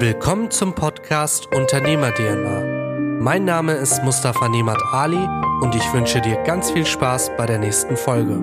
Willkommen 0.00 0.50
zum 0.50 0.74
Podcast 0.74 1.46
Unternehmer 1.54 2.12
DNA. 2.12 3.20
Mein 3.20 3.44
Name 3.44 3.74
ist 3.74 4.02
Mustafa 4.02 4.48
Nemat 4.48 4.82
Ali 4.92 5.24
und 5.62 5.72
ich 5.76 5.92
wünsche 5.92 6.20
dir 6.20 6.42
ganz 6.42 6.72
viel 6.72 6.84
Spaß 6.84 7.30
bei 7.36 7.46
der 7.46 7.60
nächsten 7.60 7.96
Folge. 7.96 8.42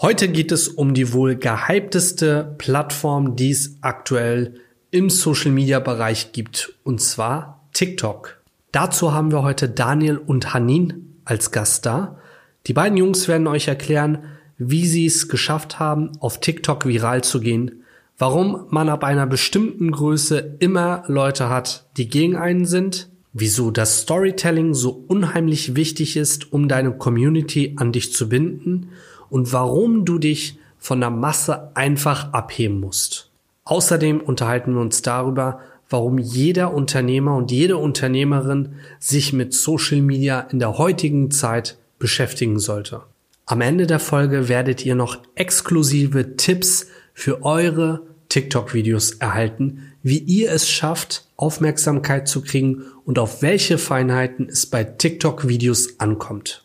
Heute 0.00 0.28
geht 0.28 0.52
es 0.52 0.68
um 0.68 0.94
die 0.94 1.12
wohl 1.12 1.34
gehypteste 1.34 2.54
Plattform, 2.58 3.34
die 3.34 3.50
es 3.50 3.78
aktuell 3.80 4.60
im 4.92 5.10
Social 5.10 5.50
Media 5.50 5.80
Bereich 5.80 6.30
gibt, 6.30 6.74
und 6.84 7.02
zwar 7.02 7.68
TikTok. 7.72 8.40
Dazu 8.70 9.12
haben 9.12 9.32
wir 9.32 9.42
heute 9.42 9.68
Daniel 9.68 10.18
und 10.18 10.54
Hanin 10.54 11.16
als 11.24 11.50
Gast 11.50 11.84
da. 11.86 12.20
Die 12.68 12.72
beiden 12.72 12.96
Jungs 12.96 13.26
werden 13.26 13.48
euch 13.48 13.66
erklären, 13.66 14.26
wie 14.58 14.86
sie 14.86 15.06
es 15.06 15.28
geschafft 15.28 15.80
haben, 15.80 16.12
auf 16.20 16.38
TikTok 16.38 16.86
viral 16.86 17.24
zu 17.24 17.40
gehen, 17.40 17.77
warum 18.18 18.66
man 18.70 18.88
ab 18.88 19.04
einer 19.04 19.26
bestimmten 19.26 19.92
Größe 19.92 20.56
immer 20.58 21.04
Leute 21.06 21.48
hat, 21.48 21.86
die 21.96 22.08
gegen 22.08 22.36
einen 22.36 22.66
sind, 22.66 23.08
wieso 23.32 23.70
das 23.70 24.00
Storytelling 24.00 24.74
so 24.74 25.04
unheimlich 25.06 25.76
wichtig 25.76 26.16
ist, 26.16 26.52
um 26.52 26.68
deine 26.68 26.92
Community 26.92 27.74
an 27.76 27.92
dich 27.92 28.12
zu 28.12 28.28
binden 28.28 28.90
und 29.30 29.52
warum 29.52 30.04
du 30.04 30.18
dich 30.18 30.58
von 30.78 31.00
der 31.00 31.10
Masse 31.10 31.70
einfach 31.76 32.32
abheben 32.32 32.80
musst. 32.80 33.30
Außerdem 33.64 34.20
unterhalten 34.20 34.74
wir 34.74 34.80
uns 34.80 35.02
darüber, 35.02 35.60
warum 35.90 36.18
jeder 36.18 36.74
Unternehmer 36.74 37.36
und 37.36 37.50
jede 37.50 37.76
Unternehmerin 37.76 38.74
sich 38.98 39.32
mit 39.32 39.54
Social 39.54 40.00
Media 40.02 40.40
in 40.40 40.58
der 40.58 40.78
heutigen 40.78 41.30
Zeit 41.30 41.78
beschäftigen 41.98 42.58
sollte. 42.58 43.02
Am 43.46 43.60
Ende 43.60 43.86
der 43.86 43.98
Folge 43.98 44.48
werdet 44.48 44.84
ihr 44.84 44.94
noch 44.94 45.18
exklusive 45.34 46.36
Tipps 46.36 46.86
für 47.14 47.42
eure 47.42 48.02
TikTok-Videos 48.28 49.12
erhalten, 49.12 49.92
wie 50.02 50.18
ihr 50.18 50.52
es 50.52 50.68
schafft, 50.68 51.26
Aufmerksamkeit 51.36 52.28
zu 52.28 52.42
kriegen 52.42 52.82
und 53.04 53.18
auf 53.18 53.42
welche 53.42 53.78
Feinheiten 53.78 54.48
es 54.48 54.66
bei 54.66 54.84
TikTok-Videos 54.84 56.00
ankommt. 56.00 56.64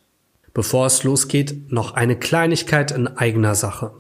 Bevor 0.54 0.86
es 0.86 1.04
losgeht, 1.04 1.72
noch 1.72 1.94
eine 1.94 2.18
Kleinigkeit 2.18 2.92
in 2.92 3.08
eigener 3.08 3.56
Sache. 3.56 3.92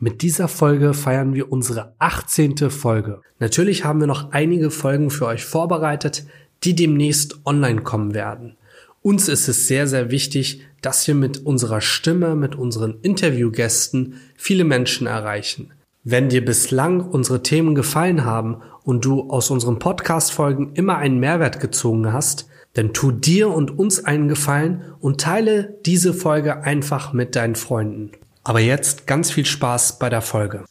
Mit 0.00 0.22
dieser 0.22 0.48
Folge 0.48 0.94
feiern 0.94 1.34
wir 1.34 1.50
unsere 1.50 1.92
18. 1.98 2.70
Folge. 2.70 3.20
Natürlich 3.40 3.84
haben 3.84 4.00
wir 4.00 4.06
noch 4.06 4.30
einige 4.30 4.70
Folgen 4.70 5.10
für 5.10 5.26
euch 5.26 5.44
vorbereitet, 5.44 6.24
die 6.64 6.74
demnächst 6.74 7.40
online 7.44 7.82
kommen 7.82 8.14
werden. 8.14 8.56
Uns 9.02 9.28
ist 9.28 9.48
es 9.48 9.66
sehr, 9.66 9.86
sehr 9.86 10.10
wichtig, 10.10 10.62
dass 10.80 11.06
wir 11.06 11.14
mit 11.14 11.44
unserer 11.44 11.80
Stimme, 11.80 12.36
mit 12.36 12.54
unseren 12.54 13.00
Interviewgästen 13.02 14.20
viele 14.36 14.64
Menschen 14.64 15.06
erreichen. 15.06 15.72
Wenn 16.04 16.28
dir 16.28 16.44
bislang 16.44 17.00
unsere 17.00 17.42
Themen 17.42 17.74
gefallen 17.74 18.24
haben 18.24 18.62
und 18.84 19.04
du 19.04 19.28
aus 19.30 19.50
unseren 19.50 19.80
Podcast-Folgen 19.80 20.74
immer 20.74 20.96
einen 20.96 21.18
Mehrwert 21.18 21.58
gezogen 21.58 22.12
hast, 22.12 22.48
dann 22.74 22.92
tu 22.92 23.10
dir 23.10 23.50
und 23.50 23.76
uns 23.76 24.04
einen 24.04 24.28
Gefallen 24.28 24.94
und 25.00 25.20
teile 25.20 25.76
diese 25.84 26.14
Folge 26.14 26.62
einfach 26.62 27.12
mit 27.12 27.34
deinen 27.34 27.56
Freunden. 27.56 28.12
Aber 28.44 28.60
jetzt 28.60 29.08
ganz 29.08 29.32
viel 29.32 29.44
Spaß 29.44 29.98
bei 29.98 30.08
der 30.08 30.22
Folge. 30.22 30.64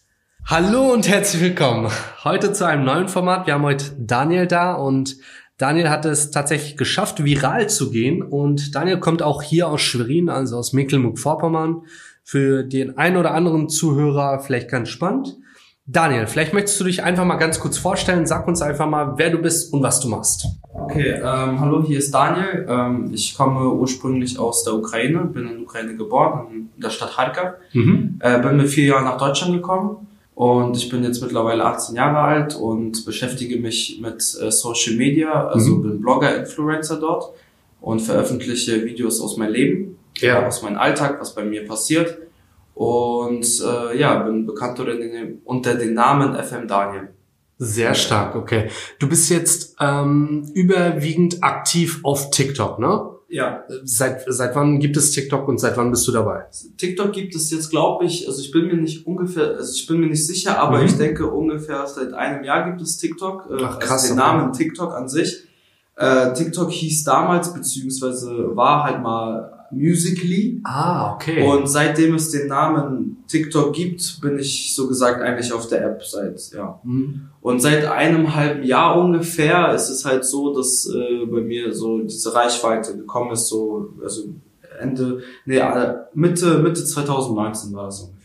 Hallo 0.46 0.94
und 0.94 1.10
herzlich 1.10 1.42
willkommen. 1.42 1.92
Heute 2.24 2.54
zu 2.54 2.66
einem 2.66 2.86
neuen 2.86 3.10
Format. 3.10 3.48
Wir 3.48 3.56
haben 3.56 3.64
heute 3.64 3.98
Daniel 4.00 4.48
da 4.48 4.76
und 4.76 5.18
Daniel 5.58 5.90
hat 5.90 6.06
es 6.06 6.32
tatsächlich 6.32 6.78
geschafft, 6.78 7.24
viral 7.24 7.68
zu 7.68 7.92
gehen. 7.92 8.22
Und 8.22 8.76
Daniel 8.76 9.00
kommt 9.00 9.22
auch 9.22 9.42
hier 9.42 9.68
aus 9.68 9.82
Schwerin, 9.82 10.30
also 10.30 10.56
aus 10.56 10.72
Mecklenburg-Vorpommern. 10.72 11.82
Für 12.30 12.64
den 12.64 12.98
einen 12.98 13.16
oder 13.16 13.34
anderen 13.34 13.70
Zuhörer 13.70 14.42
vielleicht 14.42 14.70
ganz 14.70 14.90
spannend. 14.90 15.38
Daniel, 15.86 16.28
vielleicht 16.28 16.54
möchtest 16.54 16.78
du 16.78 16.84
dich 16.84 17.02
einfach 17.02 17.24
mal 17.24 17.38
ganz 17.38 17.62
kurz 17.62 17.78
vorstellen. 17.78 18.26
Sag 18.26 18.46
uns 18.50 18.62
einfach 18.62 18.86
mal, 18.86 19.14
wer 19.16 19.30
du 19.30 19.38
bist 19.38 19.72
und 19.72 19.82
was 19.82 20.02
du 20.02 20.10
machst. 20.10 20.46
Okay, 20.74 21.12
ähm, 21.12 21.62
hallo, 21.62 21.82
hier 21.86 22.00
ist 22.00 22.14
Daniel. 22.14 22.66
Ähm, 22.68 23.12
ich 23.14 23.34
komme 23.34 23.72
ursprünglich 23.72 24.38
aus 24.38 24.66
der 24.66 24.74
Ukraine, 24.74 25.20
bin 25.20 25.48
in 25.48 25.54
der 25.54 25.62
Ukraine 25.62 25.96
geboren, 25.96 26.70
in 26.76 26.82
der 26.82 26.90
Stadt 26.90 27.16
Kharkiv. 27.16 27.54
Mhm. 27.72 28.20
Äh, 28.20 28.42
bin 28.42 28.58
mit 28.58 28.68
vier 28.68 28.88
Jahren 28.88 29.06
nach 29.06 29.18
Deutschland 29.18 29.54
gekommen 29.54 30.06
und 30.36 30.76
ich 30.76 30.90
bin 30.90 31.06
jetzt 31.06 31.22
mittlerweile 31.22 31.64
18 31.64 31.96
Jahre 31.96 32.18
alt 32.18 32.56
und 32.58 33.06
beschäftige 33.06 33.58
mich 33.58 34.00
mit 34.02 34.18
äh, 34.18 34.52
Social 34.52 34.98
Media, 34.98 35.48
also 35.48 35.76
mhm. 35.76 35.82
bin 35.84 36.02
Blogger, 36.02 36.36
Influencer 36.36 37.00
dort 37.00 37.32
und 37.80 38.02
veröffentliche 38.02 38.84
Videos 38.84 39.22
aus 39.22 39.38
meinem 39.38 39.54
Leben, 39.54 39.98
ja. 40.18 40.46
aus 40.46 40.62
meinem 40.62 40.78
Alltag, 40.78 41.22
was 41.22 41.34
bei 41.34 41.46
mir 41.46 41.66
passiert. 41.66 42.27
Und 42.78 43.48
äh, 43.60 43.98
ja, 43.98 44.20
bin 44.20 44.46
bekannt 44.46 44.80
unter 45.46 45.74
den 45.74 45.96
Namen 45.96 46.36
FM 46.36 46.68
Daniel. 46.68 47.10
Sehr 47.58 47.96
stark, 47.96 48.36
okay. 48.36 48.70
Du 49.00 49.10
bist 49.10 49.32
jetzt 49.32 49.76
ähm, 49.80 50.48
überwiegend 50.54 51.44
aktiv 51.44 52.02
auf 52.04 52.30
TikTok, 52.30 52.78
ne? 52.78 53.10
Ja. 53.30 53.64
Seit, 53.84 54.24
seit 54.28 54.56
wann 54.56 54.80
gibt 54.80 54.96
es 54.96 55.10
TikTok 55.10 55.48
und 55.48 55.60
seit 55.60 55.76
wann 55.76 55.90
bist 55.90 56.08
du 56.08 56.12
dabei? 56.12 56.46
TikTok 56.78 57.12
gibt 57.14 57.34
es 57.34 57.50
jetzt, 57.50 57.72
glaube 57.72 58.06
ich, 58.06 58.28
also 58.28 58.40
ich 58.42 58.52
bin 58.52 58.68
mir 58.68 58.78
nicht 58.78 59.08
ungefähr, 59.08 59.56
also 59.56 59.74
ich 59.74 59.88
bin 59.88 60.00
mir 60.00 60.08
nicht 60.08 60.28
sicher, 60.28 60.60
aber 60.60 60.78
mhm. 60.78 60.86
ich 60.86 60.98
denke 60.98 61.26
ungefähr 61.26 61.88
seit 61.88 62.14
einem 62.14 62.44
Jahr 62.44 62.70
gibt 62.70 62.80
es 62.82 62.98
TikTok. 62.98 63.50
Äh, 63.50 63.64
Ach, 63.64 63.80
krass. 63.80 64.04
Also 64.04 64.14
den 64.14 64.18
Namen 64.18 64.54
TikTok 64.54 64.94
an 64.94 65.10
sich. 65.10 65.48
Äh, 65.96 66.34
TikTok 66.34 66.72
hieß 66.72 67.06
damals, 67.06 67.52
beziehungsweise 67.56 68.56
war 68.56 68.84
halt 68.84 69.02
mal 69.02 69.57
Musically. 69.72 70.62
Ah, 70.64 71.14
okay. 71.14 71.44
Und 71.46 71.68
seitdem 71.68 72.16
es 72.16 72.32
den 72.32 72.48
Namen 72.48 73.24
TikTok 73.28 73.74
gibt, 73.74 74.22
bin 74.22 74.40
ich 74.40 74.74
so 74.76 74.88
gesagt 74.88 75.22
eigentlich 75.22 75.52
auf 75.52 75.68
der 75.68 75.86
App 75.86 76.04
seit, 76.04 76.52
ja. 76.54 76.80
Mhm. 76.84 77.30
Und 77.42 77.62
seit 77.62 77.86
einem 77.86 78.36
halben 78.36 78.64
Jahr 78.64 79.00
ungefähr 79.00 79.74
ist 79.74 79.90
es 79.90 80.06
halt 80.06 80.26
so, 80.26 80.56
dass 80.56 80.90
äh, 80.90 81.26
bei 81.26 81.42
mir 81.42 81.74
so 81.74 82.00
diese 82.00 82.34
Reichweite 82.34 82.96
gekommen 82.98 83.32
ist, 83.32 83.48
so, 83.48 83.94
also 84.02 84.24
Ende, 84.80 85.22
nee, 85.46 85.58
äh, 85.58 85.96
Mitte, 86.14 86.60
Mitte 86.60 86.84
2019 86.84 87.74
war 87.74 87.88
es 87.88 88.02
ungefähr. 88.02 88.17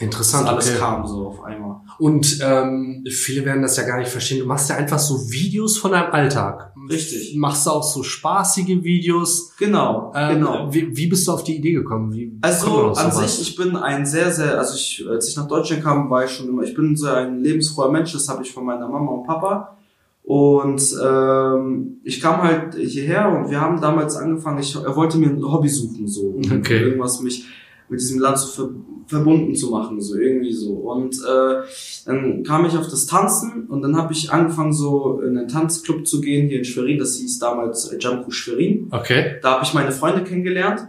Interessant. 0.00 0.46
Dass 0.46 0.52
alles 0.52 0.70
okay. 0.70 0.78
kam 0.78 1.06
so 1.06 1.28
auf 1.28 1.44
einmal. 1.44 1.80
Und 1.98 2.40
ähm, 2.42 3.04
viele 3.08 3.44
werden 3.44 3.62
das 3.62 3.76
ja 3.76 3.84
gar 3.84 3.98
nicht 3.98 4.10
verstehen. 4.10 4.40
Du 4.40 4.46
machst 4.46 4.68
ja 4.68 4.76
einfach 4.76 4.98
so 4.98 5.30
Videos 5.30 5.78
von 5.78 5.92
deinem 5.92 6.12
Alltag. 6.12 6.72
Richtig. 6.90 7.36
Machst 7.36 7.66
du 7.66 7.70
auch 7.70 7.82
so 7.82 8.02
spaßige 8.02 8.82
Videos? 8.82 9.52
Genau, 9.56 10.12
ähm, 10.14 10.34
genau. 10.34 10.74
Wie, 10.74 10.96
wie 10.96 11.06
bist 11.06 11.28
du 11.28 11.32
auf 11.32 11.44
die 11.44 11.56
Idee 11.56 11.72
gekommen? 11.72 12.12
Wie 12.12 12.36
also 12.42 12.92
an 12.92 13.12
sich, 13.12 13.40
ich 13.40 13.56
bin 13.56 13.76
ein 13.76 14.04
sehr, 14.04 14.32
sehr, 14.32 14.58
also 14.58 14.74
ich, 14.74 15.04
als 15.08 15.28
ich 15.28 15.36
nach 15.36 15.46
Deutschland 15.46 15.84
kam, 15.84 16.10
war 16.10 16.24
ich 16.24 16.32
schon 16.32 16.48
immer, 16.48 16.62
ich 16.62 16.74
bin 16.74 16.96
so 16.96 17.06
ein 17.06 17.38
lebensfroher 17.38 17.90
Mensch, 17.90 18.12
das 18.12 18.28
habe 18.28 18.42
ich 18.42 18.52
von 18.52 18.64
meiner 18.64 18.88
Mama 18.88 19.12
und 19.12 19.26
Papa. 19.26 19.76
Und 20.24 20.82
ähm, 21.04 22.00
ich 22.02 22.20
kam 22.20 22.42
halt 22.42 22.74
hierher 22.74 23.28
und 23.28 23.50
wir 23.50 23.60
haben 23.60 23.80
damals 23.80 24.16
angefangen, 24.16 24.58
ich, 24.58 24.74
er 24.74 24.96
wollte 24.96 25.18
mir 25.18 25.28
ein 25.28 25.44
Hobby 25.44 25.68
suchen, 25.68 26.08
so. 26.08 26.40
Okay. 26.50 26.80
Irgendwas 26.80 27.20
mich 27.20 27.46
mit 27.88 28.00
diesem 28.00 28.20
Land 28.20 28.38
zu 28.38 28.48
ver 28.48 28.70
verbunden 29.06 29.54
zu 29.54 29.70
machen, 29.70 30.00
so 30.00 30.16
irgendwie 30.16 30.52
so. 30.52 30.72
Und 30.72 31.16
äh, 31.16 31.62
dann 32.06 32.42
kam 32.42 32.64
ich 32.64 32.74
auf 32.74 32.88
das 32.88 33.04
Tanzen 33.04 33.66
und 33.66 33.82
dann 33.82 33.98
habe 33.98 34.14
ich 34.14 34.32
angefangen, 34.32 34.72
so 34.72 35.20
in 35.20 35.36
einen 35.36 35.46
Tanzclub 35.46 36.06
zu 36.06 36.22
gehen 36.22 36.48
hier 36.48 36.58
in 36.58 36.64
Schwerin. 36.64 36.98
Das 36.98 37.16
hieß 37.16 37.38
damals 37.38 37.92
äh, 37.92 37.98
Jamku 38.00 38.30
Schwerin. 38.30 38.88
Okay. 38.90 39.36
Da 39.42 39.56
habe 39.56 39.64
ich 39.64 39.74
meine 39.74 39.92
Freunde 39.92 40.24
kennengelernt, 40.24 40.88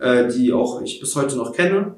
äh, 0.00 0.26
die 0.26 0.52
auch 0.52 0.82
ich 0.82 0.98
bis 0.98 1.14
heute 1.14 1.36
noch 1.36 1.52
kenne. 1.52 1.94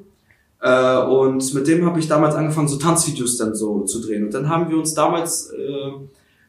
Äh, 0.61 0.99
und 0.99 1.55
mit 1.55 1.67
dem 1.67 1.87
habe 1.87 1.99
ich 1.99 2.09
damals 2.09 2.35
angefangen, 2.35 2.69
so 2.69 2.77
Tanzvideos 2.77 3.39
dann 3.39 3.55
so 3.55 3.85
zu 3.85 4.03
drehen. 4.03 4.25
Und 4.25 4.35
dann 4.35 4.51
haben 4.51 4.69
wir 4.69 4.77
uns 4.77 4.93
damals, 4.93 5.51
äh, 5.51 5.93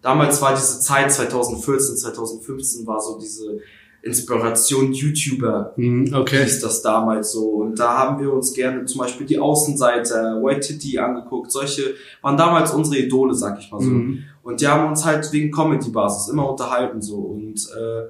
damals 0.02 0.42
war 0.42 0.54
diese 0.54 0.82
Zeit 0.82 1.12
2014, 1.12 1.96
2015 1.96 2.86
war 2.86 3.00
so 3.00 3.18
diese 3.18 3.60
Inspiration 4.06 4.94
YouTuber 4.94 5.74
mhm, 5.78 6.14
okay. 6.14 6.44
hieß 6.44 6.60
das 6.62 6.84
damals 6.84 7.32
so. 7.32 7.50
Und 7.50 7.80
da 7.80 7.98
haben 7.98 8.22
wir 8.22 8.32
uns 8.32 8.54
gerne 8.54 8.86
zum 8.86 9.00
Beispiel 9.00 9.26
die 9.26 9.40
Außenseiter, 9.40 10.44
White 10.44 10.60
Titty 10.60 11.00
angeguckt. 11.00 11.52
Solche 11.52 11.96
waren 12.22 12.38
damals 12.38 12.72
unsere 12.72 12.98
Idole, 12.98 13.34
sag 13.34 13.60
ich 13.60 13.72
mal 13.72 13.82
so. 13.82 13.90
Mhm. 13.90 14.24
Und 14.44 14.62
die 14.62 14.68
haben 14.68 14.88
uns 14.88 15.04
halt 15.06 15.34
wegen 15.34 15.52
Comedy-Basis 15.52 16.30
immer 16.30 16.48
unterhalten 16.48 17.02
so. 17.02 17.16
Und 17.16 17.68
äh, 17.76 18.04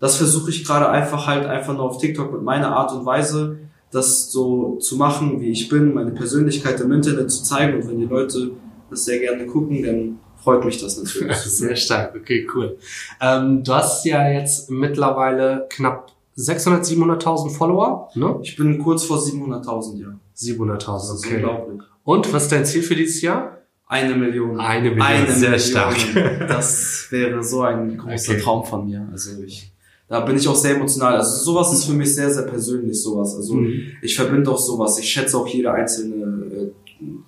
das 0.00 0.16
versuche 0.16 0.48
ich 0.48 0.64
gerade 0.64 0.88
einfach 0.88 1.26
halt 1.26 1.44
einfach 1.44 1.74
nur 1.74 1.84
auf 1.84 1.98
TikTok 1.98 2.32
mit 2.32 2.42
meiner 2.42 2.74
Art 2.74 2.90
und 2.92 3.04
Weise, 3.04 3.58
das 3.90 4.32
so 4.32 4.76
zu 4.76 4.96
machen, 4.96 5.42
wie 5.42 5.50
ich 5.50 5.68
bin, 5.68 5.92
meine 5.92 6.12
Persönlichkeit 6.12 6.80
im 6.80 6.92
Internet 6.92 7.30
zu 7.30 7.44
zeigen. 7.44 7.82
Und 7.82 7.88
wenn 7.88 7.98
die 7.98 8.06
Leute 8.06 8.52
das 8.88 9.04
sehr 9.04 9.18
gerne 9.18 9.44
gucken, 9.44 9.82
dann 9.82 10.18
freut 10.42 10.64
mich 10.64 10.80
das 10.80 10.96
natürlich. 11.02 11.36
Sehr 11.36 11.76
stark, 11.76 12.14
okay, 12.16 12.46
cool. 12.54 12.76
Ähm, 13.20 13.62
du 13.64 13.72
hast 13.74 14.04
ja 14.04 14.28
jetzt 14.28 14.70
mittlerweile 14.70 15.66
knapp 15.70 16.12
600, 16.34 16.84
700.000 16.84 17.50
Follower, 17.50 18.08
ne? 18.14 18.38
Ich 18.42 18.56
bin 18.56 18.78
kurz 18.78 19.04
vor 19.04 19.18
700.000, 19.18 20.00
ja. 20.00 20.08
700.000, 20.36 21.18
okay. 21.18 21.34
unglaublich. 21.36 21.82
Und 22.04 22.32
was 22.32 22.44
ist 22.44 22.52
dein 22.52 22.64
Ziel 22.64 22.82
für 22.82 22.96
dieses 22.96 23.20
Jahr? 23.22 23.58
Eine 23.86 24.14
Million. 24.14 24.58
Eine 24.58 24.88
Million, 24.90 25.02
Eine 25.06 25.30
sehr 25.30 25.50
Million. 25.50 25.58
stark. 25.70 25.96
Das 26.48 27.06
wäre 27.10 27.44
so 27.44 27.60
ein 27.62 27.98
großer 27.98 28.32
Okay. 28.32 28.40
Traum 28.40 28.64
von 28.64 28.86
mir. 28.86 29.06
Also 29.12 29.42
ich, 29.42 29.70
da 30.08 30.20
bin 30.20 30.36
ich 30.36 30.48
auch 30.48 30.56
sehr 30.56 30.76
emotional. 30.76 31.16
Also 31.16 31.44
sowas 31.44 31.72
ist 31.74 31.84
für 31.84 31.92
mich 31.92 32.14
sehr, 32.14 32.30
sehr 32.32 32.44
persönlich, 32.44 33.00
sowas. 33.02 33.36
Also 33.36 33.54
Mhm. 33.54 33.92
ich 34.00 34.16
verbinde 34.16 34.50
auch 34.50 34.58
sowas. 34.58 34.98
Ich 34.98 35.08
schätze 35.10 35.36
auch 35.36 35.46
jede 35.46 35.70
einzelne 35.70 36.24
äh, 36.46 36.70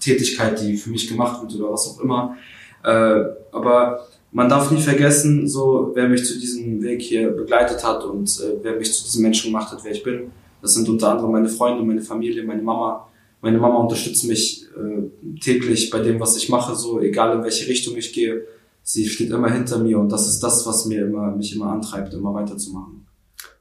Tätigkeit, 0.00 0.58
die 0.62 0.76
für 0.78 0.88
mich 0.90 1.06
gemacht 1.08 1.42
wird 1.42 1.54
oder 1.60 1.72
was 1.72 1.86
auch 1.88 2.00
immer. 2.00 2.34
Äh, 2.84 3.24
aber 3.52 4.06
man 4.32 4.48
darf 4.48 4.70
nie 4.70 4.80
vergessen, 4.80 5.48
so 5.48 5.92
wer 5.94 6.08
mich 6.08 6.24
zu 6.24 6.38
diesem 6.38 6.82
Weg 6.82 7.00
hier 7.00 7.30
begleitet 7.30 7.84
hat 7.84 8.04
und 8.04 8.28
äh, 8.40 8.58
wer 8.62 8.76
mich 8.76 8.92
zu 8.92 9.04
diesem 9.04 9.22
Menschen 9.22 9.52
gemacht 9.52 9.72
hat, 9.72 9.82
wer 9.84 9.92
ich 9.92 10.02
bin. 10.02 10.32
Das 10.60 10.74
sind 10.74 10.88
unter 10.88 11.10
anderem 11.10 11.32
meine 11.32 11.48
Freunde, 11.48 11.84
meine 11.84 12.02
Familie, 12.02 12.44
meine 12.44 12.62
Mama. 12.62 13.08
Meine 13.40 13.58
Mama 13.58 13.76
unterstützt 13.76 14.24
mich 14.26 14.66
äh, 14.76 15.38
täglich 15.40 15.90
bei 15.90 16.00
dem, 16.00 16.18
was 16.18 16.36
ich 16.36 16.48
mache, 16.48 16.74
so 16.74 17.00
egal 17.00 17.36
in 17.36 17.42
welche 17.42 17.68
Richtung 17.68 17.96
ich 17.96 18.12
gehe. 18.12 18.42
Sie 18.82 19.06
steht 19.08 19.30
immer 19.30 19.50
hinter 19.50 19.78
mir 19.78 19.98
und 19.98 20.10
das 20.10 20.28
ist 20.28 20.40
das, 20.40 20.66
was 20.66 20.86
mir 20.86 21.06
immer, 21.06 21.34
mich 21.34 21.54
immer 21.54 21.70
antreibt, 21.72 22.12
immer 22.12 22.34
weiterzumachen. 22.34 23.06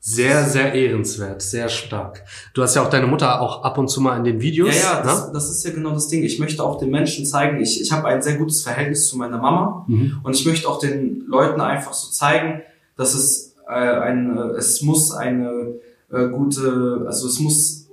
Sehr, 0.05 0.49
sehr 0.49 0.73
ehrenswert, 0.73 1.41
sehr 1.41 1.69
stark. 1.69 2.25
Du 2.53 2.61
hast 2.61 2.75
ja 2.75 2.83
auch 2.83 2.89
deine 2.89 3.07
Mutter 3.07 3.39
auch 3.39 3.63
ab 3.63 3.77
und 3.77 3.87
zu 3.87 4.01
mal 4.01 4.17
in 4.17 4.25
den 4.25 4.41
Videos. 4.41 4.75
Ja, 4.75 4.95
ja, 4.95 5.01
das, 5.01 5.27
ne? 5.27 5.33
das 5.33 5.49
ist 5.49 5.63
ja 5.63 5.71
genau 5.71 5.91
das 5.91 6.09
Ding. 6.09 6.23
Ich 6.23 6.39
möchte 6.39 6.61
auch 6.61 6.77
den 6.77 6.89
Menschen 6.89 7.25
zeigen, 7.25 7.61
ich, 7.61 7.79
ich 7.79 7.89
habe 7.93 8.09
ein 8.09 8.21
sehr 8.21 8.35
gutes 8.35 8.63
Verhältnis 8.63 9.07
zu 9.07 9.17
meiner 9.17 9.37
Mama 9.37 9.85
mhm. 9.87 10.19
und 10.21 10.35
ich 10.35 10.45
möchte 10.45 10.67
auch 10.67 10.79
den 10.79 11.23
Leuten 11.27 11.61
einfach 11.61 11.93
so 11.93 12.11
zeigen, 12.11 12.63
dass 12.97 13.13
es 13.13 13.55
äh, 13.65 13.71
eine, 13.71 14.55
es 14.57 14.81
muss 14.81 15.13
eine 15.13 15.75
äh, 16.11 16.27
gute, 16.27 17.05
also 17.07 17.25
es 17.25 17.39
muss 17.39 17.87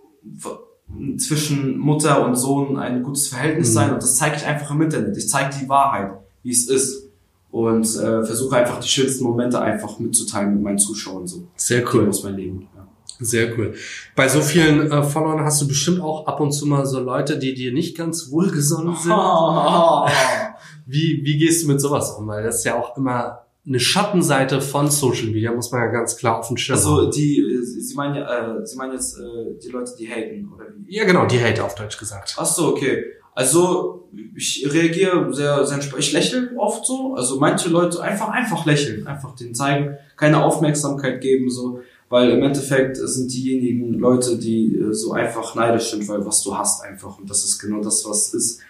zwischen 1.16 1.78
Mutter 1.78 2.26
und 2.26 2.34
Sohn 2.34 2.76
ein 2.76 3.04
gutes 3.04 3.28
Verhältnis 3.28 3.68
mhm. 3.68 3.74
sein 3.74 3.94
und 3.94 4.02
das 4.02 4.16
zeige 4.16 4.34
ich 4.34 4.44
einfach 4.44 4.72
im 4.72 4.82
Internet. 4.82 5.16
Ich 5.16 5.28
zeige 5.28 5.54
die 5.62 5.68
Wahrheit, 5.68 6.10
wie 6.42 6.50
es 6.50 6.68
ist 6.68 7.09
und 7.50 7.84
äh, 7.96 8.24
versuche 8.24 8.56
einfach 8.56 8.80
die 8.80 8.88
schönsten 8.88 9.24
Momente 9.24 9.60
einfach 9.60 9.98
mitzuteilen 9.98 10.54
mit 10.54 10.62
meinen 10.62 10.78
Zuschauern 10.78 11.26
so. 11.26 11.48
Sehr 11.56 11.82
cool. 11.92 12.08
Aus 12.08 12.22
meinem 12.22 12.36
Leben. 12.36 12.68
Ja. 12.74 12.86
Sehr 13.20 13.58
cool. 13.58 13.74
Bei 14.16 14.28
so 14.28 14.40
vielen 14.40 14.90
äh, 14.90 15.02
Followern 15.02 15.44
hast 15.44 15.60
du 15.60 15.68
bestimmt 15.68 16.00
auch 16.00 16.26
ab 16.26 16.40
und 16.40 16.52
zu 16.52 16.66
mal 16.66 16.86
so 16.86 17.00
Leute, 17.00 17.38
die 17.38 17.54
dir 17.54 17.72
nicht 17.72 17.96
ganz 17.96 18.30
wohlgesonnen 18.30 18.96
sind. 18.96 19.10
wie, 20.86 21.20
wie 21.22 21.38
gehst 21.38 21.64
du 21.64 21.68
mit 21.68 21.80
sowas 21.80 22.12
um? 22.12 22.26
Weil 22.28 22.44
das 22.44 22.56
ist 22.56 22.64
ja 22.64 22.78
auch 22.78 22.96
immer 22.96 23.40
eine 23.66 23.78
Schattenseite 23.78 24.60
von 24.62 24.90
Social 24.90 25.26
Media, 25.26 25.52
muss 25.52 25.70
man 25.70 25.82
ja 25.82 25.88
ganz 25.88 26.16
klar 26.16 26.38
auf 26.38 26.48
den 26.48 26.56
Schirm 26.56 26.76
Also 26.76 27.10
die, 27.10 27.40
äh, 27.40 27.62
Sie 27.62 27.94
meinen 27.94 28.16
äh, 28.16 28.66
Sie 28.66 28.76
meinen 28.76 28.92
jetzt 28.92 29.18
äh, 29.18 29.58
die 29.62 29.68
Leute, 29.68 29.92
die 29.98 30.08
haten, 30.08 30.50
oder 30.52 30.64
wie? 30.74 30.96
Ja, 30.96 31.04
genau, 31.04 31.26
die 31.26 31.40
Hater 31.40 31.64
auf 31.64 31.74
Deutsch 31.74 31.98
gesagt. 31.98 32.36
Ach 32.38 32.46
so, 32.46 32.68
okay. 32.68 33.04
Also 33.34 34.08
ich 34.34 34.66
reagiere 34.70 35.32
sehr, 35.32 35.64
sehr. 35.66 35.78
Ich 35.98 36.12
lächle 36.12 36.50
oft 36.56 36.84
so. 36.84 37.14
Also 37.14 37.38
manche 37.38 37.68
Leute 37.68 38.02
einfach, 38.02 38.28
einfach 38.28 38.66
lächeln, 38.66 39.06
einfach 39.06 39.34
denen 39.36 39.54
zeigen, 39.54 39.96
keine 40.16 40.42
Aufmerksamkeit 40.42 41.20
geben, 41.20 41.50
so. 41.50 41.80
Weil 42.08 42.30
im 42.30 42.42
Endeffekt 42.42 42.96
sind 42.96 43.32
diejenigen 43.32 43.94
Leute, 43.94 44.36
die 44.36 44.76
äh, 44.76 44.92
so 44.92 45.12
einfach 45.12 45.54
neidisch 45.54 45.90
sind, 45.90 46.08
weil 46.08 46.26
was 46.26 46.42
du 46.42 46.56
hast 46.58 46.82
einfach. 46.82 47.18
Und 47.18 47.30
das 47.30 47.44
ist 47.44 47.60
genau 47.60 47.80
das, 47.80 48.04
was 48.04 48.34
ist. 48.34 48.60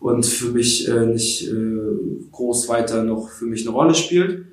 Und 0.00 0.24
für 0.26 0.50
mich 0.50 0.86
äh, 0.86 1.06
nicht 1.06 1.48
äh, 1.48 1.78
groß 2.30 2.68
weiter 2.68 3.02
noch 3.02 3.30
für 3.30 3.46
mich 3.46 3.66
eine 3.66 3.74
Rolle 3.74 3.94
spielt. 3.94 4.44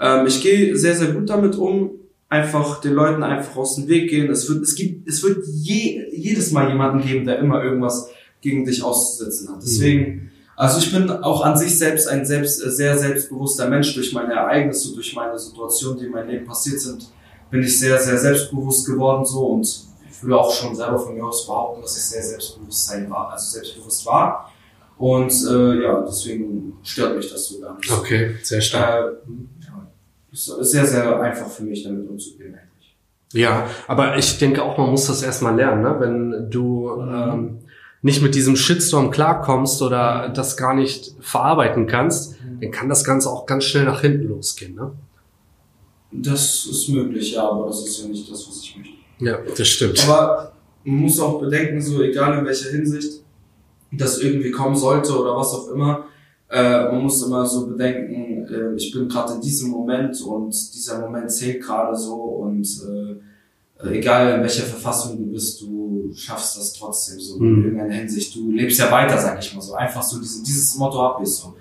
Ähm, 0.00 0.26
ich 0.26 0.42
gehe 0.42 0.76
sehr, 0.76 0.96
sehr 0.96 1.12
gut 1.12 1.30
damit 1.30 1.56
um. 1.56 1.90
Einfach 2.28 2.80
den 2.80 2.94
Leuten 2.94 3.22
einfach 3.22 3.56
aus 3.56 3.76
dem 3.76 3.88
Weg 3.88 4.10
gehen. 4.10 4.30
Es 4.30 4.48
wird, 4.48 4.62
es 4.62 4.74
gibt, 4.74 5.08
es 5.08 5.22
wird 5.22 5.44
je, 5.46 6.02
jedes 6.12 6.50
Mal 6.50 6.68
jemanden 6.70 7.06
geben, 7.06 7.24
der 7.24 7.38
immer 7.38 7.62
irgendwas 7.62 8.10
gegen 8.42 8.66
dich 8.66 8.82
auszusetzen 8.82 9.48
hat. 9.48 9.62
Deswegen, 9.62 10.30
also 10.56 10.78
ich 10.78 10.92
bin 10.92 11.08
auch 11.10 11.42
an 11.42 11.56
sich 11.56 11.78
selbst 11.78 12.06
ein 12.08 12.26
selbst, 12.26 12.58
sehr 12.58 12.98
selbstbewusster 12.98 13.68
Mensch 13.68 13.94
durch 13.94 14.12
meine 14.12 14.34
Ereignisse, 14.34 14.92
durch 14.92 15.14
meine 15.14 15.38
Situation, 15.38 15.96
die 15.96 16.04
in 16.06 16.10
meinem 16.10 16.28
Leben 16.28 16.46
passiert 16.46 16.80
sind, 16.80 17.08
bin 17.50 17.62
ich 17.62 17.78
sehr, 17.78 17.98
sehr 17.98 18.18
selbstbewusst 18.18 18.86
geworden 18.86 19.24
so 19.24 19.46
und 19.46 19.86
ich 20.10 20.22
würde 20.22 20.38
auch 20.38 20.52
schon 20.52 20.74
selber 20.74 20.98
von 20.98 21.14
mir 21.14 21.24
aus 21.24 21.46
behaupten, 21.46 21.82
dass 21.82 21.96
ich 21.96 22.02
sehr 22.02 22.22
selbstbewusst 22.22 22.86
sein 22.86 23.08
war, 23.10 23.30
also 23.32 23.50
selbstbewusst 23.52 24.04
war. 24.04 24.52
Und 24.98 25.32
äh, 25.50 25.82
ja, 25.82 26.00
deswegen 26.02 26.74
stört 26.82 27.16
mich 27.16 27.30
das 27.30 27.46
so 27.46 27.60
gar 27.60 27.76
nicht. 27.76 27.90
Okay, 27.90 28.36
sehr 28.42 28.60
stark. 28.60 29.14
Äh, 29.26 29.66
ja, 29.66 29.86
ist 30.30 30.44
sehr, 30.44 30.86
sehr 30.86 31.20
einfach 31.20 31.48
für 31.48 31.64
mich 31.64 31.82
damit 31.82 32.08
umzugehen 32.08 32.54
eigentlich. 32.54 32.96
Ja, 33.32 33.66
aber 33.88 34.16
ich 34.16 34.38
denke 34.38 34.62
auch, 34.62 34.78
man 34.78 34.90
muss 34.90 35.06
das 35.06 35.22
erstmal 35.22 35.56
lernen, 35.56 35.82
ne? 35.82 35.96
wenn 35.98 36.50
du 36.50 36.88
mhm. 36.88 37.14
ähm, 37.14 37.58
nicht 38.02 38.20
mit 38.20 38.34
diesem 38.34 38.56
Shitstorm 38.56 39.10
klarkommst 39.10 39.80
oder 39.80 40.28
das 40.28 40.56
gar 40.56 40.74
nicht 40.74 41.14
verarbeiten 41.20 41.86
kannst, 41.86 42.36
dann 42.60 42.70
kann 42.70 42.88
das 42.88 43.04
Ganze 43.04 43.30
auch 43.30 43.46
ganz 43.46 43.64
schnell 43.64 43.84
nach 43.84 44.00
hinten 44.00 44.28
losgehen. 44.28 44.74
Ne? 44.74 44.92
Das 46.10 46.66
ist 46.66 46.88
möglich, 46.88 47.32
ja, 47.32 47.48
aber 47.48 47.66
das 47.66 47.86
ist 47.86 48.02
ja 48.02 48.08
nicht 48.08 48.30
das, 48.30 48.46
was 48.48 48.60
ich 48.60 48.76
möchte. 48.76 48.92
Ja, 49.18 49.38
das 49.56 49.68
stimmt. 49.68 50.04
Aber 50.04 50.52
man 50.84 50.96
muss 50.96 51.20
auch 51.20 51.40
bedenken, 51.40 51.80
so 51.80 52.02
egal 52.02 52.38
in 52.38 52.44
welcher 52.44 52.70
Hinsicht 52.70 53.22
das 53.92 54.18
irgendwie 54.18 54.50
kommen 54.50 54.74
sollte 54.74 55.16
oder 55.16 55.36
was 55.36 55.52
auch 55.54 55.70
immer, 55.70 56.06
äh, 56.50 56.84
man 56.90 57.02
muss 57.02 57.22
immer 57.22 57.46
so 57.46 57.66
bedenken, 57.66 58.46
äh, 58.46 58.74
ich 58.76 58.92
bin 58.92 59.08
gerade 59.08 59.34
in 59.34 59.40
diesem 59.40 59.70
Moment 59.70 60.20
und 60.22 60.50
dieser 60.50 61.00
Moment 61.00 61.30
zählt 61.30 61.62
gerade 61.62 61.96
so 61.96 62.14
und 62.14 62.66
äh, 62.66 63.16
egal 63.90 64.36
in 64.36 64.42
welcher 64.42 64.64
Verfassung 64.64 65.18
du 65.18 65.32
bist, 65.32 65.60
du 65.60 66.12
schaffst 66.14 66.58
das 66.58 66.72
trotzdem 66.74 67.20
so 67.20 67.38
mhm. 67.38 67.56
in 67.56 67.64
irgendeiner 67.64 67.94
Hinsicht. 67.94 68.34
Du 68.34 68.50
lebst 68.50 68.78
ja 68.78 68.90
weiter, 68.90 69.18
sag 69.18 69.38
ich 69.38 69.54
mal 69.54 69.60
so. 69.60 69.74
Einfach 69.74 70.02
so 70.02 70.18
dieses, 70.18 70.42
dieses 70.42 70.76
Motto 70.76 71.00
habe 71.00 71.22
ich 71.22 71.30
so. 71.30 71.54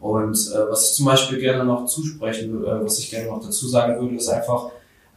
Und 0.00 0.36
äh, 0.36 0.70
was 0.70 0.90
ich 0.90 0.96
zum 0.96 1.06
Beispiel 1.06 1.38
gerne 1.38 1.64
noch 1.64 1.84
zusprechen, 1.86 2.64
äh, 2.64 2.84
was 2.84 2.98
ich 3.00 3.10
gerne 3.10 3.28
noch 3.28 3.40
dazu 3.40 3.66
sagen 3.66 4.00
würde, 4.00 4.14
ist 4.14 4.28
einfach, 4.28 4.70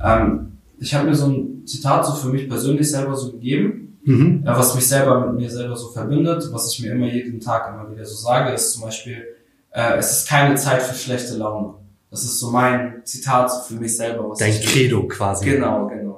ähm, 0.03 0.53
ich 0.79 0.93
habe 0.95 1.07
mir 1.07 1.15
so 1.15 1.27
ein 1.27 1.63
Zitat 1.65 2.05
so 2.05 2.13
für 2.13 2.29
mich 2.29 2.49
persönlich 2.49 2.89
selber 2.89 3.15
so 3.15 3.31
gegeben, 3.31 3.99
mhm. 4.03 4.43
äh, 4.43 4.49
was 4.49 4.73
mich 4.73 4.87
selber 4.87 5.27
mit 5.27 5.39
mir 5.39 5.49
selber 5.49 5.75
so 5.75 5.89
verbindet, 5.89 6.49
was 6.51 6.73
ich 6.73 6.81
mir 6.81 6.93
immer 6.93 7.05
jeden 7.05 7.39
Tag 7.39 7.71
immer 7.71 7.91
wieder 7.91 8.05
so 8.05 8.15
sage, 8.15 8.53
ist 8.53 8.73
zum 8.73 8.83
Beispiel, 8.83 9.23
äh, 9.71 9.97
es 9.97 10.11
ist 10.11 10.27
keine 10.27 10.55
Zeit 10.55 10.81
für 10.81 10.95
schlechte 10.95 11.37
Laune. 11.37 11.75
Das 12.09 12.23
ist 12.23 12.39
so 12.39 12.49
mein 12.49 13.01
Zitat 13.05 13.51
für 13.67 13.75
mich 13.75 13.95
selber. 13.95 14.29
Was 14.29 14.39
Dein 14.39 14.59
Credo 14.59 15.07
quasi. 15.07 15.45
Genau, 15.45 15.87
genau. 15.87 16.10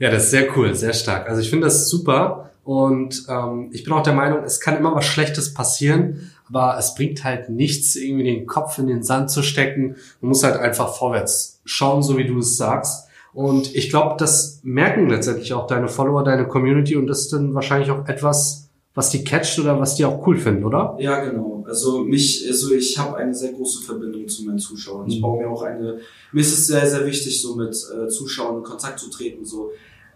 Ja, 0.00 0.10
das 0.10 0.24
ist 0.24 0.30
sehr 0.30 0.56
cool, 0.56 0.74
sehr 0.74 0.94
stark. 0.94 1.28
Also 1.28 1.42
ich 1.42 1.50
finde 1.50 1.66
das 1.66 1.88
super 1.88 2.50
und 2.64 3.26
ähm, 3.28 3.68
ich 3.72 3.84
bin 3.84 3.92
auch 3.92 4.02
der 4.02 4.14
Meinung, 4.14 4.44
es 4.44 4.58
kann 4.58 4.78
immer 4.78 4.94
was 4.94 5.04
Schlechtes 5.04 5.52
passieren, 5.52 6.30
aber 6.48 6.78
es 6.78 6.94
bringt 6.94 7.22
halt 7.22 7.50
nichts, 7.50 7.96
irgendwie 7.96 8.24
den 8.24 8.46
Kopf 8.46 8.78
in 8.78 8.86
den 8.86 9.02
Sand 9.02 9.30
zu 9.30 9.42
stecken. 9.42 9.96
Man 10.22 10.30
muss 10.30 10.42
halt 10.42 10.56
einfach 10.56 10.94
vorwärts 10.94 11.60
schauen, 11.66 12.02
so 12.02 12.16
wie 12.16 12.26
du 12.26 12.38
es 12.38 12.56
sagst. 12.56 13.08
Und 13.34 13.74
ich 13.74 13.90
glaube, 13.90 14.16
das 14.18 14.60
merken 14.62 15.10
letztendlich 15.10 15.52
auch 15.52 15.66
deine 15.66 15.88
Follower, 15.88 16.24
deine 16.24 16.48
Community 16.48 16.96
und 16.96 17.06
das 17.06 17.20
ist 17.20 17.32
dann 17.34 17.54
wahrscheinlich 17.54 17.90
auch 17.90 18.08
etwas, 18.08 18.70
was 18.94 19.10
die 19.10 19.22
catcht 19.22 19.58
oder 19.58 19.78
was 19.78 19.96
die 19.96 20.06
auch 20.06 20.26
cool 20.26 20.38
finden, 20.38 20.64
oder? 20.64 20.96
Ja, 20.98 21.22
genau. 21.22 21.62
Also 21.68 22.02
mich, 22.04 22.44
also 22.48 22.74
ich 22.74 22.98
habe 22.98 23.16
eine 23.18 23.34
sehr 23.34 23.52
große 23.52 23.82
Verbindung 23.82 24.26
zu 24.26 24.44
meinen 24.44 24.58
Zuschauern. 24.58 25.08
Ich 25.08 25.18
mhm. 25.18 25.22
baue 25.22 25.42
mir 25.42 25.50
auch 25.50 25.62
eine, 25.62 25.98
mir 26.32 26.40
ist 26.40 26.52
es 26.52 26.66
sehr, 26.66 26.86
sehr 26.86 27.06
wichtig, 27.06 27.40
so 27.40 27.54
mit 27.54 27.70
äh, 27.70 28.08
Zuschauern 28.08 28.56
in 28.56 28.62
Kontakt 28.64 28.98
zu 28.98 29.10
treten. 29.10 29.44
So, 29.44 29.70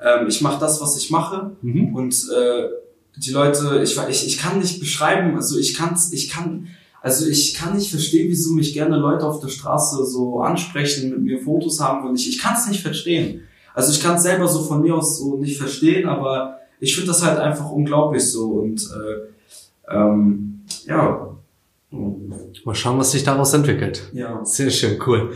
ähm, 0.05 0.27
ich 0.29 0.41
mache 0.41 0.61
das, 0.61 0.81
was 0.81 0.97
ich 0.97 1.11
mache 1.11 1.57
mhm. 1.63 1.95
und 1.95 2.15
äh, 2.37 2.69
die 3.17 3.31
Leute, 3.31 3.81
ich, 3.83 3.97
ich, 4.09 4.27
ich 4.27 4.39
kann 4.39 4.59
nicht 4.59 4.81
beschreiben, 4.81 5.37
also 5.37 5.59
ich 5.59 5.75
kann's, 5.75 6.13
ich 6.13 6.29
kann, 6.29 6.69
also 7.01 7.27
ich 7.27 7.55
kann 7.55 7.77
nicht 7.77 7.91
verstehen, 7.91 8.29
wieso 8.29 8.53
mich 8.53 8.75
gerne 8.75 8.97
Leute 8.97 9.27
auf 9.27 9.41
der 9.41 9.49
Straße 9.49 10.05
so 10.05 10.41
ansprechen, 10.41 11.11
mit 11.11 11.23
mir 11.23 11.39
Fotos 11.41 11.81
haben 11.81 12.09
und 12.09 12.19
ich, 12.19 12.29
ich 12.29 12.39
kann 12.39 12.55
es 12.55 12.69
nicht 12.69 12.83
verstehen. 12.83 13.43
Also 13.75 13.93
ich 13.93 14.01
kann 14.01 14.17
es 14.17 14.23
selber 14.23 14.47
so 14.47 14.63
von 14.63 14.83
mir 14.83 14.95
aus 14.95 15.19
so 15.19 15.37
nicht 15.37 15.59
verstehen, 15.59 16.09
aber 16.09 16.59
ich 16.81 16.95
finde 16.95 17.09
das 17.09 17.23
halt 17.23 17.39
einfach 17.39 17.71
unglaublich 17.71 18.31
so 18.31 18.53
und 18.53 18.83
äh, 18.83 19.95
ähm, 19.95 20.63
ja. 20.87 21.31
Mal 22.65 22.75
schauen, 22.75 22.99
was 22.99 23.13
sich 23.13 23.23
daraus 23.23 23.53
entwickelt. 23.53 24.11
Ja. 24.13 24.45
Sehr 24.45 24.71
schön, 24.71 25.01
cool. 25.07 25.33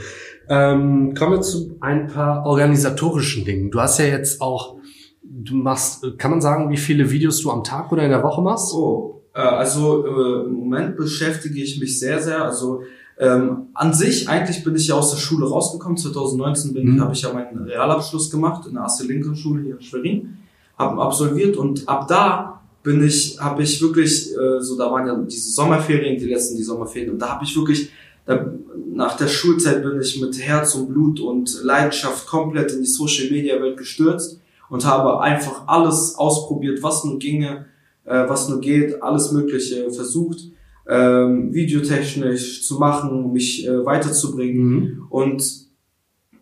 Ähm, 0.48 1.14
kommen 1.14 1.32
wir 1.32 1.40
zu 1.40 1.76
ein 1.80 2.06
paar 2.06 2.46
organisatorischen 2.46 3.44
Dingen. 3.44 3.70
Du 3.70 3.80
hast 3.80 3.98
ja 3.98 4.06
jetzt 4.06 4.40
auch, 4.40 4.76
du 5.22 5.54
machst, 5.54 6.04
kann 6.18 6.30
man 6.30 6.40
sagen, 6.40 6.70
wie 6.70 6.76
viele 6.76 7.10
Videos 7.10 7.42
du 7.42 7.50
am 7.50 7.64
Tag 7.64 7.92
oder 7.92 8.02
in 8.02 8.10
der 8.10 8.22
Woche 8.22 8.40
machst? 8.40 8.72
Oh, 8.72 9.22
äh, 9.34 9.40
also 9.40 10.06
äh, 10.06 10.46
im 10.46 10.54
Moment 10.54 10.96
beschäftige 10.96 11.62
ich 11.62 11.78
mich 11.78 11.98
sehr, 11.98 12.20
sehr, 12.20 12.44
also 12.44 12.82
ähm, 13.18 13.66
an 13.74 13.92
sich, 13.92 14.28
eigentlich 14.28 14.62
bin 14.62 14.76
ich 14.76 14.88
ja 14.88 14.94
aus 14.94 15.10
der 15.10 15.18
Schule 15.18 15.48
rausgekommen. 15.48 15.98
2019 15.98 16.72
bin, 16.72 16.94
mhm. 16.94 17.00
habe 17.00 17.12
ich 17.12 17.22
ja 17.22 17.32
meinen 17.32 17.64
Realabschluss 17.64 18.30
gemacht 18.30 18.66
in 18.66 18.74
der 18.74 18.84
Asse 18.84 19.06
Lincoln 19.06 19.36
Schule 19.36 19.62
hier 19.62 19.74
in 19.74 19.82
Schwerin, 19.82 20.38
habe 20.78 21.02
absolviert 21.02 21.56
und 21.56 21.88
ab 21.88 22.06
da 22.08 22.60
bin 22.82 23.04
ich, 23.04 23.38
habe 23.40 23.62
ich 23.62 23.82
wirklich, 23.82 24.30
äh, 24.32 24.60
so 24.60 24.78
da 24.78 24.90
waren 24.90 25.06
ja 25.06 25.14
diese 25.16 25.50
Sommerferien, 25.50 26.18
die 26.18 26.26
letzten 26.26 26.56
die 26.56 26.62
Sommerferien 26.62 27.12
und 27.12 27.18
da 27.18 27.30
habe 27.30 27.44
ich 27.44 27.56
wirklich 27.56 27.90
nach 28.94 29.16
der 29.16 29.28
Schulzeit 29.28 29.82
bin 29.82 30.00
ich 30.00 30.20
mit 30.20 30.38
Herz 30.40 30.75
und 30.75 30.88
Blut 30.88 31.20
und 31.20 31.62
Leidenschaft 31.62 32.26
komplett 32.26 32.73
in 32.73 32.80
die 32.80 32.87
Social 32.87 33.30
Media 33.30 33.61
Welt 33.61 33.76
gestürzt 33.76 34.40
und 34.68 34.85
habe 34.85 35.20
einfach 35.20 35.66
alles 35.66 36.16
ausprobiert, 36.16 36.82
was 36.82 37.04
nur 37.04 37.18
ginge, 37.18 37.66
äh, 38.04 38.28
was 38.28 38.49
nur 38.49 38.61
geht, 38.61 39.02
alles 39.02 39.32
Mögliche 39.32 39.90
versucht, 39.90 40.40
ähm, 40.88 41.54
videotechnisch 41.54 42.66
zu 42.66 42.78
machen, 42.78 43.32
mich 43.32 43.66
äh, 43.66 43.85
weiterzubringen. 43.85 44.68
Mhm. 44.68 45.06
Und 45.11 45.68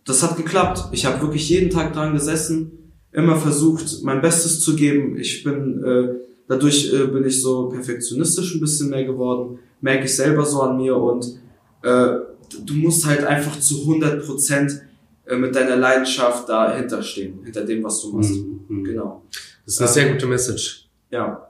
das 0.04 0.22
hat 0.22 0.36
geklappt. 0.36 0.88
Ich 0.92 1.04
habe 1.04 1.20
wirklich 1.20 1.48
jeden 1.48 1.70
Tag 1.70 1.92
dran 1.92 2.14
gesessen, 2.14 2.92
immer 3.12 3.36
versucht, 3.36 4.02
mein 4.02 4.20
Bestes 4.20 4.60
zu 4.60 4.76
geben. 4.76 5.18
Ich 5.18 5.44
bin 5.44 5.84
äh, 5.84 6.08
dadurch 6.48 6.92
äh, 6.92 7.06
bin 7.06 7.24
ich 7.24 7.42
so 7.42 7.68
perfektionistisch 7.68 8.54
ein 8.54 8.60
bisschen 8.60 8.90
mehr 8.90 9.04
geworden, 9.04 9.58
merke 9.80 10.04
ich 10.04 10.14
selber 10.16 10.44
so 10.44 10.62
an 10.62 10.76
mir 10.76 10.96
und 10.96 11.38
äh, 11.82 12.18
du 12.64 12.74
musst 12.74 13.06
halt 13.06 13.24
einfach 13.24 13.58
zu 13.58 13.80
100 13.82 14.24
Prozent 14.24 14.82
äh, 15.26 15.36
mit 15.36 15.54
deiner 15.54 15.76
Leidenschaft 15.76 16.48
dahinter 16.48 17.02
stehen, 17.02 17.40
hinter 17.44 17.64
dem, 17.64 17.82
was 17.82 18.00
du 18.02 18.12
machst. 18.12 18.34
Mhm. 18.34 18.84
Genau. 18.84 19.22
Das 19.64 19.74
ist 19.74 19.80
eine 19.80 19.88
ähm, 19.88 19.94
sehr 19.94 20.12
gute 20.12 20.26
Message. 20.26 20.88
Ja. 21.10 21.48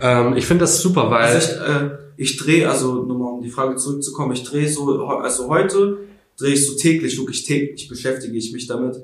Ähm, 0.00 0.36
ich 0.36 0.46
finde 0.46 0.64
das 0.64 0.80
super, 0.80 1.10
weil... 1.10 1.34
Also 1.34 1.52
ich, 1.52 1.60
äh, 1.60 1.90
ich 2.16 2.36
drehe, 2.36 2.68
also 2.68 3.02
nur 3.04 3.18
mal 3.18 3.30
um 3.30 3.42
die 3.42 3.50
Frage 3.50 3.76
zurückzukommen, 3.76 4.32
ich 4.32 4.44
drehe 4.44 4.68
so, 4.68 5.06
also 5.06 5.48
heute 5.48 6.00
drehe 6.36 6.52
ich 6.52 6.66
so 6.66 6.76
täglich, 6.76 7.18
wirklich 7.18 7.44
täglich 7.44 7.88
beschäftige 7.88 8.36
ich 8.36 8.52
mich 8.52 8.66
damit. 8.66 8.96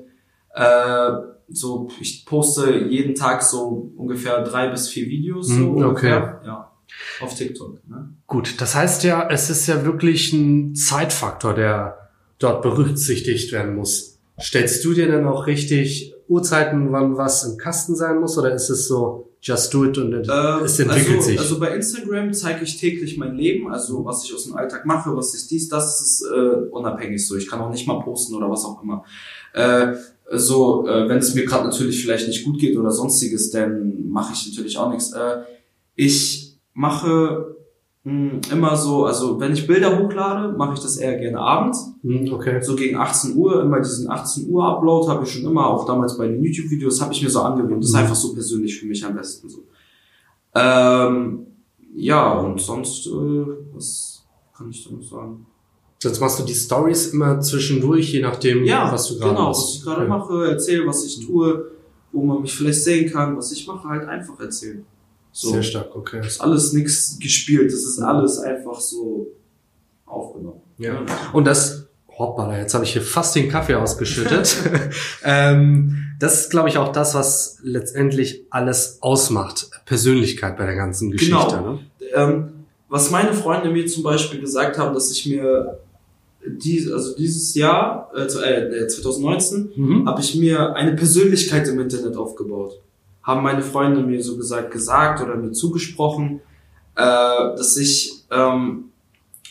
Äh, 0.53 1.11
so, 1.49 1.87
ich 1.99 2.25
poste 2.25 2.77
jeden 2.77 3.15
Tag 3.15 3.41
so 3.41 3.91
ungefähr 3.95 4.43
drei 4.43 4.69
bis 4.69 4.89
vier 4.89 5.07
Videos. 5.07 5.47
So 5.47 5.55
hm, 5.55 5.77
okay. 5.77 5.85
ungefähr, 5.85 6.41
ja. 6.45 6.71
Auf 7.21 7.35
TikTok. 7.35 7.87
Ne? 7.87 8.09
Gut, 8.27 8.59
das 8.59 8.75
heißt 8.75 9.03
ja, 9.03 9.27
es 9.29 9.49
ist 9.49 9.67
ja 9.67 9.85
wirklich 9.85 10.33
ein 10.33 10.75
Zeitfaktor, 10.75 11.53
der 11.53 12.09
dort 12.39 12.61
berücksichtigt 12.61 13.51
werden 13.51 13.75
muss. 13.75 14.19
Stellst 14.39 14.85
du 14.85 14.93
dir 14.93 15.07
denn 15.07 15.25
auch 15.25 15.47
richtig 15.47 16.13
Uhrzeiten, 16.27 16.91
wann 16.91 17.17
was 17.17 17.43
im 17.43 17.57
Kasten 17.57 17.95
sein 17.95 18.19
muss, 18.19 18.37
oder 18.37 18.53
ist 18.53 18.69
es 18.69 18.87
so, 18.87 19.29
just 19.41 19.73
do 19.73 19.85
it 19.85 19.97
und 19.97 20.13
äh, 20.13 20.63
es 20.63 20.79
entwickelt 20.79 21.17
also, 21.17 21.21
sich? 21.21 21.39
Also 21.39 21.59
bei 21.59 21.73
Instagram 21.73 22.33
zeige 22.33 22.63
ich 22.63 22.77
täglich 22.77 23.17
mein 23.17 23.35
Leben, 23.35 23.71
also 23.71 24.03
was 24.05 24.25
ich 24.25 24.33
aus 24.33 24.43
dem 24.43 24.55
Alltag 24.55 24.85
mache, 24.85 25.15
was 25.15 25.33
ich 25.33 25.47
dies, 25.47 25.69
das 25.69 26.01
ist 26.01 26.25
äh, 26.31 26.69
unabhängig 26.69 27.25
so. 27.25 27.35
Ich 27.35 27.47
kann 27.47 27.59
auch 27.61 27.71
nicht 27.71 27.87
mal 27.87 28.01
posten 28.01 28.35
oder 28.35 28.49
was 28.49 28.65
auch 28.65 28.83
immer. 28.83 29.03
Äh, 29.53 29.93
so, 30.31 30.85
äh, 30.87 31.07
wenn 31.07 31.19
es 31.19 31.33
mir 31.33 31.45
gerade 31.45 31.65
natürlich 31.65 32.01
vielleicht 32.01 32.27
nicht 32.27 32.43
gut 32.43 32.59
geht 32.59 32.77
oder 32.77 32.91
sonstiges, 32.91 33.49
dann 33.51 34.09
mache 34.09 34.33
ich 34.33 34.47
natürlich 34.49 34.77
auch 34.77 34.91
nichts. 34.91 35.13
Äh, 35.13 35.43
ich 35.95 36.46
mache 36.77 37.55
hm, 38.03 38.39
immer 38.51 38.77
so, 38.77 39.05
also 39.05 39.39
wenn 39.39 39.51
ich 39.51 39.65
Bilder 39.65 39.99
hochlade, 39.99 40.55
mache 40.55 40.75
ich 40.75 40.79
das 40.79 40.97
eher 40.97 41.17
gerne 41.17 41.39
abends. 41.39 41.91
Hm, 42.03 42.31
okay. 42.31 42.61
So 42.61 42.75
gegen 42.75 42.95
18 42.95 43.35
Uhr, 43.35 43.63
immer 43.63 43.79
diesen 43.79 44.09
18 44.09 44.47
Uhr 44.47 44.63
Upload 44.63 45.09
habe 45.09 45.25
ich 45.25 45.31
schon 45.31 45.43
immer, 45.43 45.67
auch 45.67 45.85
damals 45.85 46.17
bei 46.17 46.27
den 46.27 46.41
YouTube-Videos, 46.41 47.01
habe 47.01 47.13
ich 47.13 47.23
mir 47.23 47.29
so 47.29 47.41
angewöhnt. 47.41 47.83
Das 47.83 47.89
ist 47.89 47.95
mhm. 47.95 48.01
einfach 48.01 48.15
so 48.15 48.33
persönlich 48.33 48.79
für 48.79 48.85
mich 48.85 49.03
am 49.03 49.15
besten 49.15 49.49
so. 49.49 49.63
Ähm, 50.53 51.47
ja, 51.95 52.33
und 52.33 52.61
sonst, 52.61 53.07
äh, 53.07 53.45
was 53.73 54.23
kann 54.55 54.69
ich 54.69 54.87
da 54.87 54.95
noch 54.95 55.03
sagen? 55.03 55.47
Sonst 55.97 56.21
machst 56.21 56.39
du 56.39 56.43
die 56.43 56.53
Stories 56.53 57.07
immer 57.07 57.41
zwischendurch, 57.41 58.13
je 58.13 58.21
nachdem, 58.21 58.63
ja, 58.63 58.91
was 58.91 59.07
du 59.07 59.17
gerade 59.17 59.31
genau, 59.31 59.47
machst. 59.47 59.63
was 59.63 59.75
ich 59.75 59.83
gerade 59.83 60.01
okay. 60.01 60.09
mache, 60.09 60.47
erzähle, 60.51 60.85
was 60.85 61.03
ich 61.03 61.25
tue, 61.25 61.71
wo 62.11 62.23
man 62.23 62.43
mich 62.43 62.55
vielleicht 62.55 62.83
sehen 62.83 63.11
kann, 63.11 63.35
was 63.35 63.51
ich 63.51 63.65
mache, 63.65 63.89
halt 63.89 64.07
einfach 64.07 64.39
erzählen. 64.39 64.85
So. 65.37 65.51
Sehr 65.51 65.61
stark, 65.61 65.95
okay. 65.95 66.17
Das 66.17 66.33
ist 66.33 66.41
alles 66.41 66.73
nichts 66.73 67.19
gespielt, 67.19 67.71
das 67.71 67.81
ist 67.81 67.99
alles 67.99 68.39
einfach 68.39 68.79
so 68.79 69.27
aufgenommen. 70.07 70.61
Ja. 70.79 71.05
Und 71.31 71.45
das, 71.45 71.85
hoppala, 72.17 72.57
jetzt 72.57 72.73
habe 72.73 72.85
ich 72.85 72.93
hier 72.93 73.03
fast 73.03 73.35
den 73.35 73.47
Kaffee 73.47 73.75
ausgeschüttet. 73.75 74.57
ähm, 75.23 76.07
das 76.19 76.41
ist, 76.41 76.49
glaube 76.49 76.69
ich, 76.69 76.79
auch 76.79 76.91
das, 76.91 77.13
was 77.13 77.59
letztendlich 77.61 78.45
alles 78.49 78.97
ausmacht. 79.01 79.69
Persönlichkeit 79.85 80.57
bei 80.57 80.65
der 80.65 80.75
ganzen 80.75 81.11
Geschichte. 81.11 81.35
Genau. 81.35 81.73
Ne? 81.73 81.79
Ähm, 82.15 82.49
was 82.89 83.11
meine 83.11 83.35
Freunde 83.35 83.69
mir 83.69 83.85
zum 83.85 84.01
Beispiel 84.01 84.41
gesagt 84.41 84.79
haben, 84.79 84.95
dass 84.95 85.11
ich 85.11 85.27
mir 85.27 85.77
dies, 86.47 86.91
also 86.91 87.15
dieses 87.15 87.53
Jahr, 87.53 88.09
äh, 88.15 88.27
2019, 88.27 89.71
äh, 89.75 89.79
mhm. 89.79 90.09
habe 90.09 90.19
ich 90.19 90.33
mir 90.33 90.75
eine 90.75 90.95
Persönlichkeit 90.95 91.67
im 91.67 91.79
Internet 91.79 92.17
aufgebaut 92.17 92.81
haben 93.27 93.43
meine 93.43 93.61
Freunde 93.61 94.01
mir 94.01 94.23
so 94.23 94.37
gesagt 94.37 94.71
gesagt 94.71 95.21
oder 95.21 95.35
mir 95.35 95.51
zugesprochen, 95.51 96.39
äh, 96.95 97.03
dass 97.03 97.75
ich 97.75 98.23
ähm, 98.31 98.85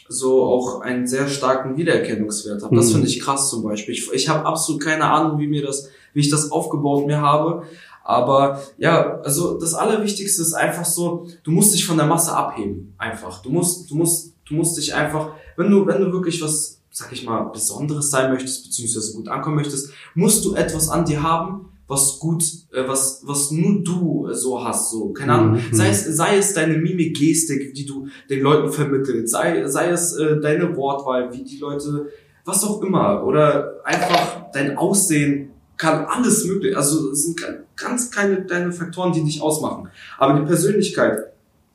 so 0.09 0.45
auch 0.45 0.81
einen 0.81 1.07
sehr 1.07 1.29
starken 1.29 1.77
Wiedererkennungswert 1.77 2.63
habe. 2.63 2.75
Das 2.75 2.89
mhm. 2.89 2.93
finde 2.93 3.09
ich 3.09 3.21
krass 3.21 3.51
zum 3.51 3.63
Beispiel. 3.63 3.95
Ich, 3.95 4.11
ich 4.13 4.29
habe 4.31 4.47
absolut 4.47 4.83
keine 4.83 5.05
Ahnung, 5.05 5.39
wie 5.39 5.47
mir 5.47 5.63
das, 5.63 5.91
wie 6.15 6.21
ich 6.21 6.31
das 6.31 6.51
aufgebaut 6.51 7.07
mir 7.07 7.21
habe. 7.21 7.65
Aber 8.03 8.63
ja, 8.79 9.21
also 9.21 9.59
das 9.59 9.75
Allerwichtigste 9.75 10.41
ist 10.41 10.55
einfach 10.55 10.85
so, 10.85 11.27
du 11.43 11.51
musst 11.51 11.75
dich 11.75 11.85
von 11.85 11.99
der 11.99 12.07
Masse 12.07 12.35
abheben. 12.35 12.95
Einfach. 12.97 13.43
Du 13.43 13.51
musst, 13.51 13.91
du 13.91 13.97
musst, 13.97 14.33
du 14.49 14.55
musst 14.55 14.79
dich 14.79 14.95
einfach, 14.95 15.33
wenn 15.57 15.71
du, 15.71 15.87
wenn 15.87 16.01
du 16.01 16.13
wirklich 16.13 16.41
was, 16.41 16.81
sag 16.91 17.13
ich 17.13 17.27
mal, 17.27 17.51
Besonderes 17.51 18.11
sein 18.11 18.33
möchtest, 18.33 18.65
beziehungsweise 18.65 19.13
gut 19.13 19.29
ankommen 19.29 19.57
möchtest, 19.57 19.91
musst 20.15 20.45
du 20.47 20.55
etwas 20.55 20.89
an 20.89 21.05
dir 21.05 21.23
haben, 21.23 21.69
was 21.89 22.19
gut, 22.19 22.43
äh, 22.73 22.87
was, 22.87 23.23
was 23.25 23.51
nur 23.51 23.83
du 23.83 24.29
so 24.33 24.63
hast, 24.63 24.91
so, 24.91 25.13
keine 25.13 25.33
Ahnung. 25.33 25.53
Mhm. 25.55 25.75
Sei 25.75 25.89
es, 25.89 26.05
sei 26.05 26.39
es 26.39 26.55
deine 26.55 26.79
Mimik, 26.79 27.17
Gestik, 27.17 27.75
die 27.75 27.87
du 27.87 28.09
den 28.29 28.41
Leuten 28.43 28.73
vermittelst, 28.73 29.33
sei, 29.33 29.67
sei 29.67 29.91
es 29.91 30.13
äh, 30.17 30.41
deine 30.41 30.77
Wortwahl, 30.77 31.33
wie 31.33 31.45
die 31.45 31.59
Leute, 31.59 32.11
was 32.45 32.65
auch 32.65 32.83
immer, 32.83 33.25
oder 33.25 33.81
einfach 33.85 34.51
dein 34.53 34.77
Aussehen, 34.77 35.51
kann 35.77 36.07
alles 36.07 36.45
möglich, 36.47 36.77
also 36.77 37.11
es 37.11 37.25
sind 37.25 37.41
ganz 37.77 38.11
keine 38.11 38.45
kleine 38.47 38.73
Faktoren, 38.73 39.13
die 39.13 39.23
dich 39.23 39.43
ausmachen. 39.43 39.89
Aber 40.19 40.41
die 40.41 40.47
Persönlichkeit 40.47 41.19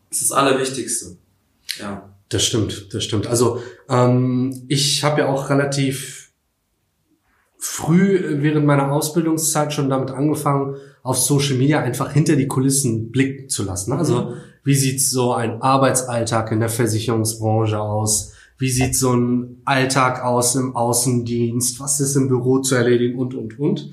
ist 0.10 0.24
das 0.24 0.32
Allerwichtigste. 0.32 1.18
Ja. 1.80 2.10
Das 2.30 2.44
stimmt, 2.44 2.94
das 2.94 3.04
stimmt. 3.04 3.28
Also 3.28 3.62
ähm, 3.90 4.64
ich 4.70 5.04
habe 5.04 5.22
ja 5.22 5.28
auch 5.28 5.50
relativ 5.50 6.21
früh 7.82 8.42
während 8.42 8.66
meiner 8.66 8.92
Ausbildungszeit 8.92 9.74
schon 9.74 9.90
damit 9.90 10.12
angefangen, 10.12 10.76
auf 11.04 11.18
Social 11.18 11.58
Media 11.58 11.80
einfach 11.80 12.12
hinter 12.12 12.36
die 12.36 12.48
Kulissen 12.48 13.12
blicken 13.12 13.50
zu 13.50 13.64
lassen. 13.64 13.94
Also 13.94 14.22
mhm. 14.22 14.34
wie 14.64 14.76
sieht 14.76 15.02
so 15.02 15.34
ein 15.34 15.62
Arbeitsalltag 15.62 16.52
in 16.52 16.60
der 16.60 16.70
Versicherungsbranche 16.70 17.80
aus? 17.80 18.34
Wie 18.58 18.70
sieht 18.70 18.96
so 18.96 19.14
ein 19.14 19.62
Alltag 19.66 20.24
aus 20.24 20.56
im 20.56 20.76
Außendienst? 20.76 21.80
Was 21.80 22.00
ist 22.00 22.16
im 22.16 22.28
Büro 22.28 22.60
zu 22.60 22.76
erledigen 22.76 23.18
und, 23.18 23.34
und, 23.34 23.58
und. 23.58 23.92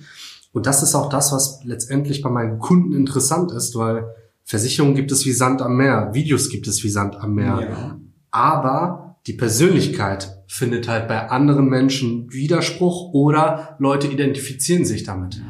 Und 0.53 0.67
das 0.67 0.83
ist 0.83 0.95
auch 0.95 1.09
das, 1.09 1.33
was 1.33 1.61
letztendlich 1.65 2.21
bei 2.21 2.31
meinen 2.31 2.59
Kunden 2.59 2.93
interessant 2.93 3.53
ist, 3.53 3.75
weil 3.77 4.15
Versicherungen 4.45 4.95
gibt 4.95 5.13
es 5.13 5.25
wie 5.25 5.33
Sand 5.33 5.63
am 5.63 5.77
Meer, 5.77 6.11
Videos 6.13 6.51
gibt 6.51 6.67
es 6.69 6.83
wie 6.85 6.89
Sand 6.89 7.17
am 7.17 7.35
Meer. 7.35 7.61
Ja. 7.61 8.01
Aber 8.31 9.08
die 9.29 9.35
Persönlichkeit 9.35 10.43
findet 10.47 10.89
halt 10.89 11.07
bei 11.07 11.29
anderen 11.29 11.69
Menschen 11.69 12.33
Widerspruch 12.33 13.13
oder 13.13 13.77
Leute 13.79 14.07
identifizieren 14.07 14.87
sich 14.87 15.03
damit. 15.03 15.43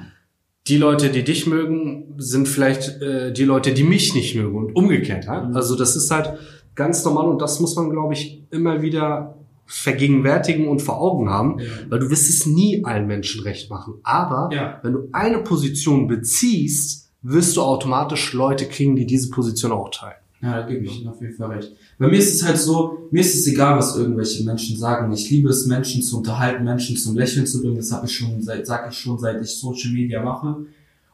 Die 0.67 0.77
Leute, 0.77 1.11
die 1.11 1.23
dich 1.23 1.47
mögen, 1.47 2.15
sind 2.19 2.49
vielleicht 2.49 3.01
äh, 3.01 3.33
die 3.33 3.45
Leute, 3.45 3.73
die 3.73 3.85
mich 3.85 4.15
nicht 4.15 4.35
mögen 4.35 4.59
und 4.59 4.75
umgekehrt. 4.75 5.27
Ja? 5.27 5.45
Mhm. 5.45 5.57
Also 5.57 5.77
das 5.77 5.95
ist 5.95 6.11
halt 6.11 6.39
ganz 6.75 7.05
normal 7.05 7.29
und 7.29 7.41
das 7.41 7.61
muss 7.61 7.77
man, 7.77 7.89
glaube 7.89 8.15
ich, 8.15 8.43
immer 8.51 8.83
wieder 8.83 9.37
vergegenwärtigen 9.67 10.67
und 10.67 10.83
vor 10.83 11.01
Augen 11.01 11.31
haben, 11.31 11.61
ja. 11.61 11.67
weil 11.89 12.01
du 12.01 12.11
wirst 12.11 12.29
es 12.29 12.47
nie 12.47 12.85
allen 12.85 13.07
Menschen 13.07 13.43
recht 13.43 13.71
machen. 13.71 13.95
Aber 14.03 14.51
ja. 14.53 14.81
wenn 14.83 14.95
du 14.95 15.09
eine 15.13 15.39
Position 15.39 16.09
beziehst, 16.09 17.13
wirst 17.23 17.57
du 17.57 17.63
automatisch 17.63 18.33
Leute 18.33 18.67
kriegen, 18.67 18.97
die 18.97 19.07
diese 19.07 19.31
Position 19.31 19.71
auch 19.71 19.91
teilen. 19.91 20.17
Ja, 20.41 20.61
da 20.61 20.67
gebe 20.67 20.85
ich 20.85 21.01
Ihnen 21.01 21.09
auf 21.09 21.21
jeden 21.21 21.35
Fall 21.35 21.53
recht. 21.53 21.73
Bei 21.99 22.07
mir 22.07 22.19
ist 22.19 22.35
es 22.35 22.45
halt 22.45 22.59
so, 22.59 23.09
mir 23.11 23.21
ist 23.21 23.35
es 23.35 23.47
egal, 23.49 23.77
was 23.77 23.97
irgendwelche 23.97 24.45
Menschen 24.45 24.77
sagen. 24.77 25.13
Ich 25.13 25.29
liebe 25.31 25.49
es, 25.49 25.67
Menschen 25.67 26.03
zu 26.03 26.19
unterhalten, 26.19 26.65
Menschen 26.65 26.97
zum 26.97 27.17
Lächeln 27.17 27.47
zu 27.47 27.61
bringen. 27.61 27.77
Das 27.77 27.91
habe 27.91 28.07
ich 28.07 28.13
schon 28.13 28.41
seit, 28.41 28.67
sag 28.67 28.91
ich 28.91 28.97
schon, 28.97 29.19
seit 29.19 29.43
ich 29.43 29.51
Social 29.51 29.93
Media 29.93 30.23
mache. 30.23 30.67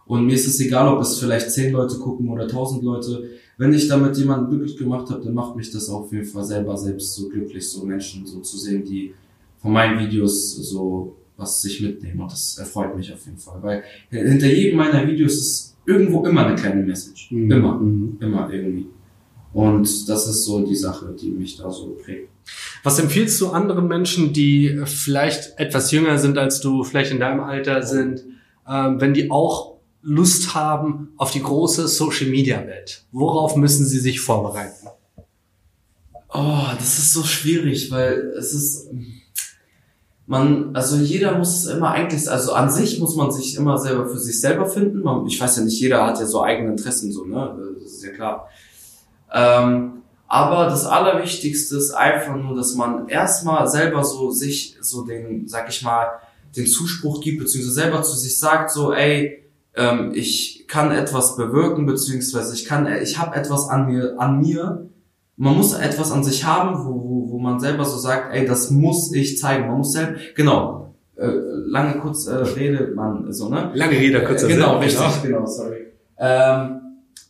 Und 0.06 0.26
mir 0.26 0.34
ist 0.34 0.46
es 0.46 0.60
egal, 0.60 0.88
ob 0.88 1.00
es 1.00 1.18
vielleicht 1.18 1.50
zehn 1.50 1.72
Leute 1.72 1.96
gucken 1.96 2.28
oder 2.28 2.46
tausend 2.46 2.82
Leute. 2.82 3.24
Wenn 3.56 3.72
ich 3.72 3.88
damit 3.88 4.16
jemanden 4.18 4.50
glücklich 4.50 4.76
gemacht 4.76 5.08
habe, 5.10 5.24
dann 5.24 5.32
macht 5.32 5.56
mich 5.56 5.70
das 5.70 5.88
auf 5.88 6.12
jeden 6.12 6.26
Fall 6.26 6.44
selber 6.44 6.76
selbst 6.76 7.14
so 7.14 7.28
glücklich, 7.28 7.66
so 7.66 7.84
Menschen 7.84 8.26
so 8.26 8.40
zu 8.40 8.58
sehen, 8.58 8.84
die 8.84 9.14
von 9.62 9.72
meinen 9.72 9.98
Videos 9.98 10.56
so 10.56 11.16
was 11.36 11.62
sich 11.62 11.80
mitnehmen. 11.80 12.20
Und 12.20 12.32
das 12.32 12.58
erfreut 12.58 12.96
mich 12.96 13.12
auf 13.12 13.24
jeden 13.24 13.38
Fall. 13.38 13.62
Weil 13.62 13.82
hinter 14.10 14.46
jedem 14.46 14.78
meiner 14.78 15.06
Videos 15.06 15.34
ist 15.34 15.76
irgendwo 15.86 16.24
immer 16.26 16.46
eine 16.46 16.54
kleine 16.54 16.82
Message. 16.82 17.30
Mhm. 17.32 17.50
Immer. 17.50 17.78
Mhm. 17.78 18.16
Immer 18.20 18.52
irgendwie. 18.52 18.86
Und 19.54 20.08
das 20.08 20.26
ist 20.26 20.44
so 20.44 20.60
die 20.66 20.74
Sache, 20.74 21.14
die 21.18 21.30
mich 21.30 21.56
da 21.56 21.70
so 21.70 21.96
prägt. 22.02 22.28
Was 22.82 22.98
empfiehlst 22.98 23.40
du 23.40 23.50
anderen 23.50 23.86
Menschen, 23.86 24.32
die 24.32 24.82
vielleicht 24.84 25.58
etwas 25.58 25.92
jünger 25.92 26.18
sind 26.18 26.36
als 26.36 26.60
du, 26.60 26.82
vielleicht 26.82 27.12
in 27.12 27.20
deinem 27.20 27.40
Alter 27.40 27.82
sind, 27.82 28.24
ähm, 28.68 29.00
wenn 29.00 29.14
die 29.14 29.30
auch 29.30 29.76
Lust 30.02 30.54
haben 30.54 31.12
auf 31.16 31.30
die 31.30 31.42
große 31.42 31.86
Social 31.86 32.26
Media 32.26 32.66
Welt? 32.66 33.04
Worauf 33.12 33.56
müssen 33.56 33.86
sie 33.86 34.00
sich 34.00 34.20
vorbereiten? 34.20 34.88
Oh, 36.32 36.66
das 36.76 36.98
ist 36.98 37.12
so 37.12 37.22
schwierig, 37.22 37.92
weil 37.92 38.34
es 38.36 38.52
ist, 38.52 38.88
man, 40.26 40.74
also 40.74 40.96
jeder 40.96 41.38
muss 41.38 41.64
es 41.64 41.66
immer 41.66 41.92
eigentlich, 41.92 42.28
also 42.28 42.54
an 42.54 42.70
sich 42.70 42.98
muss 42.98 43.14
man 43.14 43.30
sich 43.30 43.54
immer 43.54 43.78
selber 43.78 44.08
für 44.08 44.18
sich 44.18 44.40
selber 44.40 44.66
finden. 44.66 45.00
Man, 45.00 45.24
ich 45.26 45.40
weiß 45.40 45.58
ja 45.58 45.62
nicht, 45.62 45.80
jeder 45.80 46.04
hat 46.04 46.18
ja 46.18 46.26
so 46.26 46.42
eigene 46.42 46.72
Interessen, 46.72 47.12
so, 47.12 47.24
ne? 47.24 47.56
Das 47.80 47.92
ist 47.92 48.02
ja 48.02 48.10
klar. 48.10 48.48
Ähm, 49.34 50.02
aber 50.28 50.64
das 50.64 50.86
Allerwichtigste 50.86 51.76
ist 51.76 51.92
einfach 51.92 52.36
nur, 52.36 52.56
dass 52.56 52.74
man 52.74 53.08
erstmal 53.08 53.68
selber 53.68 54.04
so 54.04 54.30
sich 54.30 54.76
so 54.80 55.04
den, 55.04 55.46
sag 55.48 55.68
ich 55.68 55.82
mal, 55.82 56.06
den 56.56 56.66
Zuspruch 56.66 57.20
gibt, 57.20 57.40
beziehungsweise 57.40 57.74
selber 57.74 58.02
zu 58.02 58.16
sich 58.16 58.38
sagt, 58.38 58.70
so, 58.70 58.92
ey, 58.92 59.44
ähm, 59.76 60.12
ich 60.14 60.66
kann 60.68 60.92
etwas 60.92 61.36
bewirken, 61.36 61.84
beziehungsweise 61.86 62.54
ich 62.54 62.64
kann, 62.64 62.88
ich 63.02 63.18
habe 63.18 63.36
etwas 63.36 63.68
an 63.68 63.86
mir, 63.86 64.14
an 64.18 64.40
mir. 64.40 64.86
Man 65.36 65.56
muss 65.56 65.74
etwas 65.74 66.12
an 66.12 66.22
sich 66.22 66.44
haben, 66.44 66.84
wo, 66.84 66.94
wo, 66.94 67.30
wo 67.32 67.38
man 67.38 67.58
selber 67.58 67.84
so 67.84 67.98
sagt, 67.98 68.32
ey, 68.34 68.46
das 68.46 68.70
muss 68.70 69.12
ich 69.12 69.38
zeigen. 69.38 69.66
Man 69.66 69.78
muss 69.78 69.92
selber, 69.92 70.18
genau, 70.36 70.94
äh, 71.16 71.26
lange 71.26 71.98
kurz 72.00 72.26
äh, 72.26 72.34
Rede, 72.34 72.92
man, 72.94 73.32
so, 73.32 73.48
ne? 73.48 73.72
Lange 73.74 73.98
Rede, 73.98 74.24
kurzer 74.24 74.48
äh, 74.48 74.54
Genau, 74.54 74.78
richtig, 74.78 75.22
genau, 75.22 75.38
genau 75.38 75.46
sorry. 75.46 75.86
Ähm, 76.18 76.80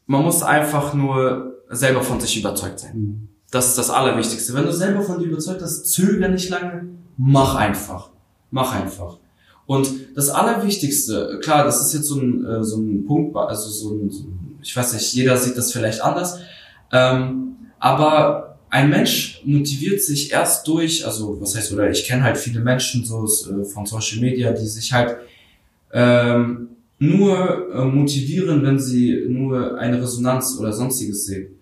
man 0.06 0.22
muss 0.22 0.42
einfach 0.42 0.92
nur 0.92 1.53
selber 1.74 2.02
von 2.02 2.20
sich 2.20 2.38
überzeugt 2.38 2.80
sein. 2.80 2.92
Mhm. 2.94 3.28
Das 3.50 3.68
ist 3.68 3.78
das 3.78 3.90
Allerwichtigste. 3.90 4.54
Wenn 4.54 4.64
du 4.64 4.72
selber 4.72 5.02
von 5.02 5.20
dir 5.20 5.26
überzeugt 5.26 5.60
bist, 5.60 5.86
zöger 5.92 6.28
nicht 6.28 6.48
lange, 6.50 6.88
mach 7.16 7.54
einfach. 7.54 8.10
Mach 8.50 8.74
einfach. 8.74 9.18
Und 9.66 9.88
das 10.14 10.28
Allerwichtigste, 10.28 11.40
klar, 11.42 11.64
das 11.64 11.80
ist 11.80 11.94
jetzt 11.94 12.06
so 12.06 12.20
ein, 12.20 12.44
äh, 12.44 12.64
so 12.64 12.76
ein 12.78 13.06
Punkt, 13.06 13.36
also 13.36 13.70
so 13.70 13.94
ein, 13.94 14.10
so 14.10 14.24
ein, 14.24 14.58
ich 14.62 14.76
weiß 14.76 14.92
nicht, 14.94 15.14
jeder 15.14 15.36
sieht 15.36 15.56
das 15.56 15.72
vielleicht 15.72 16.02
anders, 16.02 16.40
ähm, 16.92 17.56
aber 17.78 18.58
ein 18.70 18.90
Mensch 18.90 19.40
motiviert 19.44 20.02
sich 20.02 20.32
erst 20.32 20.66
durch, 20.66 21.06
also 21.06 21.40
was 21.40 21.54
heißt, 21.54 21.72
oder 21.72 21.88
ich 21.90 22.04
kenne 22.04 22.24
halt 22.24 22.36
viele 22.36 22.60
Menschen 22.60 23.04
so 23.04 23.24
äh, 23.24 23.64
von 23.64 23.86
Social 23.86 24.20
Media, 24.20 24.52
die 24.52 24.66
sich 24.66 24.92
halt 24.92 25.16
ähm, 25.92 26.70
nur 26.98 27.72
äh, 27.72 27.84
motivieren, 27.84 28.62
wenn 28.64 28.78
sie 28.78 29.26
nur 29.28 29.78
eine 29.78 30.02
Resonanz 30.02 30.56
oder 30.58 30.72
sonstiges 30.72 31.26
sehen. 31.26 31.53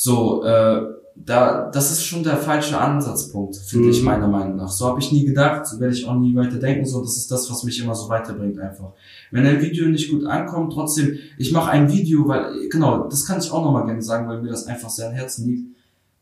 So, 0.00 0.44
äh, 0.44 0.80
da, 1.16 1.68
das 1.72 1.90
ist 1.90 2.04
schon 2.04 2.22
der 2.22 2.36
falsche 2.36 2.78
Ansatzpunkt, 2.78 3.56
finde 3.56 3.86
mhm. 3.86 3.90
ich 3.90 4.02
meiner 4.04 4.28
Meinung 4.28 4.54
nach. 4.54 4.68
So 4.68 4.86
habe 4.86 5.00
ich 5.00 5.10
nie 5.10 5.24
gedacht, 5.24 5.66
so 5.66 5.80
werde 5.80 5.92
ich 5.92 6.06
auch 6.06 6.14
nie 6.14 6.36
weiter 6.36 6.58
denken. 6.58 6.86
So, 6.86 7.00
das 7.00 7.16
ist 7.16 7.28
das, 7.32 7.50
was 7.50 7.64
mich 7.64 7.82
immer 7.82 7.96
so 7.96 8.08
weiterbringt 8.08 8.60
einfach. 8.60 8.92
Wenn 9.32 9.44
ein 9.44 9.60
Video 9.60 9.88
nicht 9.88 10.08
gut 10.08 10.24
ankommt, 10.24 10.72
trotzdem, 10.72 11.18
ich 11.36 11.50
mache 11.50 11.72
ein 11.72 11.90
Video, 11.92 12.28
weil, 12.28 12.68
genau, 12.70 13.08
das 13.08 13.26
kann 13.26 13.40
ich 13.40 13.50
auch 13.50 13.64
nochmal 13.64 13.86
gerne 13.86 14.00
sagen, 14.00 14.28
weil 14.28 14.40
mir 14.40 14.50
das 14.50 14.68
einfach 14.68 14.88
sehr 14.88 15.08
am 15.08 15.14
Herzen 15.14 15.48
liegt. 15.48 15.66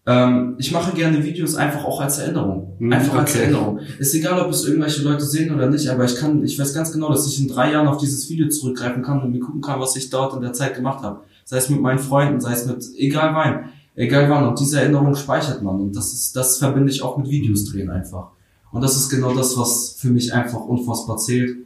Ähm, 0.07 0.55
ich 0.57 0.73
mache 0.73 0.97
gerne 0.97 1.23
Videos 1.23 1.55
einfach 1.55 1.85
auch 1.85 2.01
als 2.01 2.19
Erinnerung. 2.19 2.77
Mhm, 2.79 2.95
einfach 2.95 3.13
okay. 3.13 3.21
als 3.21 3.37
Erinnerung. 3.37 3.81
Ist 3.99 4.15
egal, 4.15 4.41
ob 4.41 4.51
es 4.51 4.67
irgendwelche 4.67 5.03
Leute 5.03 5.27
sehen 5.27 5.55
oder 5.55 5.69
nicht, 5.69 5.87
aber 5.91 6.07
ich 6.07 6.17
kann, 6.17 6.43
ich 6.43 6.59
weiß 6.59 6.73
ganz 6.73 6.93
genau, 6.93 7.11
dass 7.11 7.27
ich 7.27 7.39
in 7.43 7.49
drei 7.49 7.73
Jahren 7.73 7.89
auf 7.89 7.99
dieses 7.99 8.31
Video 8.31 8.49
zurückgreifen 8.49 9.03
kann 9.03 9.21
und 9.21 9.33
mir 9.33 9.41
gucken 9.41 9.61
kann, 9.61 9.81
was 9.81 9.97
ich 9.97 10.09
dort 10.09 10.35
in 10.35 10.41
der 10.41 10.55
Zeit 10.55 10.77
gemacht 10.77 11.03
habe. 11.03 11.21
Sei 11.47 11.57
es 11.57 11.71
mit 11.71 11.81
meinen 11.81 11.99
Freunden, 11.99 12.41
sei 12.41 12.53
es 12.53 12.67
mit, 12.67 12.85
egal 12.99 13.35
wann 13.35 13.71
egal 13.97 14.31
wann. 14.31 14.47
Und 14.47 14.61
diese 14.61 14.81
Erinnerung 14.81 15.15
speichert 15.17 15.63
man. 15.63 15.81
Und 15.81 15.97
das 15.97 16.13
ist, 16.13 16.37
das 16.37 16.59
verbinde 16.59 16.93
ich 16.93 17.03
auch 17.03 17.17
mit 17.17 17.29
Videos 17.29 17.65
drehen 17.65 17.91
einfach. 17.91 18.29
Und 18.71 18.83
das 18.83 18.97
ist 18.97 19.09
genau 19.09 19.35
das, 19.35 19.57
was 19.57 19.97
für 19.99 20.09
mich 20.09 20.33
einfach 20.33 20.61
unfassbar 20.61 21.17
zählt 21.17 21.57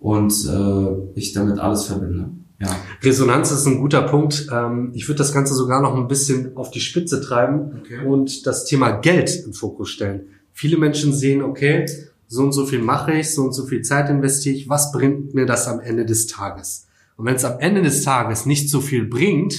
und 0.00 0.32
äh, 0.46 1.18
ich 1.18 1.32
damit 1.32 1.58
alles 1.58 1.84
verbinde. 1.84 2.30
Ja. 2.58 2.74
Resonanz 3.02 3.50
ist 3.50 3.66
ein 3.66 3.78
guter 3.80 4.02
Punkt. 4.02 4.48
Ähm, 4.50 4.90
ich 4.94 5.06
würde 5.06 5.18
das 5.18 5.34
Ganze 5.34 5.54
sogar 5.54 5.82
noch 5.82 5.94
ein 5.94 6.08
bisschen 6.08 6.56
auf 6.56 6.70
die 6.70 6.80
Spitze 6.80 7.20
treiben 7.20 7.82
okay. 7.82 8.06
und 8.06 8.46
das 8.46 8.64
Thema 8.64 8.92
Geld 8.92 9.44
im 9.44 9.52
Fokus 9.52 9.90
stellen. 9.90 10.22
Viele 10.52 10.78
Menschen 10.78 11.12
sehen, 11.12 11.42
okay, 11.42 11.84
so 12.28 12.42
und 12.42 12.52
so 12.52 12.64
viel 12.64 12.80
mache 12.80 13.12
ich, 13.12 13.34
so 13.34 13.42
und 13.42 13.52
so 13.52 13.66
viel 13.66 13.82
Zeit 13.82 14.08
investiere 14.08 14.56
ich, 14.56 14.68
was 14.70 14.90
bringt 14.92 15.34
mir 15.34 15.44
das 15.44 15.68
am 15.68 15.80
Ende 15.80 16.06
des 16.06 16.26
Tages? 16.26 16.85
Und 17.16 17.24
wenn 17.24 17.36
es 17.36 17.44
am 17.44 17.58
Ende 17.60 17.82
des 17.82 18.02
Tages 18.02 18.46
nicht 18.46 18.70
so 18.70 18.80
viel 18.80 19.06
bringt, 19.06 19.54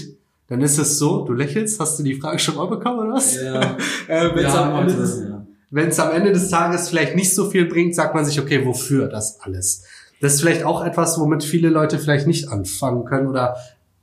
dann 0.48 0.62
ist 0.62 0.78
es 0.78 0.98
so, 0.98 1.26
du 1.26 1.34
lächelst, 1.34 1.80
hast 1.80 2.00
du 2.00 2.04
die 2.04 2.16
Frage 2.16 2.40
schon 2.40 2.56
mal 2.56 2.68
bekommen, 2.68 3.00
oder 3.00 3.14
was? 3.14 3.36
Ja. 3.36 3.62
äh, 4.08 4.30
Wenn 4.34 4.46
es 4.46 4.54
ja, 4.54 4.64
am, 4.64 4.88
ja. 4.88 6.06
am, 6.06 6.12
Ende 6.12 6.32
des 6.32 6.50
Tages 6.50 6.90
vielleicht 6.90 7.16
nicht 7.16 7.36
so 7.36 7.50
viel 7.50 7.66
bringt, 7.66 7.96
sagt 7.96 8.16
man 8.16 8.24
sich, 8.24 8.40
okay, 8.40 8.66
wofür 8.66 9.08
das 9.08 9.42
alles? 9.42 9.84
Das 10.22 10.36
ist 10.36 10.42
vielleicht 10.42 10.64
auch 10.64 10.84
etwas, 10.86 11.20
womit 11.20 11.44
viele 11.44 11.70
Leute 11.70 12.00
vielleicht 12.00 12.28
nicht 12.28 12.50
anfangen 12.50 13.06
können 13.06 13.28
oder 13.28 13.58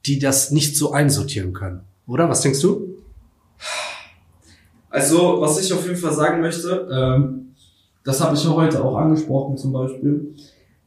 die 0.06 0.18
das 0.18 0.50
nicht 0.50 0.76
so 0.76 0.92
einsortieren 0.92 1.54
können. 1.54 1.80
Oder? 2.06 2.28
Was 2.28 2.42
denkst 2.42 2.60
du? 2.60 2.98
Also, 4.90 5.40
was 5.40 5.60
ich 5.60 5.72
auf 5.72 5.84
jeden 5.86 5.96
Fall 5.96 6.12
sagen 6.12 6.40
möchte, 6.40 6.88
ähm, 6.92 7.54
das 8.04 8.20
habe 8.20 8.36
ich 8.36 8.44
ja 8.44 8.50
heute 8.50 8.84
auch 8.84 8.96
angesprochen 8.96 9.56
zum 9.56 9.72
Beispiel. 9.72 10.34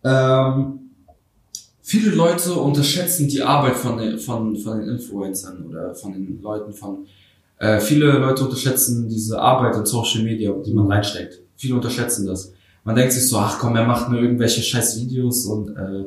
Ähm, 0.04 0.87
viele 1.88 2.12
Leute 2.12 2.52
unterschätzen 2.54 3.30
die 3.30 3.42
Arbeit 3.42 3.78
von 3.78 3.98
den, 3.98 4.20
von, 4.20 4.58
von 4.58 4.82
den 4.82 4.90
Influencern 4.90 5.66
oder 5.68 5.96
von 5.96 6.12
den 6.12 6.42
Leuten 6.42 6.74
von, 6.74 7.08
äh, 7.60 7.80
viele 7.80 8.12
Leute 8.12 8.44
unterschätzen 8.44 9.08
diese 9.08 9.40
Arbeit 9.40 9.78
in 9.78 9.86
Social 9.86 10.22
Media, 10.24 10.52
die 10.52 10.74
man 10.74 10.92
reinsteckt. 10.92 11.40
Viele 11.56 11.76
unterschätzen 11.76 12.28
das. 12.28 12.52
Man 12.84 12.96
denkt 12.96 13.14
sich 13.14 13.28
so, 13.28 13.38
ach 13.38 13.58
komm, 13.58 13.78
er 13.78 13.86
macht 13.86 14.10
nur 14.10 14.22
irgendwelche 14.22 14.62
scheiß 14.62 15.00
Videos 15.00 15.46
und 15.46 15.70
äh, 15.78 16.06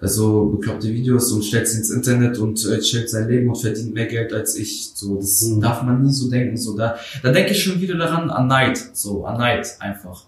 so 0.00 0.46
bekloppte 0.46 0.88
Videos 0.88 1.30
und 1.30 1.44
stellt 1.44 1.68
sie 1.68 1.78
ins 1.78 1.90
Internet 1.90 2.38
und 2.38 2.66
äh, 2.66 2.80
chillt 2.80 3.08
sein 3.08 3.28
Leben 3.28 3.48
und 3.48 3.56
verdient 3.56 3.94
mehr 3.94 4.06
Geld 4.06 4.32
als 4.32 4.56
ich. 4.56 4.90
So, 4.94 5.14
das 5.16 5.42
mhm. 5.42 5.60
darf 5.60 5.84
man 5.84 6.02
nie 6.02 6.12
so 6.12 6.28
denken. 6.28 6.56
So, 6.56 6.76
da, 6.76 6.96
da 7.22 7.30
denke 7.30 7.52
ich 7.52 7.62
schon 7.62 7.80
wieder 7.80 7.96
daran 7.96 8.30
an 8.30 8.48
Neid. 8.48 8.82
So, 8.92 9.24
an 9.24 9.38
Neid 9.38 9.76
einfach. 9.78 10.24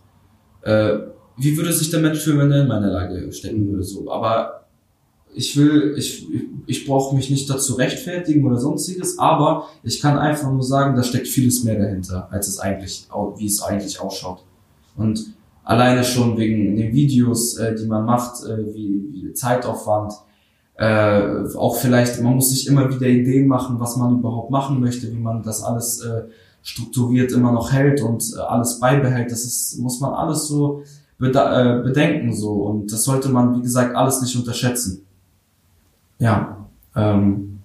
Äh, 0.63 0.99
wie 1.39 1.57
würde 1.57 1.73
sich 1.73 1.91
der 1.91 2.01
Mensch 2.01 2.21
fühlen, 2.21 2.39
wenn 2.39 2.53
er 2.53 2.63
in 2.63 2.69
meiner 2.69 2.93
Lage 2.93 3.33
stecken 3.33 3.69
würde? 3.69 3.83
So, 3.83 4.11
aber 4.11 4.66
ich 5.35 5.57
will, 5.57 5.95
ich, 5.99 6.27
ich 6.67 6.87
brauche 6.87 7.15
mich 7.15 7.31
nicht 7.31 7.49
dazu 7.51 7.75
rechtfertigen 7.75 8.47
oder 8.47 8.59
sonstiges, 8.59 9.19
aber 9.19 9.69
ich 9.83 10.01
kann 10.01 10.19
einfach 10.19 10.51
nur 10.51 10.63
sagen, 10.63 10.97
da 10.97 11.03
steckt 11.03 11.29
vieles 11.29 11.63
mehr 11.63 11.79
dahinter, 11.79 12.29
als 12.31 12.49
es 12.49 12.59
eigentlich, 12.59 13.07
wie 13.37 13.47
es 13.47 13.63
eigentlich 13.63 14.01
ausschaut. 14.01 14.45
Und 14.97 15.35
alleine 15.63 16.05
schon 16.05 16.39
wegen 16.39 16.77
den 16.77 16.93
Videos, 16.93 17.59
äh, 17.59 17.75
die 17.75 17.87
man 17.87 18.05
macht, 18.05 18.45
äh, 18.45 18.75
wie, 18.75 19.05
wie 19.13 19.33
Zeitaufwand, 19.35 20.15
äh, 20.79 21.57
auch 21.57 21.77
vielleicht, 21.77 22.23
man 22.23 22.35
muss 22.35 22.51
sich 22.51 22.67
immer 22.67 22.89
wieder 22.95 23.07
Ideen 23.07 23.49
machen, 23.49 23.81
was 23.81 23.97
man 23.97 24.19
überhaupt 24.19 24.51
machen 24.51 24.81
möchte, 24.81 25.11
wie 25.13 25.19
man 25.19 25.43
das 25.43 25.63
alles 25.63 26.01
äh, 26.03 26.25
strukturiert 26.63 27.33
immer 27.33 27.53
noch 27.53 27.73
hält 27.73 28.03
und 28.03 28.25
äh, 28.37 28.41
alles 28.41 28.81
beibehält. 28.81 29.31
Das 29.31 29.45
ist, 29.45 29.79
muss 29.79 30.01
man 30.01 30.13
alles 30.13 30.49
so 30.49 30.83
äh, 31.21 31.83
bedenken 31.83 32.35
so 32.35 32.53
und 32.65 32.93
das 32.93 33.05
sollte 33.05 33.31
man, 33.31 33.57
wie 33.57 33.63
gesagt, 33.63 33.97
alles 33.97 34.21
nicht 34.21 34.37
unterschätzen. 34.37 35.06
Ja. 36.19 36.69
Ähm, 36.95 37.61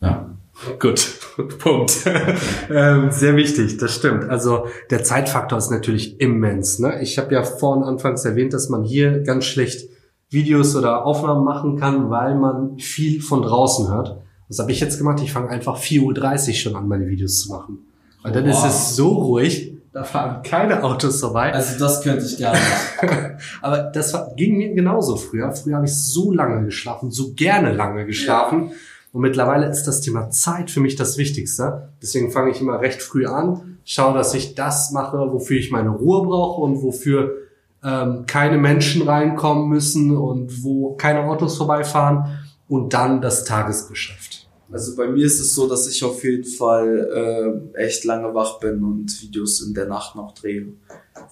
ja. 0.00 0.30
Gut, 0.78 1.18
Punkt. 1.58 2.04
ähm, 2.70 3.10
sehr 3.10 3.36
wichtig, 3.36 3.78
das 3.78 3.94
stimmt. 3.94 4.28
Also 4.28 4.66
der 4.90 5.02
Zeitfaktor 5.02 5.58
ist 5.58 5.70
natürlich 5.70 6.20
immens. 6.20 6.78
Ne? 6.78 7.00
Ich 7.02 7.18
habe 7.18 7.34
ja 7.34 7.42
vorhin 7.42 7.84
anfangs 7.84 8.24
erwähnt, 8.24 8.52
dass 8.52 8.68
man 8.68 8.84
hier 8.84 9.22
ganz 9.22 9.44
schlecht 9.44 9.88
Videos 10.30 10.74
oder 10.76 11.04
Aufnahmen 11.04 11.44
machen 11.44 11.78
kann, 11.78 12.10
weil 12.10 12.34
man 12.34 12.78
viel 12.78 13.20
von 13.20 13.42
draußen 13.42 13.92
hört. 13.92 14.18
Was 14.48 14.58
habe 14.58 14.72
ich 14.72 14.80
jetzt 14.80 14.98
gemacht? 14.98 15.20
Ich 15.22 15.32
fange 15.32 15.48
einfach 15.48 15.78
4.30 15.78 16.48
Uhr 16.48 16.54
schon 16.54 16.76
an, 16.76 16.88
meine 16.88 17.06
Videos 17.06 17.40
zu 17.40 17.50
machen. 17.50 17.78
Weil 18.22 18.32
dann 18.32 18.46
wow. 18.46 18.52
ist 18.52 18.64
es 18.64 18.96
so 18.96 19.08
ruhig, 19.08 19.74
da 19.92 20.04
fahren 20.04 20.42
keine 20.42 20.82
Autos 20.82 21.20
vorbei. 21.20 21.52
Also 21.52 21.78
das 21.78 22.02
könnte 22.02 22.24
ich 22.24 22.38
gar 22.38 22.52
nicht. 22.52 22.62
Aber 23.62 23.78
das 23.78 24.14
ging 24.36 24.56
mir 24.56 24.72
genauso 24.74 25.16
früher. 25.16 25.52
Früher 25.52 25.76
habe 25.76 25.86
ich 25.86 25.94
so 25.94 26.32
lange 26.32 26.64
geschlafen, 26.64 27.10
so 27.10 27.34
gerne 27.34 27.72
lange 27.72 28.06
geschlafen. 28.06 28.68
Ja. 28.68 28.74
Und 29.12 29.20
mittlerweile 29.20 29.66
ist 29.66 29.84
das 29.84 30.00
Thema 30.00 30.30
Zeit 30.30 30.70
für 30.70 30.80
mich 30.80 30.96
das 30.96 31.18
Wichtigste. 31.18 31.90
Deswegen 32.00 32.30
fange 32.30 32.50
ich 32.50 32.60
immer 32.62 32.80
recht 32.80 33.02
früh 33.02 33.26
an, 33.26 33.78
schaue, 33.84 34.14
dass 34.14 34.32
ich 34.32 34.54
das 34.54 34.90
mache, 34.92 35.18
wofür 35.30 35.58
ich 35.58 35.70
meine 35.70 35.90
Ruhe 35.90 36.26
brauche 36.26 36.62
und 36.62 36.82
wofür 36.82 37.36
ähm, 37.84 38.24
keine 38.26 38.56
Menschen 38.56 39.02
reinkommen 39.02 39.68
müssen 39.68 40.16
und 40.16 40.64
wo 40.64 40.94
keine 40.94 41.24
Autos 41.24 41.58
vorbeifahren 41.58 42.38
und 42.68 42.94
dann 42.94 43.20
das 43.20 43.44
Tagesgeschäft. 43.44 44.41
Also 44.72 44.96
bei 44.96 45.06
mir 45.06 45.26
ist 45.26 45.38
es 45.38 45.54
so, 45.54 45.68
dass 45.68 45.86
ich 45.86 46.02
auf 46.02 46.24
jeden 46.24 46.44
Fall 46.44 47.72
äh, 47.74 47.78
echt 47.78 48.04
lange 48.04 48.34
wach 48.34 48.58
bin 48.58 48.82
und 48.82 49.22
Videos 49.22 49.60
in 49.60 49.74
der 49.74 49.86
Nacht 49.86 50.16
noch 50.16 50.34
drehe, 50.34 50.68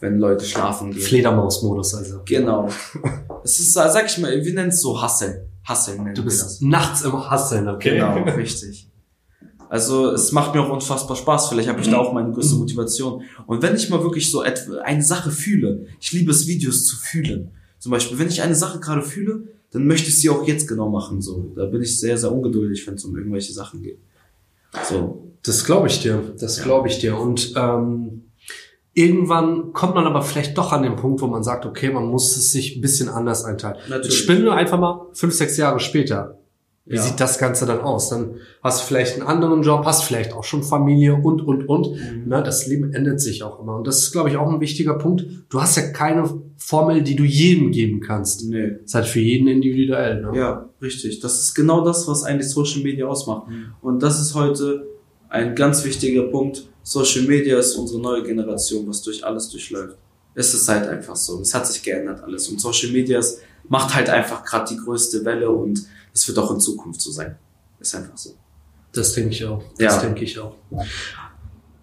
wenn 0.00 0.18
Leute 0.18 0.44
schlafen 0.44 0.90
gehen. 0.90 1.00
Fledermaus-Modus 1.00 1.94
also. 1.94 2.20
Genau. 2.26 2.68
es 3.44 3.58
ist, 3.58 3.72
sag 3.72 4.06
ich 4.06 4.18
mal, 4.18 4.44
wir 4.44 4.54
nennen 4.54 4.68
es 4.68 4.80
so 4.80 5.00
Hasseln. 5.00 5.48
Hasseln 5.64 6.02
nennen 6.02 6.14
Du 6.14 6.24
bist 6.24 6.42
das. 6.42 6.60
nachts 6.60 7.02
im 7.02 7.30
Hasseln, 7.30 7.68
okay? 7.68 7.94
Genau, 7.94 8.22
richtig. 8.36 8.88
Also 9.70 10.10
es 10.10 10.32
macht 10.32 10.54
mir 10.54 10.62
auch 10.62 10.70
unfassbar 10.70 11.16
Spaß. 11.16 11.48
Vielleicht 11.48 11.68
habe 11.68 11.80
ich 11.80 11.88
da 11.88 11.98
auch 11.98 12.12
meine 12.12 12.32
größte 12.32 12.56
Motivation. 12.56 13.22
Und 13.46 13.62
wenn 13.62 13.76
ich 13.76 13.88
mal 13.88 14.02
wirklich 14.02 14.30
so 14.30 14.40
eine 14.40 15.02
Sache 15.02 15.30
fühle, 15.30 15.86
ich 16.00 16.10
liebe 16.12 16.32
es, 16.32 16.46
Videos 16.48 16.84
zu 16.86 16.96
fühlen. 16.96 17.52
Zum 17.78 17.92
Beispiel, 17.92 18.18
wenn 18.18 18.28
ich 18.28 18.42
eine 18.42 18.56
Sache 18.56 18.80
gerade 18.80 19.02
fühle, 19.02 19.44
dann 19.72 19.86
möchte 19.86 20.08
ich 20.08 20.20
sie 20.20 20.30
auch 20.30 20.46
jetzt 20.46 20.66
genau 20.68 20.88
machen. 20.88 21.20
So, 21.20 21.52
da 21.54 21.66
bin 21.66 21.82
ich 21.82 21.98
sehr, 21.98 22.16
sehr 22.16 22.32
ungeduldig, 22.32 22.86
wenn 22.86 22.94
es 22.94 23.04
um 23.04 23.16
irgendwelche 23.16 23.52
Sachen 23.52 23.82
geht. 23.82 23.98
So. 24.88 25.26
Das 25.42 25.64
glaube 25.64 25.88
ich 25.88 26.02
dir. 26.02 26.34
Das 26.38 26.58
ja. 26.58 26.64
glaube 26.64 26.88
ich 26.88 26.98
dir. 26.98 27.18
Und 27.18 27.54
ähm, 27.56 28.24
irgendwann 28.92 29.72
kommt 29.72 29.94
man 29.94 30.06
aber 30.06 30.22
vielleicht 30.22 30.58
doch 30.58 30.72
an 30.72 30.82
den 30.82 30.96
Punkt, 30.96 31.20
wo 31.22 31.26
man 31.26 31.42
sagt, 31.42 31.64
okay, 31.66 31.90
man 31.90 32.06
muss 32.06 32.36
es 32.36 32.52
sich 32.52 32.76
ein 32.76 32.80
bisschen 32.80 33.08
anders 33.08 33.44
einteilen. 33.44 33.78
Natürlich. 33.88 34.18
Spinnen 34.18 34.44
wir 34.44 34.54
einfach 34.54 34.78
mal 34.78 35.06
fünf, 35.12 35.34
sechs 35.34 35.56
Jahre 35.56 35.80
später. 35.80 36.39
Wie 36.90 36.96
ja. 36.96 37.02
sieht 37.02 37.20
das 37.20 37.38
Ganze 37.38 37.66
dann 37.66 37.82
aus? 37.82 38.08
Dann 38.08 38.34
hast 38.64 38.82
du 38.82 38.86
vielleicht 38.88 39.14
einen 39.14 39.22
anderen 39.22 39.62
Job, 39.62 39.84
hast 39.84 40.02
vielleicht 40.02 40.32
auch 40.32 40.42
schon 40.42 40.64
Familie 40.64 41.14
und, 41.14 41.40
und, 41.40 41.68
und. 41.68 41.92
Mhm. 41.92 42.24
Na, 42.26 42.42
das 42.42 42.66
Leben 42.66 42.92
ändert 42.92 43.20
sich 43.20 43.44
auch 43.44 43.60
immer. 43.60 43.76
Und 43.76 43.86
das 43.86 43.98
ist, 43.98 44.10
glaube 44.10 44.28
ich, 44.28 44.36
auch 44.36 44.52
ein 44.52 44.60
wichtiger 44.60 44.94
Punkt. 44.94 45.24
Du 45.50 45.62
hast 45.62 45.76
ja 45.76 45.86
keine 45.92 46.28
Formel, 46.56 47.02
die 47.02 47.14
du 47.14 47.22
jedem 47.22 47.70
geben 47.70 48.00
kannst. 48.00 48.44
Nee. 48.44 48.70
Das 48.70 48.86
ist 48.86 48.94
halt 48.96 49.06
für 49.06 49.20
jeden 49.20 49.46
individuell. 49.46 50.20
Ne? 50.20 50.36
Ja, 50.36 50.68
richtig. 50.82 51.20
Das 51.20 51.38
ist 51.38 51.54
genau 51.54 51.84
das, 51.84 52.08
was 52.08 52.24
eigentlich 52.24 52.50
Social 52.50 52.82
Media 52.82 53.06
ausmacht. 53.06 53.48
Mhm. 53.48 53.66
Und 53.82 54.02
das 54.02 54.20
ist 54.20 54.34
heute 54.34 54.88
ein 55.28 55.54
ganz 55.54 55.84
wichtiger 55.84 56.24
Punkt. 56.24 56.68
Social 56.82 57.22
Media 57.22 57.56
ist 57.56 57.76
unsere 57.76 58.02
neue 58.02 58.24
Generation, 58.24 58.88
was 58.88 59.00
durch 59.02 59.24
alles 59.24 59.48
durchläuft. 59.48 59.96
Es 60.40 60.54
ist 60.54 60.68
halt 60.68 60.88
einfach 60.88 61.16
so. 61.16 61.40
Es 61.40 61.54
hat 61.54 61.66
sich 61.66 61.82
geändert 61.82 62.22
alles. 62.22 62.48
Und 62.48 62.60
Social 62.60 62.90
Media 62.90 63.20
macht 63.68 63.94
halt 63.94 64.08
einfach 64.08 64.42
gerade 64.42 64.74
die 64.74 64.78
größte 64.78 65.24
Welle 65.24 65.50
und 65.50 65.86
es 66.14 66.26
wird 66.26 66.38
auch 66.38 66.50
in 66.50 66.60
Zukunft 66.60 67.00
so 67.00 67.10
sein. 67.10 67.36
Ist 67.78 67.94
einfach 67.94 68.16
so. 68.16 68.34
Das 68.92 69.12
denke 69.12 69.30
ich 69.30 69.44
auch. 69.44 69.62
Das 69.78 69.96
ja. 69.96 70.00
denke 70.00 70.24
ich 70.24 70.38
auch. 70.38 70.56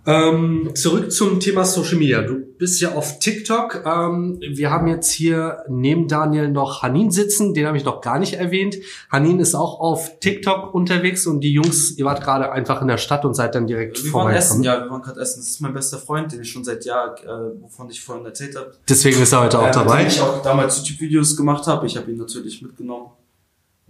Ähm, 0.07 0.71
zurück 0.73 1.11
zum 1.11 1.41
Thema 1.41 1.65
Social 1.65 1.97
Media. 1.97 2.21
Du 2.21 2.35
bist 2.57 2.79
ja 2.79 2.95
auf 2.95 3.19
TikTok. 3.19 3.83
Ähm, 3.85 4.39
wir 4.39 4.71
haben 4.71 4.87
jetzt 4.87 5.11
hier 5.11 5.65
neben 5.67 6.07
Daniel 6.07 6.49
noch 6.49 6.81
Hanin 6.81 7.11
sitzen, 7.11 7.53
den 7.53 7.67
habe 7.67 7.75
ich 7.75 7.83
noch 7.83 7.99
gar 7.99 8.17
nicht 8.17 8.35
erwähnt. 8.35 8.77
Hanin 9.11 9.41
ist 9.41 9.53
auch 9.53 9.81
auf 9.81 10.19
TikTok 10.21 10.73
unterwegs 10.73 11.27
und 11.27 11.41
die 11.41 11.51
Jungs, 11.51 11.97
ihr 11.97 12.05
wart 12.05 12.23
gerade 12.23 12.53
einfach 12.53 12.81
in 12.81 12.87
der 12.87 12.97
Stadt 12.97 13.25
und 13.25 13.33
seid 13.33 13.53
dann 13.53 13.67
direkt 13.67 14.01
Wir 14.01 14.13
waren 14.13 14.33
essen, 14.33 14.63
ja, 14.63 14.81
wir 14.81 14.89
waren 14.89 15.01
gerade 15.01 15.19
essen. 15.19 15.41
Das 15.41 15.49
ist 15.49 15.59
mein 15.59 15.73
bester 15.73 15.97
Freund, 15.97 16.31
den 16.31 16.41
ich 16.41 16.49
schon 16.49 16.63
seit 16.63 16.85
Jahren, 16.85 17.17
äh, 17.17 17.61
wovon 17.61 17.89
ich 17.89 18.01
vorhin 18.01 18.25
erzählt 18.25 18.55
habe. 18.55 18.71
Deswegen 18.87 19.21
ist 19.21 19.33
er 19.33 19.41
heute 19.41 19.59
auch 19.59 19.65
ähm, 19.65 19.73
dabei. 19.73 20.07
ich 20.07 20.21
auch 20.21 20.41
damals 20.41 20.77
YouTube-Videos 20.77 21.35
gemacht 21.35 21.67
habe. 21.67 21.85
Ich 21.85 21.97
habe 21.97 22.09
ihn 22.09 22.17
natürlich 22.17 22.61
mitgenommen. 22.61 23.07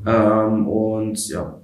Ähm, 0.03 0.67
und 0.67 1.27
ja, 1.27 1.61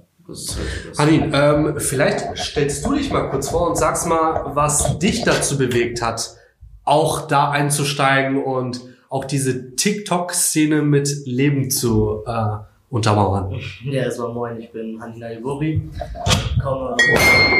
Hanin, 0.96 1.32
ähm, 1.34 1.74
vielleicht 1.78 2.36
stellst 2.38 2.84
du 2.86 2.94
dich 2.94 3.10
mal 3.12 3.28
kurz 3.28 3.50
vor 3.50 3.68
und 3.68 3.76
sagst 3.76 4.06
mal, 4.06 4.54
was 4.54 4.98
dich 4.98 5.22
dazu 5.22 5.58
bewegt 5.58 6.00
hat, 6.00 6.36
auch 6.84 7.26
da 7.26 7.50
einzusteigen 7.50 8.42
und 8.42 8.80
auch 9.10 9.26
diese 9.26 9.76
TikTok-Szene 9.76 10.82
mit 10.82 11.26
Leben 11.26 11.70
zu 11.70 12.24
äh, 12.26 12.56
untermauern. 12.88 13.54
Ja, 13.84 14.04
erstmal 14.04 14.32
moin, 14.32 14.60
ich 14.60 14.72
bin 14.72 15.00
Hanin 15.00 15.22
Ayubori, 15.22 15.90
komme 16.62 16.96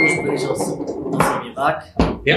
ursprünglich 0.03 0.49
aus, 0.49 0.61
aus 0.61 0.79
dem 0.79 1.53
Irak. 1.53 1.85
Ja. 2.25 2.37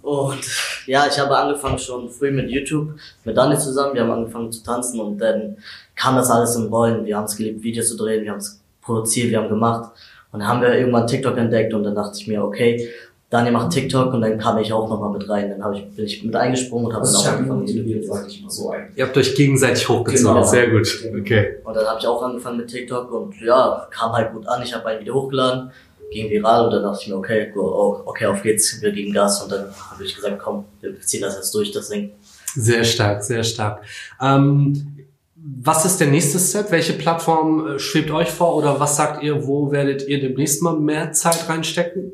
Und 0.00 0.38
ja, 0.86 1.06
ich 1.08 1.18
habe 1.18 1.36
angefangen 1.36 1.78
schon 1.78 2.08
früh 2.08 2.30
mit 2.30 2.48
YouTube, 2.48 2.90
mit 3.24 3.36
Dani 3.36 3.58
zusammen. 3.58 3.94
Wir 3.94 4.02
haben 4.02 4.12
angefangen 4.12 4.50
zu 4.50 4.62
tanzen 4.62 5.00
und 5.00 5.18
dann 5.18 5.58
kam 5.94 6.14
das 6.14 6.30
alles 6.30 6.54
im 6.56 6.72
Rollen. 6.72 7.04
Wir 7.04 7.16
haben 7.16 7.24
es 7.24 7.36
geliebt, 7.36 7.62
Videos 7.62 7.88
zu 7.88 7.96
drehen, 7.96 8.22
wir 8.22 8.30
haben 8.30 8.38
es 8.38 8.62
produziert, 8.86 9.30
wir 9.30 9.38
haben 9.38 9.48
gemacht. 9.48 9.90
Und 10.32 10.40
dann 10.40 10.48
haben 10.48 10.62
wir 10.62 10.72
irgendwann 10.74 11.06
TikTok 11.06 11.36
entdeckt 11.36 11.74
und 11.74 11.84
dann 11.84 11.94
dachte 11.94 12.18
ich 12.18 12.26
mir, 12.26 12.42
okay, 12.42 12.88
Daniel 13.28 13.52
macht 13.52 13.72
TikTok 13.72 14.14
und 14.14 14.20
dann 14.20 14.38
kam 14.38 14.56
ich 14.58 14.72
auch 14.72 14.88
nochmal 14.88 15.10
mit 15.10 15.28
rein. 15.28 15.50
Dann 15.50 15.62
habe 15.64 15.76
ich, 15.76 15.90
bin 15.96 16.04
ich 16.04 16.22
mit 16.22 16.36
eingesprungen 16.36 16.86
und 16.86 16.92
habe 16.92 17.02
also 17.02 17.24
dann 17.24 17.32
auch 17.32 17.38
angefangen 17.38 17.66
spielen, 17.66 18.02
sag 18.04 18.28
ich 18.28 18.42
mal 18.42 18.50
so 18.50 18.70
eigentlich. 18.70 18.96
Ihr 18.96 19.06
habt 19.06 19.16
euch 19.16 19.34
gegenseitig 19.34 19.88
hochgezogen. 19.88 20.34
Genau. 20.34 20.46
Sehr 20.46 20.70
gut. 20.70 20.86
Okay. 21.20 21.56
Und 21.64 21.74
dann 21.74 21.86
habe 21.86 21.98
ich 21.98 22.06
auch 22.06 22.22
angefangen 22.22 22.58
mit 22.58 22.68
TikTok 22.68 23.10
und 23.12 23.40
ja, 23.40 23.88
kam 23.90 24.12
halt 24.12 24.32
gut 24.32 24.46
an. 24.46 24.62
Ich 24.62 24.72
habe 24.72 24.86
ein 24.86 25.00
Video 25.00 25.14
hochgeladen, 25.14 25.72
ging 26.12 26.30
viral 26.30 26.66
und 26.66 26.72
dann 26.72 26.82
dachte 26.84 27.00
ich 27.02 27.08
mir, 27.08 27.16
okay, 27.16 27.52
oh, 27.56 28.02
okay, 28.06 28.26
auf 28.26 28.42
geht's, 28.42 28.80
wir 28.80 28.92
geben 28.92 29.12
Gas 29.12 29.42
und 29.42 29.50
dann 29.50 29.66
habe 29.90 30.04
ich 30.04 30.14
gesagt, 30.14 30.38
komm, 30.38 30.64
wir 30.80 31.00
ziehen 31.00 31.22
das 31.22 31.34
jetzt 31.34 31.52
durch, 31.52 31.72
das 31.72 31.88
Ding. 31.88 32.12
Sehr 32.54 32.84
stark, 32.84 33.24
sehr 33.24 33.42
stark. 33.42 33.82
Ähm, 34.22 34.95
was 35.66 35.84
ist 35.84 35.98
der 35.98 36.06
nächste 36.06 36.38
Step? 36.38 36.70
Welche 36.70 36.92
Plattform 36.92 37.66
äh, 37.66 37.78
schwebt 37.78 38.10
euch 38.10 38.30
vor 38.30 38.54
oder 38.54 38.78
was 38.78 38.96
sagt 38.96 39.22
ihr, 39.22 39.46
wo 39.46 39.72
werdet 39.72 40.06
ihr 40.06 40.20
demnächst 40.20 40.62
mal 40.62 40.78
mehr 40.78 41.12
Zeit 41.12 41.48
reinstecken? 41.48 42.12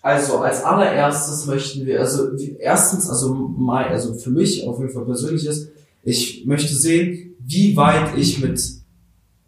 Also 0.00 0.38
als 0.38 0.64
allererstes 0.64 1.46
möchten 1.46 1.84
wir, 1.86 2.00
also 2.00 2.36
erstens, 2.58 3.08
also 3.08 3.34
mal, 3.34 3.84
also 3.86 4.14
für 4.14 4.30
mich 4.30 4.66
auf 4.66 4.78
jeden 4.78 4.90
Fall 4.90 5.04
persönlich 5.04 5.46
ist, 5.46 5.70
ich 6.02 6.44
möchte 6.46 6.74
sehen, 6.74 7.36
wie 7.40 7.76
weit 7.76 8.16
ich 8.16 8.40
mit 8.40 8.60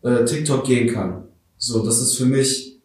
äh, 0.02 0.24
TikTok 0.24 0.64
gehen 0.64 0.92
kann. 0.92 1.24
So, 1.56 1.84
das 1.84 2.00
ist 2.00 2.16
für 2.16 2.26
mich 2.26 2.80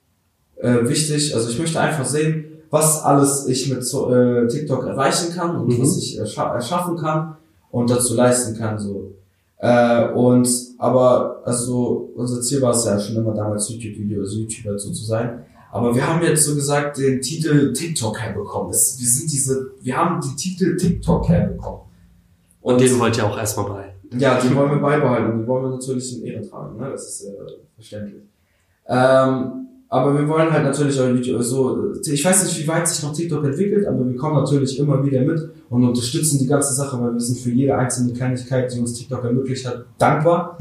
äh, 0.57 0.87
wichtig. 0.87 1.35
Also 1.35 1.49
ich 1.49 1.59
möchte 1.59 1.79
einfach 1.79 2.05
sehen, 2.05 2.45
was 2.69 3.03
alles 3.03 3.47
ich 3.47 3.69
mit 3.69 3.79
äh, 3.79 4.47
TikTok 4.47 4.85
erreichen 4.85 5.33
kann 5.33 5.55
und 5.57 5.67
mhm. 5.67 5.81
was 5.81 5.97
ich 5.97 6.17
erscha 6.17 6.53
erschaffen 6.53 6.97
kann 6.97 7.37
und 7.71 7.89
dazu 7.89 8.15
leisten 8.15 8.57
kann. 8.57 8.79
So 8.79 9.13
äh, 9.59 10.09
und 10.13 10.49
aber 10.77 11.41
also 11.45 12.11
unser 12.15 12.41
Ziel 12.41 12.61
war 12.61 12.71
es 12.71 12.85
ja 12.85 12.99
schon 12.99 13.17
immer 13.17 13.33
damals 13.33 13.69
YouTube-Video, 13.69 14.21
also 14.21 14.39
YouTuber 14.39 14.77
zu 14.77 14.93
sein. 14.93 15.45
Aber 15.71 15.93
wir 15.93 16.07
haben 16.07 16.23
jetzt 16.23 16.45
so 16.45 16.55
gesagt 16.55 16.97
den 16.97 17.21
Titel 17.21 17.73
TikTok 17.73 18.19
herbekommen. 18.19 18.71
Es, 18.71 18.99
wir 18.99 19.07
sind 19.07 19.31
diese, 19.31 19.71
wir 19.81 19.97
haben 19.97 20.19
die 20.21 20.35
Titel 20.35 20.75
TikTok 20.77 21.29
herbekommen. 21.29 21.81
Und, 22.61 22.73
und 22.73 22.81
den 22.81 22.99
wollt 22.99 23.17
ihr 23.17 23.25
auch 23.25 23.37
erstmal 23.37 23.69
bei. 23.69 23.93
Ja, 24.17 24.39
den 24.39 24.55
wollen 24.55 24.71
wir 24.71 24.79
beibehalten. 24.79 25.39
Den 25.39 25.47
wollen 25.47 25.65
wir 25.65 25.69
natürlich 25.71 26.17
in 26.17 26.25
Ehre 26.25 26.47
tragen. 26.47 26.77
Ne? 26.77 26.89
Das 26.89 27.07
ist 27.07 27.25
äh, 27.25 27.33
verständlich. 27.75 28.23
Ähm, 28.87 29.68
aber 29.91 30.17
wir 30.17 30.27
wollen 30.27 30.51
halt 30.51 30.63
natürlich 30.63 30.99
auch 31.01 31.11
Video, 31.11 31.41
so, 31.41 31.93
ich 32.05 32.23
weiß 32.23 32.43
nicht, 32.43 32.59
wie 32.59 32.67
weit 32.67 32.87
sich 32.87 33.03
noch 33.03 33.11
TikTok 33.11 33.43
entwickelt, 33.43 33.87
aber 33.87 34.07
wir 34.07 34.15
kommen 34.15 34.35
natürlich 34.35 34.77
immer 34.77 35.03
wieder 35.03 35.21
mit 35.21 35.49
und 35.67 35.83
unterstützen 35.83 36.37
die 36.37 36.45
ganze 36.45 36.75
Sache, 36.75 37.01
weil 37.01 37.13
wir 37.13 37.19
sind 37.19 37.39
für 37.39 37.49
jede 37.49 37.75
einzelne 37.75 38.13
Kleinigkeit, 38.13 38.71
die 38.71 38.79
uns 38.79 38.93
TikTok 38.93 39.23
ermöglicht 39.23 39.65
hat, 39.65 39.85
dankbar. 39.97 40.57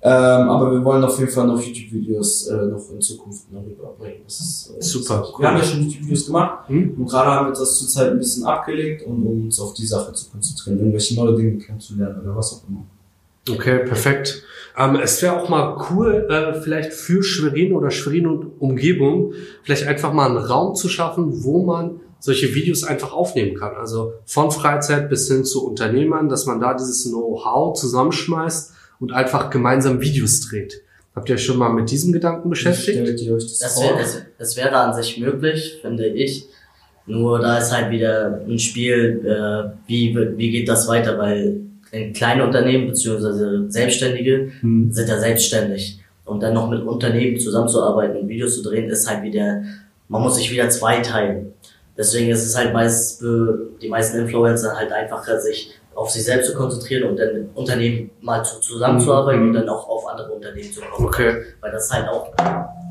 Ähm, 0.00 0.48
aber 0.48 0.72
wir 0.72 0.84
wollen 0.84 1.04
auf 1.04 1.18
jeden 1.18 1.30
Fall 1.30 1.46
noch 1.46 1.60
YouTube-Videos 1.60 2.48
äh, 2.48 2.66
noch 2.66 2.90
in 2.90 3.00
Zukunft 3.00 3.50
noch 3.50 3.64
rüberbringen. 3.64 4.20
Das 4.24 4.40
ist 4.40 4.74
äh, 4.76 4.82
super. 4.82 5.20
Das, 5.20 5.38
wir 5.38 5.48
haben 5.48 5.56
ja 5.56 5.64
schon 5.64 5.82
YouTube-Videos 5.82 6.26
gemacht 6.26 6.68
hm? 6.68 6.94
und 6.98 7.06
gerade 7.06 7.30
haben 7.30 7.46
wir 7.46 7.54
das 7.54 7.78
zurzeit 7.78 8.12
ein 8.12 8.18
bisschen 8.18 8.44
abgelegt, 8.44 9.06
um, 9.06 9.26
um 9.26 9.44
uns 9.44 9.60
auf 9.60 9.72
die 9.74 9.86
Sache 9.86 10.12
zu 10.12 10.30
konzentrieren, 10.30 10.78
irgendwelche 10.78 11.14
neue 11.14 11.34
Dinge 11.36 11.58
kennenzulernen 11.58 12.20
oder 12.22 12.36
was 12.36 12.52
auch 12.52 12.68
immer. 12.68 12.84
Okay, 13.48 13.84
perfekt. 13.84 14.42
Ähm, 14.76 14.96
es 14.96 15.22
wäre 15.22 15.40
auch 15.40 15.48
mal 15.48 15.76
cool, 15.90 16.26
äh, 16.30 16.60
vielleicht 16.60 16.92
für 16.92 17.22
Schwerin 17.22 17.72
oder 17.74 17.90
Schwerin 17.90 18.26
und 18.26 18.60
Umgebung, 18.60 19.34
vielleicht 19.62 19.86
einfach 19.86 20.12
mal 20.12 20.26
einen 20.26 20.38
Raum 20.38 20.74
zu 20.74 20.88
schaffen, 20.88 21.44
wo 21.44 21.64
man 21.64 22.00
solche 22.18 22.54
Videos 22.54 22.84
einfach 22.84 23.12
aufnehmen 23.12 23.54
kann. 23.54 23.74
Also 23.76 24.14
von 24.24 24.50
Freizeit 24.50 25.10
bis 25.10 25.28
hin 25.28 25.44
zu 25.44 25.66
Unternehmern, 25.66 26.28
dass 26.28 26.46
man 26.46 26.58
da 26.58 26.74
dieses 26.74 27.04
Know-how 27.04 27.78
zusammenschmeißt 27.78 28.72
und 28.98 29.12
einfach 29.12 29.50
gemeinsam 29.50 30.00
Videos 30.00 30.40
dreht. 30.40 30.82
Habt 31.14 31.28
ihr 31.28 31.36
euch 31.36 31.44
schon 31.44 31.58
mal 31.58 31.68
mit 31.68 31.90
diesem 31.90 32.12
Gedanken 32.12 32.48
beschäftigt? 32.50 32.98
Das, 32.98 33.58
das, 33.58 33.80
wär, 33.80 33.96
das, 33.96 34.22
das 34.38 34.56
wäre 34.56 34.76
an 34.76 34.94
sich 34.94 35.18
möglich, 35.18 35.78
finde 35.82 36.06
ich. 36.06 36.48
Nur 37.06 37.38
da 37.38 37.58
ist 37.58 37.70
halt 37.70 37.92
wieder 37.92 38.40
ein 38.48 38.58
Spiel, 38.58 39.20
äh, 39.24 39.76
wie, 39.86 40.16
wie 40.36 40.50
geht 40.50 40.68
das 40.68 40.88
weiter, 40.88 41.18
weil 41.18 41.60
kleine 42.12 42.44
Unternehmen 42.44 42.88
beziehungsweise 42.88 43.70
Selbstständige 43.70 44.52
hm. 44.60 44.92
sind 44.92 45.08
ja 45.08 45.18
selbstständig. 45.18 46.00
Und 46.24 46.42
dann 46.42 46.54
noch 46.54 46.70
mit 46.70 46.82
Unternehmen 46.82 47.38
zusammenzuarbeiten 47.38 48.16
und 48.16 48.28
Videos 48.28 48.56
zu 48.56 48.62
drehen, 48.62 48.88
ist 48.88 49.08
halt 49.08 49.22
wieder, 49.22 49.62
man 50.08 50.22
muss 50.22 50.36
sich 50.36 50.50
wieder 50.50 50.68
zweiteilen. 50.70 51.52
Deswegen 51.96 52.30
ist 52.30 52.44
es 52.44 52.56
halt 52.56 52.72
meist 52.72 53.20
für 53.20 53.68
die 53.80 53.88
meisten 53.88 54.18
Influencer 54.18 54.74
halt 54.76 54.90
einfacher, 54.90 55.38
sich 55.38 55.72
auf 55.94 56.10
sich 56.10 56.24
selbst 56.24 56.50
zu 56.50 56.56
konzentrieren 56.56 57.08
und 57.08 57.18
dann 57.18 57.50
Unternehmen 57.54 58.10
mal 58.20 58.42
zu, 58.42 58.60
zusammenzuarbeiten 58.60 59.42
mhm. 59.42 59.48
und 59.48 59.54
dann 59.54 59.68
auch 59.68 59.88
auf 59.88 60.08
andere 60.08 60.32
Unternehmen 60.32 60.72
zu 60.72 60.80
kommen. 60.80 61.08
Okay. 61.08 61.42
Weil 61.60 61.70
das 61.70 61.84
ist 61.84 61.92
halt 61.92 62.08
auch 62.08 62.32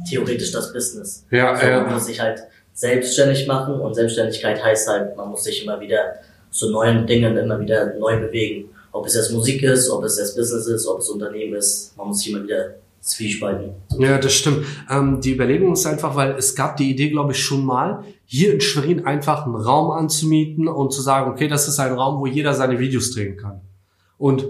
theoretisch 0.09 0.51
das 0.51 0.71
Business. 0.71 1.25
Ja, 1.31 1.55
so, 1.55 1.65
ja. 1.65 1.81
Man 1.81 1.93
muss 1.93 2.05
sich 2.05 2.19
halt 2.19 2.43
selbstständig 2.73 3.47
machen 3.47 3.79
und 3.79 3.93
Selbstständigkeit 3.93 4.63
heißt 4.63 4.87
halt, 4.87 5.17
man 5.17 5.29
muss 5.29 5.43
sich 5.43 5.63
immer 5.63 5.79
wieder 5.79 6.15
zu 6.49 6.71
neuen 6.71 7.05
Dingen 7.05 7.35
immer 7.35 7.59
wieder 7.59 7.93
neu 7.95 8.19
bewegen. 8.19 8.69
Ob 8.93 9.07
es 9.07 9.15
jetzt 9.15 9.31
Musik 9.31 9.63
ist, 9.63 9.89
ob 9.89 10.03
es 10.03 10.17
jetzt 10.17 10.37
Business 10.37 10.67
ist, 10.67 10.87
ob 10.87 10.99
es 10.99 11.09
Unternehmen 11.09 11.55
ist, 11.55 11.97
man 11.97 12.07
muss 12.07 12.19
sich 12.19 12.31
immer 12.31 12.43
wieder 12.43 12.75
zwiespalten. 13.01 13.71
Ja, 13.99 14.17
das 14.17 14.33
stimmt. 14.33 14.65
Ähm, 14.89 15.19
die 15.19 15.33
Überlegung 15.33 15.73
ist 15.73 15.85
einfach, 15.85 16.15
weil 16.15 16.35
es 16.37 16.55
gab 16.55 16.77
die 16.77 16.89
Idee, 16.89 17.09
glaube 17.09 17.33
ich, 17.33 17.43
schon 17.43 17.65
mal, 17.65 18.03
hier 18.25 18.53
in 18.53 18.61
Schwerin 18.61 19.05
einfach 19.05 19.45
einen 19.45 19.55
Raum 19.55 19.91
anzumieten 19.91 20.67
und 20.67 20.93
zu 20.93 21.01
sagen, 21.01 21.29
okay, 21.29 21.47
das 21.47 21.67
ist 21.67 21.79
ein 21.79 21.93
Raum, 21.93 22.21
wo 22.21 22.27
jeder 22.27 22.53
seine 22.53 22.79
Videos 22.79 23.11
drehen 23.11 23.35
kann. 23.35 23.61
Und 24.17 24.45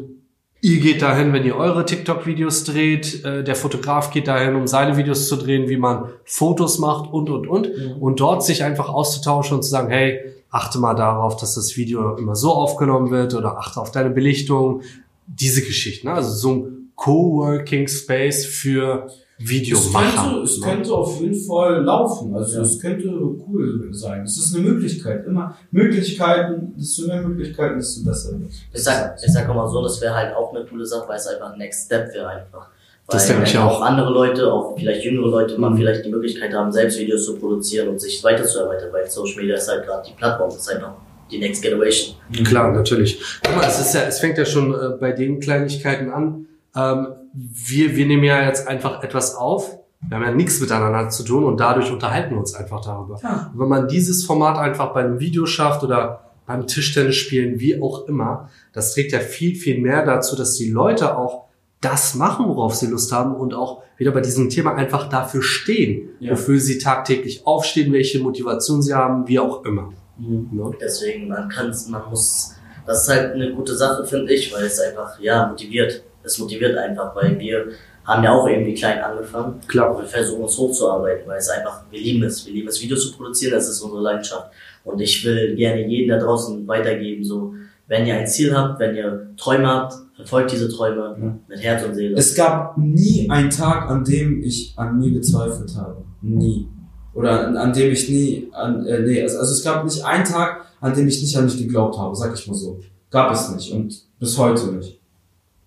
ihr 0.61 0.79
geht 0.79 1.01
dahin, 1.01 1.33
wenn 1.33 1.45
ihr 1.45 1.55
eure 1.55 1.85
TikTok-Videos 1.85 2.65
dreht, 2.65 3.23
äh, 3.23 3.43
der 3.43 3.55
Fotograf 3.55 4.11
geht 4.11 4.27
dahin, 4.27 4.55
um 4.55 4.67
seine 4.67 4.97
Videos 4.97 5.27
zu 5.27 5.37
drehen, 5.37 5.69
wie 5.69 5.77
man 5.77 6.09
Fotos 6.25 6.79
macht 6.79 7.11
und, 7.11 7.29
und, 7.29 7.47
und. 7.47 7.69
Mhm. 7.69 7.91
Und 7.93 8.19
dort 8.19 8.43
sich 8.43 8.63
einfach 8.63 8.89
auszutauschen 8.89 9.55
und 9.55 9.63
zu 9.63 9.69
sagen, 9.69 9.89
hey, 9.89 10.19
achte 10.53 10.77
mal 10.77 10.93
darauf, 10.93 11.35
dass 11.37 11.55
das 11.55 11.75
Video 11.75 12.15
immer 12.15 12.35
so 12.35 12.53
aufgenommen 12.53 13.11
wird 13.11 13.33
oder 13.33 13.57
achte 13.57 13.81
auf 13.81 13.91
deine 13.91 14.11
Belichtung. 14.11 14.81
Diese 15.25 15.61
Geschichten, 15.61 16.07
ne? 16.07 16.13
also 16.13 16.29
so 16.31 16.51
ein 16.53 16.91
Coworking 16.95 17.87
Space 17.87 18.45
für 18.45 19.07
Videomacher. 19.39 19.83
Es 19.83 20.21
könnte, 20.21 20.41
es 20.43 20.61
könnte 20.61 20.93
auf 20.93 21.19
jeden 21.19 21.35
Fall 21.35 21.83
laufen. 21.83 22.35
Also 22.35 22.61
es 22.61 22.79
könnte 22.79 23.09
cool 23.09 23.89
sein. 23.91 24.23
Es 24.23 24.37
ist 24.37 24.55
eine 24.55 24.63
Möglichkeit. 24.63 25.25
Immer 25.25 25.57
Möglichkeiten, 25.71 26.73
desto 26.77 27.07
mehr 27.07 27.21
Möglichkeiten, 27.21 27.79
desto 27.79 28.03
besser. 28.03 28.33
Ich 28.71 28.83
sag, 28.83 29.17
ich 29.25 29.33
sag 29.33 29.47
mal 29.47 29.67
so, 29.67 29.81
das 29.81 29.99
wäre 30.01 30.13
halt 30.13 30.35
auch 30.35 30.53
eine 30.53 30.65
coole 30.65 30.85
Sache, 30.85 31.07
weil 31.07 31.17
es 31.17 31.27
einfach 31.27 31.51
ein 31.51 31.57
Next 31.57 31.87
Step 31.87 32.13
wäre 32.13 32.27
einfach. 32.27 32.69
Weil 33.07 33.17
Das 33.17 33.27
denke 33.27 33.43
ich 33.43 33.53
wenn 33.53 33.61
auch. 33.61 33.81
andere 33.81 34.11
Leute, 34.11 34.51
auch 34.51 34.75
vielleicht 34.77 35.03
jüngere 35.03 35.27
Leute, 35.27 35.57
mal 35.59 35.69
Mhm. 35.71 35.77
vielleicht 35.77 36.05
die 36.05 36.09
Möglichkeit 36.09 36.53
haben, 36.53 36.71
selbst 36.71 36.97
Videos 36.99 37.25
zu 37.25 37.37
produzieren 37.37 37.89
und 37.89 37.99
sich 37.99 38.23
weiterzuarbeiten, 38.23 38.87
weil 38.93 39.09
Social 39.09 39.41
Media 39.41 39.55
ist 39.57 39.67
halt 39.69 39.85
gerade 39.85 40.07
die 40.07 40.13
Plattform, 40.13 40.49
ist 40.49 40.69
einfach 40.69 40.93
die 41.29 41.39
Next 41.39 41.61
Generation. 41.61 42.15
Klar, 42.45 42.71
natürlich. 42.71 43.21
Guck 43.45 43.55
mal, 43.55 43.65
es 43.67 43.79
ist 43.79 43.93
ja, 43.95 44.01
es 44.03 44.19
fängt 44.19 44.37
ja 44.37 44.45
schon 44.45 44.73
äh, 44.73 44.89
bei 44.99 45.11
den 45.11 45.39
Kleinigkeiten 45.39 46.11
an. 46.11 46.45
Ähm, 46.75 47.07
wir, 47.33 47.95
wir 47.95 48.05
nehmen 48.05 48.23
ja 48.23 48.45
jetzt 48.47 48.67
einfach 48.67 49.03
etwas 49.03 49.35
auf. 49.35 49.77
Wir 50.07 50.17
haben 50.17 50.23
ja 50.23 50.31
nichts 50.31 50.59
miteinander 50.59 51.09
zu 51.09 51.23
tun 51.23 51.43
und 51.45 51.59
dadurch 51.59 51.91
unterhalten 51.91 52.31
wir 52.31 52.39
uns 52.39 52.53
einfach 52.55 52.81
darüber. 52.83 53.19
Ja. 53.23 53.49
Und 53.53 53.59
wenn 53.59 53.67
man 53.69 53.87
dieses 53.87 54.25
Format 54.25 54.57
einfach 54.57 54.93
bei 54.93 55.01
einem 55.01 55.19
Video 55.19 55.45
schafft 55.45 55.83
oder 55.83 56.19
beim 56.45 56.67
Tischtennis 56.67 57.15
spielen, 57.15 57.59
wie 57.59 57.81
auch 57.81 58.07
immer, 58.07 58.49
das 58.73 58.93
trägt 58.93 59.13
ja 59.13 59.19
viel, 59.19 59.55
viel 59.55 59.79
mehr 59.79 60.05
dazu, 60.05 60.35
dass 60.35 60.55
die 60.55 60.69
Leute 60.69 61.17
auch 61.17 61.45
das 61.83 62.15
machen, 62.15 62.47
worauf 62.47 62.75
sie 62.75 62.87
Lust 62.87 63.11
haben 63.11 63.35
und 63.35 63.53
auch 63.53 63.81
wieder 63.97 64.11
bei 64.11 64.21
diesem 64.21 64.49
Thema 64.49 64.75
einfach 64.75 65.09
dafür 65.09 65.41
stehen, 65.41 66.09
Ja. 66.19 66.31
wofür 66.31 66.59
sie 66.59 66.77
tagtäglich 66.77 67.45
aufstehen, 67.45 67.93
welche 67.93 68.19
Motivation 68.19 68.81
sie 68.81 68.93
haben, 68.93 69.27
wie 69.27 69.39
auch 69.39 69.63
immer. 69.65 69.91
Ne? 70.17 70.71
Deswegen, 70.79 71.27
man 71.27 71.49
kann 71.49 71.73
man 71.89 72.09
muss, 72.09 72.55
das 72.85 73.03
ist 73.03 73.09
halt 73.09 73.33
eine 73.33 73.51
gute 73.53 73.75
Sache, 73.75 74.05
finde 74.05 74.33
ich, 74.33 74.53
weil 74.53 74.65
es 74.65 74.79
einfach, 74.79 75.19
ja, 75.19 75.47
motiviert. 75.47 76.03
Es 76.23 76.37
motiviert 76.39 76.77
einfach, 76.77 77.15
weil 77.15 77.37
wir 77.39 77.67
haben 78.05 78.23
ja 78.23 78.31
auch 78.33 78.47
irgendwie 78.47 78.73
klein 78.73 79.01
angefangen. 79.01 79.59
Klar. 79.67 79.95
Und 79.95 80.01
wir 80.03 80.07
versuchen 80.07 80.43
uns 80.43 80.57
hochzuarbeiten, 80.57 81.27
weil 81.27 81.37
es 81.37 81.49
einfach, 81.49 81.83
wir 81.89 81.99
lieben 81.99 82.23
es. 82.23 82.45
Wir 82.45 82.53
lieben 82.53 82.67
es, 82.67 82.81
Videos 82.81 83.01
zu 83.09 83.17
produzieren, 83.17 83.53
das 83.53 83.67
ist 83.69 83.81
unsere 83.81 84.01
Leidenschaft. 84.01 84.51
Und 84.83 84.99
ich 84.99 85.23
will 85.25 85.55
gerne 85.55 85.87
jeden 85.87 86.09
da 86.09 86.17
draußen 86.17 86.67
weitergeben, 86.67 87.23
so, 87.23 87.53
wenn 87.93 88.07
ihr 88.07 88.15
ein 88.15 88.25
Ziel 88.27 88.57
habt, 88.57 88.79
wenn 88.79 88.95
ihr 88.95 89.29
Träume 89.37 89.67
habt, 89.67 89.93
verfolgt 90.15 90.51
diese 90.51 90.67
Träume 90.67 91.15
Ja. 91.19 91.39
mit 91.47 91.59
Herz 91.63 91.85
und 91.85 91.93
Seele. 91.93 92.17
Es 92.17 92.33
gab 92.33 92.75
nie 92.77 93.29
einen 93.29 93.51
Tag, 93.51 93.87
an 93.89 94.03
dem 94.03 94.41
ich 94.41 94.73
an 94.75 94.97
mir 94.97 95.11
gezweifelt 95.11 95.75
habe. 95.77 96.03
Nie. 96.21 96.67
Oder 97.13 97.47
an, 97.47 97.55
an 97.55 97.71
dem 97.71 97.91
ich 97.91 98.09
nie, 98.09 98.47
an, 98.51 98.83
äh, 98.87 98.99
nee, 99.01 99.21
also, 99.21 99.37
also 99.37 99.51
es 99.53 99.63
gab 99.63 99.83
nicht 99.83 100.03
einen 100.03 100.25
Tag, 100.25 100.65
an 100.81 100.95
dem 100.95 101.07
ich 101.07 101.21
nicht 101.21 101.37
an 101.37 101.45
mich 101.45 101.57
geglaubt 101.59 101.95
habe, 101.99 102.15
sag 102.15 102.33
ich 102.33 102.47
mal 102.47 102.55
so. 102.55 102.79
Gab 103.11 103.31
es 103.31 103.51
nicht 103.53 103.71
und 103.71 103.95
bis 104.19 104.37
heute 104.39 104.71
nicht. 104.71 104.99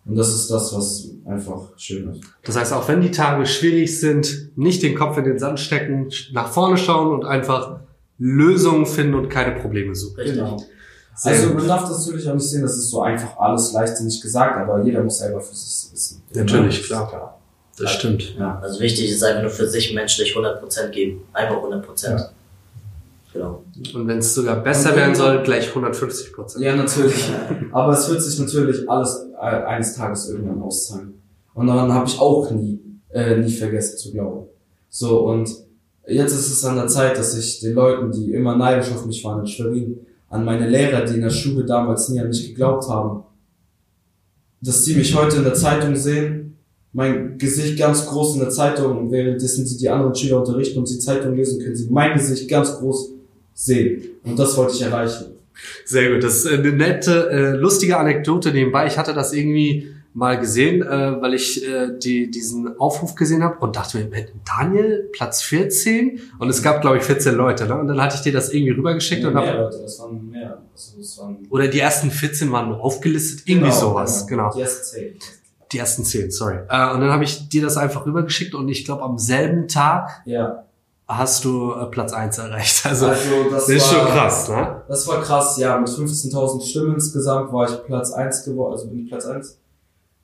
Und 0.05 0.17
das 0.17 0.35
ist 0.35 0.51
das, 0.51 0.75
was 0.75 1.09
einfach 1.27 1.61
schön 1.77 2.11
ist. 2.11 2.23
Das 2.45 2.57
heißt, 2.57 2.73
auch 2.73 2.89
wenn 2.89 3.01
die 3.03 3.13
Tage 3.13 3.47
schwierig 3.47 4.01
sind, 4.01 4.51
nicht 4.57 4.83
den 4.83 4.97
Kopf 4.97 5.17
in 5.19 5.25
den 5.25 5.39
Sand 5.39 5.61
stecken, 5.61 6.09
nach 6.33 6.49
vorne 6.49 6.77
schauen 6.77 7.15
und 7.15 7.25
einfach 7.25 7.81
Lösungen 8.19 8.87
finden 8.87 9.15
und 9.15 9.29
keine 9.29 9.61
Probleme 9.61 9.95
suchen. 9.95 10.17
Richtig. 10.17 10.43
Sehr 11.17 11.33
also 11.33 11.49
gut. 11.49 11.57
man 11.59 11.69
darf 11.69 11.89
das 11.89 12.07
natürlich 12.07 12.29
auch 12.29 12.35
nicht 12.35 12.49
sehen, 12.49 12.63
das 12.63 12.77
ist 12.77 12.91
so 12.91 13.01
einfach 13.01 13.39
alles 13.39 13.73
leichtsinnig 13.73 14.21
gesagt, 14.21 14.59
aber 14.59 14.83
jeder 14.85 15.03
muss 15.03 15.19
selber 15.19 15.41
für 15.41 15.55
sich 15.55 15.93
wissen. 15.93 16.23
Natürlich, 16.35 16.89
Ja, 16.89 17.07
klar. 17.07 17.39
Das 17.79 17.91
stimmt. 17.93 18.37
Ja. 18.39 18.59
Also 18.63 18.81
wichtig 18.81 19.11
ist 19.11 19.23
einfach 19.23 19.43
nur 19.43 19.51
für 19.51 19.67
sich 19.67 19.95
menschlich 19.95 20.35
100% 20.35 20.89
geben. 20.89 21.23
Einfach 21.33 21.57
100%. 21.57 22.09
Ja. 22.09 22.31
Genau. 23.33 23.63
Und 23.95 24.09
wenn 24.09 24.19
es 24.19 24.35
sogar 24.35 24.63
besser 24.63 24.97
werden 24.97 25.15
soll, 25.15 25.43
gleich 25.43 25.69
150 25.69 26.33
Prozent. 26.33 26.65
Ja, 26.65 26.75
natürlich. 26.75 27.31
Aber 27.73 27.93
es 27.93 28.09
wird 28.09 28.23
sich 28.23 28.39
natürlich 28.39 28.89
alles 28.89 29.27
äh, 29.35 29.45
eines 29.45 29.95
Tages 29.95 30.31
irgendwann 30.31 30.63
auszahlen. 30.63 31.21
Und 31.53 31.67
daran 31.67 31.93
habe 31.93 32.07
ich 32.07 32.19
auch 32.19 32.51
nie, 32.51 32.81
äh, 33.11 33.37
nie 33.37 33.53
vergessen 33.53 33.99
zu 33.99 34.13
glauben. 34.13 34.47
So, 34.89 35.21
und 35.27 35.51
jetzt 36.07 36.33
ist 36.33 36.51
es 36.51 36.65
an 36.65 36.77
der 36.77 36.89
Zeit, 36.89 37.19
dass 37.19 37.37
ich 37.37 37.61
den 37.61 37.75
Leuten, 37.75 38.11
die 38.13 38.33
immer 38.33 38.57
neidisch 38.57 38.91
auf 38.93 39.05
mich 39.05 39.23
waren 39.25 39.41
in 39.41 39.47
Schwerin, 39.47 40.07
an 40.29 40.45
meine 40.45 40.69
Lehrer, 40.69 41.05
die 41.05 41.15
in 41.15 41.21
der 41.21 41.31
Schule 41.31 41.65
damals 41.65 42.09
nie 42.09 42.21
an 42.21 42.29
mich 42.29 42.49
geglaubt 42.49 42.89
haben, 42.89 43.23
dass 44.61 44.85
die 44.85 44.95
mich 44.95 45.15
heute 45.15 45.37
in 45.37 45.45
der 45.45 45.55
Zeitung 45.55 45.95
sehen, 45.95 46.57
mein 46.93 47.37
Gesicht 47.37 47.79
ganz 47.79 48.07
groß 48.07 48.35
in 48.35 48.41
der 48.41 48.51
Zeitung, 48.51 49.11
währenddessen 49.13 49.67
sie 49.67 49.77
die 49.77 49.89
anderen 49.89 50.15
Schüler 50.15 50.39
unterrichten 50.39 50.79
und 50.79 50.87
sie 50.87 50.99
Zeitung 50.99 51.37
lesen, 51.37 51.61
können 51.61 51.77
sie 51.77 51.89
mein 51.91 52.15
Gesicht 52.15 52.49
ganz 52.49 52.77
groß 52.79 53.11
sehen. 53.53 54.03
Und 54.25 54.39
das 54.39 54.57
wollte 54.57 54.75
ich 54.75 54.83
erreichen. 54.83 55.27
Sehr 55.85 56.13
gut. 56.13 56.25
Das 56.25 56.39
ist 56.39 56.47
eine 56.47 56.73
nette, 56.73 57.31
äh, 57.31 57.51
lustige 57.57 57.99
Anekdote 57.99 58.51
nebenbei. 58.53 58.87
Ich 58.87 58.99
hatte 58.99 59.15
das 59.15 59.33
irgendwie 59.33 59.89
mal 60.17 60.39
gesehen, 60.41 60.81
äh, 60.83 61.21
weil 61.21 61.35
ich 61.35 61.63
äh, 61.69 61.91
die, 61.99 62.31
diesen 62.31 62.79
Aufruf 62.81 63.15
gesehen 63.15 63.45
habe 63.45 63.59
und 63.59 63.77
dachte 63.77 63.99
mir, 63.99 64.27
Daniel, 64.47 65.11
Platz 65.13 65.43
14? 65.43 66.19
Und 66.39 66.49
es 66.49 66.63
gab, 66.63 66.81
glaube 66.81 66.97
ich, 66.97 67.03
14 67.03 67.35
Leute. 67.35 67.67
Ne? 67.67 67.79
Und 67.79 67.87
dann 67.87 68.01
hatte 68.01 68.17
ich 68.17 68.23
dir 68.23 68.33
das 68.33 68.51
irgendwie 68.53 68.73
rübergeschickt 68.73 69.21
Nee, 69.21 69.29
und 69.29 69.35
mehr 69.35 69.47
hab, 69.47 69.59
Leute, 69.59 69.79
das 69.83 69.99
waren 70.01 70.31
mehr. 70.31 70.63
Also, 70.73 70.99
das 70.99 71.19
waren 71.19 71.47
oder 71.51 71.69
die 71.69 71.81
ersten 71.81 72.11
14 72.11 72.51
waren 72.51 72.73
aufgelistet, 72.73 73.43
irgendwie 73.47 73.71
sowas. 73.71 74.27
Genau. 74.27 74.51
Die 74.55 74.63
ersten 74.63 74.85
zehn. 74.85 75.15
Die 75.73 75.79
ersten 75.79 76.05
10, 76.05 76.31
sorry. 76.31 76.55
Äh, 76.71 76.95
und 76.95 77.01
dann 77.01 77.11
habe 77.11 77.25
ich 77.25 77.49
dir 77.51 77.61
das 77.63 77.77
einfach 77.77 78.07
rübergeschickt 78.07 78.55
und 78.55 78.69
ich 78.69 78.85
glaube, 78.87 79.03
am 79.03 79.19
selben 79.19 79.69
Tag 79.69 80.23
Ja. 80.25 80.65
hast 81.07 81.45
du 81.45 81.73
äh, 81.75 81.87
Platz 81.87 82.15
1 82.15 82.39
erreicht. 82.39 82.87
Also, 82.87 83.09
Also, 83.09 83.51
das, 83.51 83.67
das 83.67 83.69
ist 83.69 83.93
war, 83.93 83.99
schon 84.01 84.09
krass, 84.09 84.49
ne? 84.49 84.83
Das 84.89 85.07
war 85.09 85.21
krass, 85.21 85.59
ja. 85.59 85.77
Mit 85.79 85.89
15.000 85.89 86.63
Stimmen 86.65 86.95
insgesamt 86.95 87.53
war 87.53 87.69
ich 87.69 87.85
Platz 87.85 88.13
1 88.13 88.45
geworden, 88.45 88.73
also 88.73 88.87
bin 88.89 89.01
ich 89.01 89.09
Platz 89.11 89.27
1 89.27 89.59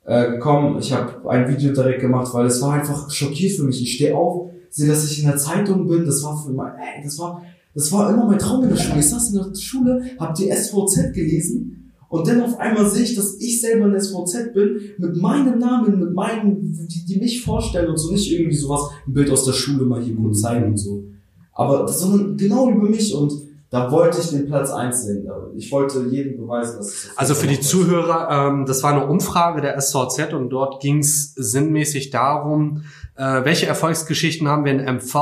äh, 0.05 0.31
gekommen. 0.31 0.77
Ich 0.79 0.91
habe 0.91 1.29
ein 1.29 1.47
Video 1.47 1.73
direkt 1.73 2.01
gemacht, 2.01 2.33
weil 2.33 2.47
es 2.47 2.61
war 2.61 2.73
einfach 2.73 3.09
schockiert 3.09 3.53
für 3.53 3.63
mich. 3.63 3.81
Ich 3.81 3.95
stehe 3.95 4.15
auf, 4.15 4.51
sehe, 4.69 4.87
dass 4.89 5.09
ich 5.09 5.19
in 5.19 5.27
der 5.27 5.37
Zeitung 5.37 5.87
bin. 5.87 6.05
Das 6.05 6.23
war 6.23 6.41
für 6.41 6.51
mein, 6.51 6.73
ey, 6.73 7.03
das 7.03 7.17
war, 7.19 7.41
das 7.73 7.91
war 7.91 8.09
immer 8.11 8.25
mein 8.25 8.39
Traum 8.39 8.63
in 8.63 8.69
der 8.69 8.77
Schule. 8.77 8.99
Ich 8.99 9.09
saß 9.09 9.33
in 9.33 9.41
der 9.41 9.55
Schule, 9.55 10.03
habe 10.19 10.33
die 10.37 10.51
SVZ 10.51 11.13
gelesen 11.13 11.83
und 12.13 12.27
dann 12.27 12.41
auf 12.41 12.59
einmal 12.59 12.87
sehe 12.87 13.05
ich, 13.05 13.15
dass 13.15 13.39
ich 13.39 13.59
selber 13.59 13.85
ein 13.85 13.99
SVZ 13.99 14.53
bin, 14.53 14.79
mit 14.99 15.17
meinem 15.17 15.57
Namen, 15.57 15.99
mit 15.99 16.13
meinen, 16.13 16.61
die, 16.87 17.05
die 17.05 17.19
mich 17.19 17.41
vorstellen 17.41 17.89
und 17.89 17.97
so, 17.97 18.11
nicht 18.11 18.31
irgendwie 18.31 18.55
sowas, 18.55 18.81
ein 19.07 19.13
Bild 19.13 19.31
aus 19.31 19.45
der 19.45 19.53
Schule 19.53 19.83
mal 19.83 19.99
hier 19.99 20.15
kurz 20.15 20.41
zeigen 20.41 20.65
und 20.65 20.77
so. 20.77 21.05
Aber 21.53 21.87
sondern 21.87 22.37
genau 22.37 22.69
über 22.69 22.87
mich 22.87 23.15
und 23.15 23.33
da 23.73 23.89
wollte 23.89 24.19
ich 24.21 24.29
den 24.29 24.45
Platz 24.45 24.69
eins 24.69 25.03
sehen. 25.03 25.27
Ich 25.55 25.71
wollte 25.71 26.03
jedem 26.03 26.37
beweisen, 26.37 26.77
dass 26.77 26.87
es 26.89 27.09
Also 27.15 27.33
für 27.33 27.47
die 27.47 27.59
Zuhörer, 27.59 28.29
ähm, 28.29 28.67
das 28.67 28.83
war 28.83 28.91
eine 28.91 29.07
Umfrage 29.07 29.61
der 29.61 29.81
SVZ 29.81 30.31
und 30.33 30.51
dort 30.51 30.79
ging 30.79 30.99
es 30.99 31.33
sinnmäßig 31.33 32.11
darum, 32.11 32.83
äh, 33.15 33.45
welche 33.45 33.67
Erfolgsgeschichten 33.67 34.47
haben 34.47 34.65
wir 34.65 34.71
in 34.71 34.79
MV, 34.97 35.13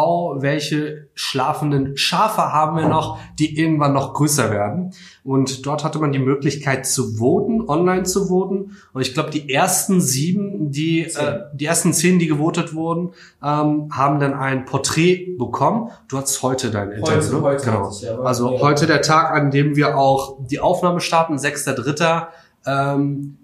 welche 0.42 1.10
schlafenden 1.14 1.98
Schafe 1.98 2.42
haben 2.54 2.78
wir 2.78 2.88
noch, 2.88 3.20
die 3.38 3.60
irgendwann 3.60 3.92
noch 3.92 4.14
größer 4.14 4.50
werden. 4.50 4.94
Und 5.26 5.66
dort 5.66 5.84
hatte 5.84 6.00
man 6.00 6.14
die 6.14 6.20
Möglichkeit 6.20 6.86
zu 6.88 7.18
voten, 7.18 7.62
online 7.68 8.04
zu 8.04 8.28
voten. 8.28 8.78
Und 8.94 9.02
ich 9.02 9.14
glaube, 9.14 9.30
die 9.30 9.54
ersten 9.54 10.00
sieben, 10.00 10.72
die 10.72 11.02
äh, 11.02 11.40
die 11.54 11.66
ersten 11.66 11.92
zehn, 11.92 12.18
die 12.18 12.28
gewotet 12.28 12.74
wurden, 12.74 13.10
ähm, 13.44 13.90
haben 13.92 14.20
dann 14.22 14.34
ein 14.36 14.64
Porträt 14.64 15.36
bekommen. 15.38 15.90
Du 16.08 16.18
hast 16.18 16.42
heute 16.44 16.72
dein 16.72 16.92
Interview, 16.92 17.18
Heute, 17.18 17.36
ne? 17.36 17.42
heute 17.42 17.66
genau. 17.66 17.92
aber- 18.18 18.26
Also 18.26 18.54
ja. 18.54 18.62
heute 18.62 18.88
der 18.88 19.02
Tag, 19.02 19.32
an 19.32 19.52
dem 19.52 19.76
wir 19.76 19.98
auch 19.98 20.38
die 20.48 20.62
Aufnahme 20.62 21.02
starten, 21.02 21.36
6.3. 21.38 22.28
Ähm, 22.66 23.38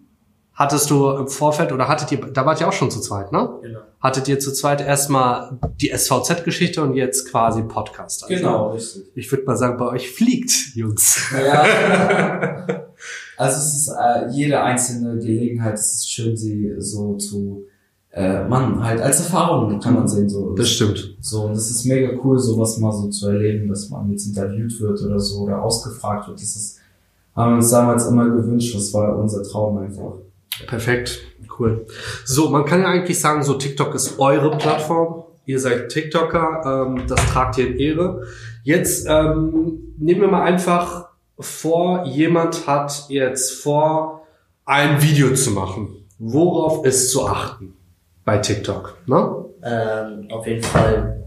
hattest 0.53 0.89
du 0.89 1.09
im 1.11 1.27
Vorfeld 1.27 1.71
oder 1.73 1.87
hattet 1.89 2.11
ihr, 2.13 2.19
da 2.31 2.45
wart 2.45 2.61
ihr 2.61 2.67
auch 2.67 2.73
schon 2.73 2.89
zu 2.89 3.01
zweit, 3.01 3.31
ne? 3.33 3.49
Genau. 3.61 3.79
Hattet 3.99 4.27
ihr 4.27 4.39
zu 4.39 4.53
zweit 4.53 4.81
erstmal 4.81 5.57
die 5.81 5.89
SVZ-Geschichte 5.89 6.83
und 6.83 6.93
jetzt 6.93 7.31
quasi 7.31 7.63
Podcast. 7.63 8.23
Also 8.23 8.35
Genau, 8.35 8.71
richtig. 8.71 9.03
Ich 9.15 9.31
würde 9.31 9.45
mal 9.45 9.57
sagen, 9.57 9.77
bei 9.77 9.87
euch 9.87 10.11
fliegt, 10.11 10.51
Jungs. 10.75 11.19
Ja. 11.33 11.63
also 13.37 13.57
es 13.57 13.73
ist 13.73 13.89
äh, 13.89 14.29
jede 14.31 14.61
einzelne 14.61 15.17
Gelegenheit, 15.17 15.73
es 15.73 15.95
ist 15.95 16.11
schön, 16.11 16.37
sie 16.37 16.75
so 16.77 17.15
zu, 17.15 17.65
äh, 18.11 18.47
Mann, 18.47 18.83
halt 18.83 19.01
als 19.01 19.19
Erfahrung 19.19 19.79
kann 19.79 19.95
man 19.95 20.07
sehen, 20.07 20.29
so. 20.29 20.53
Das 20.53 20.69
stimmt. 20.69 21.17
So, 21.19 21.45
und 21.45 21.53
es 21.53 21.71
ist 21.71 21.85
mega 21.85 22.09
cool, 22.23 22.37
sowas 22.37 22.77
mal 22.77 22.91
so 22.91 23.09
zu 23.09 23.29
erleben, 23.29 23.67
dass 23.67 23.89
man 23.89 24.11
jetzt 24.11 24.27
interviewt 24.27 24.79
wird 24.79 25.01
oder 25.01 25.19
so 25.19 25.41
oder 25.41 25.63
ausgefragt 25.63 26.27
wird. 26.27 26.39
Das 26.39 26.55
ist, 26.55 26.77
haben 27.35 27.53
wir 27.53 27.55
uns 27.57 27.71
damals 27.71 28.05
immer 28.05 28.29
gewünscht, 28.29 28.75
das 28.75 28.93
war 28.93 29.17
unser 29.17 29.41
Traum 29.41 29.79
einfach. 29.79 30.13
Perfekt, 30.65 31.19
cool. 31.59 31.85
So, 32.25 32.49
man 32.49 32.65
kann 32.65 32.81
ja 32.81 32.87
eigentlich 32.87 33.19
sagen, 33.19 33.43
so 33.43 33.53
TikTok 33.53 33.93
ist 33.95 34.19
eure 34.19 34.57
Plattform. 34.57 35.23
Ihr 35.45 35.59
seid 35.59 35.89
TikToker, 35.89 36.87
ähm, 36.87 37.03
das 37.07 37.25
tragt 37.27 37.57
ihr 37.57 37.67
in 37.67 37.77
Ehre. 37.77 38.23
Jetzt 38.63 39.05
ähm, 39.07 39.93
nehmen 39.97 40.21
wir 40.21 40.27
mal 40.27 40.43
einfach 40.43 41.09
vor, 41.39 42.05
jemand 42.05 42.67
hat 42.67 43.05
jetzt 43.09 43.61
vor, 43.61 44.27
ein 44.65 45.01
Video 45.01 45.33
zu 45.33 45.51
machen. 45.51 46.05
Worauf 46.19 46.85
ist 46.85 47.11
zu 47.11 47.25
achten 47.27 47.73
bei 48.25 48.39
TikTok? 48.39 48.97
Ne? 49.05 49.45
Ähm, 49.63 50.27
auf 50.31 50.45
jeden 50.45 50.63
Fall 50.63 51.23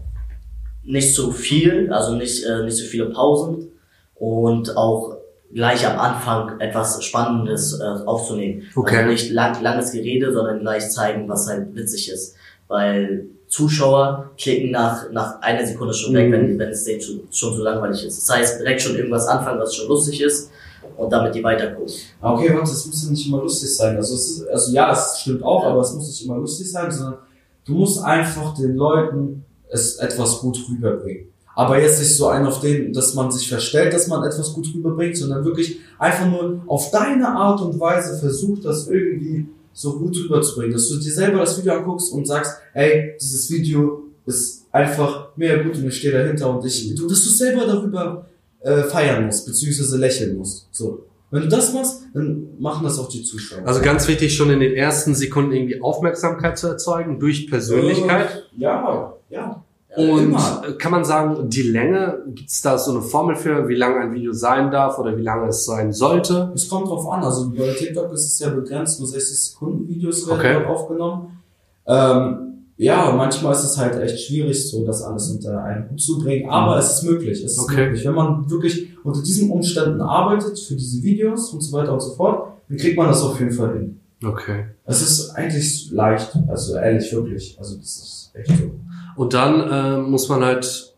nicht 0.83 1.15
zu 1.15 1.31
viel, 1.31 1.91
also 1.91 2.15
nicht, 2.15 2.45
äh, 2.45 2.63
nicht 2.63 2.77
so 2.77 2.85
viele 2.85 3.05
Pausen 3.05 3.71
und 4.15 4.77
auch 4.77 5.17
gleich 5.53 5.85
am 5.87 5.99
Anfang 5.99 6.59
etwas 6.59 7.03
Spannendes 7.03 7.79
äh, 7.79 7.83
aufzunehmen. 7.83 8.63
Okay. 8.75 8.97
Also 8.97 9.09
nicht 9.11 9.31
lang, 9.31 9.61
langes 9.61 9.91
Gerede, 9.91 10.31
sondern 10.33 10.59
gleich 10.59 10.89
zeigen, 10.89 11.27
was 11.29 11.47
halt 11.47 11.75
witzig 11.75 12.09
ist. 12.11 12.35
Weil 12.67 13.25
Zuschauer 13.47 14.31
klicken 14.37 14.71
nach, 14.71 15.11
nach 15.11 15.41
einer 15.41 15.65
Sekunde 15.65 15.93
schon 15.93 16.13
weg, 16.13 16.29
Mhm. 16.29 16.31
wenn, 16.31 16.59
wenn 16.59 16.69
es 16.69 16.85
denen 16.85 17.01
schon, 17.01 17.21
schon 17.31 17.55
so 17.55 17.63
langweilig 17.63 18.05
ist. 18.05 18.17
Das 18.27 18.35
heißt, 18.37 18.59
direkt 18.61 18.81
schon 18.81 18.95
irgendwas 18.95 19.27
anfangen, 19.27 19.59
was 19.59 19.75
schon 19.75 19.87
lustig 19.87 20.21
ist. 20.21 20.49
und 20.97 21.11
damit 21.11 21.33
die 21.33 21.43
weitergucken. 21.43 21.93
Okay, 22.21 22.53
warte, 22.53 22.71
es 22.71 22.85
muss 22.85 23.03
ja 23.05 23.11
nicht 23.11 23.27
immer 23.27 23.41
lustig 23.41 23.75
sein. 23.75 23.95
Also, 23.95 24.13
es 24.15 24.29
ist, 24.29 24.47
also 24.49 24.71
ja, 24.71 24.89
das 24.89 25.21
stimmt 25.21 25.41
auch, 25.43 25.63
aber 25.65 25.81
es 25.81 25.93
muss 25.93 26.07
nicht 26.07 26.25
immer 26.25 26.37
lustig 26.37 26.69
sein, 26.71 26.91
sondern 26.91 27.19
du 27.65 27.73
musst 27.73 28.03
einfach 28.03 28.53
den 28.55 28.75
Leuten 28.75 29.43
es 29.69 29.95
etwas 29.97 30.39
gut 30.39 30.59
rüberbringen. 30.69 31.30
Aber 31.55 31.81
jetzt 31.81 31.99
nicht 31.99 32.15
so 32.15 32.27
ein 32.27 32.45
auf 32.45 32.61
den, 32.61 32.93
dass 32.93 33.13
man 33.13 33.31
sich 33.31 33.49
verstellt, 33.49 33.93
dass 33.93 34.07
man 34.07 34.23
etwas 34.23 34.53
gut 34.53 34.67
rüberbringt, 34.73 35.17
sondern 35.17 35.43
wirklich 35.43 35.79
einfach 35.99 36.27
nur 36.27 36.61
auf 36.67 36.91
deine 36.91 37.27
Art 37.27 37.61
und 37.61 37.79
Weise 37.79 38.17
versucht, 38.19 38.65
das 38.65 38.87
irgendwie 38.87 39.47
so 39.73 39.97
gut 39.97 40.15
rüberzubringen, 40.17 40.73
dass 40.73 40.89
du 40.89 40.97
dir 40.97 41.11
selber 41.11 41.39
das 41.39 41.57
Video 41.57 41.73
anguckst 41.73 42.11
und 42.13 42.27
sagst, 42.27 42.57
ey, 42.73 43.15
dieses 43.21 43.49
Video 43.49 44.03
ist 44.25 44.65
einfach 44.71 45.35
mehr 45.35 45.63
gut 45.63 45.75
und 45.75 45.87
ich 45.87 45.97
stehe 45.97 46.13
dahinter 46.13 46.55
und 46.55 46.65
ich, 46.65 46.93
du, 46.95 47.07
dass 47.07 47.23
du 47.23 47.29
selber 47.29 47.65
darüber 47.65 48.25
äh, 48.61 48.83
feiern 48.83 49.25
musst, 49.25 49.45
beziehungsweise 49.45 49.97
lächeln 49.97 50.37
musst. 50.37 50.67
So. 50.71 51.05
Wenn 51.31 51.43
du 51.43 51.47
das 51.47 51.73
machst, 51.73 52.01
dann 52.13 52.49
machen 52.59 52.83
das 52.83 52.99
auch 52.99 53.07
die 53.07 53.23
Zuschauer. 53.23 53.65
Also 53.65 53.81
ganz 53.81 54.07
wichtig, 54.09 54.35
schon 54.35 54.49
in 54.49 54.59
den 54.59 54.73
ersten 54.73 55.15
Sekunden 55.15 55.53
irgendwie 55.53 55.81
Aufmerksamkeit 55.81 56.57
zu 56.57 56.67
erzeugen 56.67 57.19
durch 57.19 57.49
Persönlichkeit. 57.49 58.47
Äh, 58.57 58.61
ja, 58.61 59.13
ja. 59.29 59.63
Und 59.97 60.23
immer. 60.23 60.61
kann 60.77 60.91
man 60.91 61.03
sagen, 61.03 61.49
die 61.49 61.63
Länge, 61.63 62.19
gibt 62.27 62.49
es 62.49 62.61
da 62.61 62.77
so 62.77 62.91
eine 62.91 63.01
Formel 63.01 63.35
für, 63.35 63.67
wie 63.67 63.75
lang 63.75 63.97
ein 64.01 64.13
Video 64.13 64.31
sein 64.31 64.71
darf 64.71 64.97
oder 64.99 65.17
wie 65.17 65.21
lange 65.21 65.47
es 65.49 65.65
sein 65.65 65.91
sollte? 65.91 66.51
Es 66.55 66.69
kommt 66.69 66.87
drauf 66.87 67.09
an. 67.11 67.23
Also 67.23 67.51
bei 67.51 67.73
TikTok 67.73 68.11
ist 68.13 68.25
es 68.25 68.39
ja 68.39 68.49
begrenzt, 68.49 68.99
nur 68.99 69.09
60 69.09 69.37
Sekunden 69.37 69.87
Videos 69.89 70.25
werden 70.27 70.39
Okay. 70.39 70.53
dort 70.53 70.67
aufgenommen. 70.67 71.37
Ähm, 71.85 72.47
ja, 72.77 73.11
manchmal 73.15 73.53
ist 73.53 73.63
es 73.63 73.77
halt 73.77 73.99
echt 74.01 74.19
schwierig, 74.27 74.69
so 74.69 74.85
das 74.85 75.03
alles 75.03 75.29
unter 75.29 75.61
einen 75.63 75.89
Hut 75.89 76.01
zu 76.01 76.19
bringen, 76.19 76.49
aber 76.49 76.77
es 76.77 76.93
ist 76.93 77.03
möglich. 77.03 77.43
Es 77.43 77.53
ist 77.53 77.59
Okay. 77.63 77.85
möglich. 77.87 78.05
Wenn 78.05 78.15
man 78.15 78.49
wirklich 78.49 78.87
unter 79.03 79.21
diesen 79.21 79.51
Umständen 79.51 80.01
arbeitet 80.01 80.57
für 80.57 80.75
diese 80.75 81.03
Videos 81.03 81.51
und 81.53 81.61
so 81.61 81.77
weiter 81.77 81.93
und 81.93 81.99
so 82.01 82.11
fort, 82.13 82.53
dann 82.69 82.77
kriegt 82.77 82.97
man 82.97 83.07
das 83.07 83.21
auf 83.21 83.39
jeden 83.39 83.51
Fall 83.51 83.73
hin. 83.73 83.99
Okay. 84.23 84.65
Es 84.85 85.01
ist 85.01 85.31
eigentlich 85.31 85.91
leicht, 85.91 86.35
also 86.47 86.75
ehrlich, 86.75 87.11
wirklich. 87.13 87.57
Also 87.59 87.75
das 87.77 87.85
ist 87.97 88.31
echt 88.35 88.47
so. 88.49 88.71
Und 89.15 89.33
dann 89.33 89.69
äh, 89.69 89.97
muss 90.01 90.29
man 90.29 90.43
halt 90.43 90.95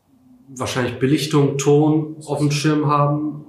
wahrscheinlich 0.55 0.99
Belichtung, 0.99 1.57
Ton 1.57 2.15
auf 2.25 2.39
dem 2.39 2.51
Schirm 2.51 2.87
haben. 2.87 3.45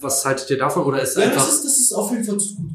Was 0.00 0.24
haltet 0.24 0.50
ihr 0.50 0.58
davon? 0.58 0.84
Oder 0.84 1.02
ist 1.02 1.16
Ja, 1.16 1.24
einfach. 1.24 1.36
das 1.44 1.54
ist, 1.56 1.64
das 1.64 1.78
ist 1.78 1.92
auf 1.92 2.10
jeden 2.10 2.24
Fall 2.24 2.38
zu 2.38 2.56
gut. 2.56 2.70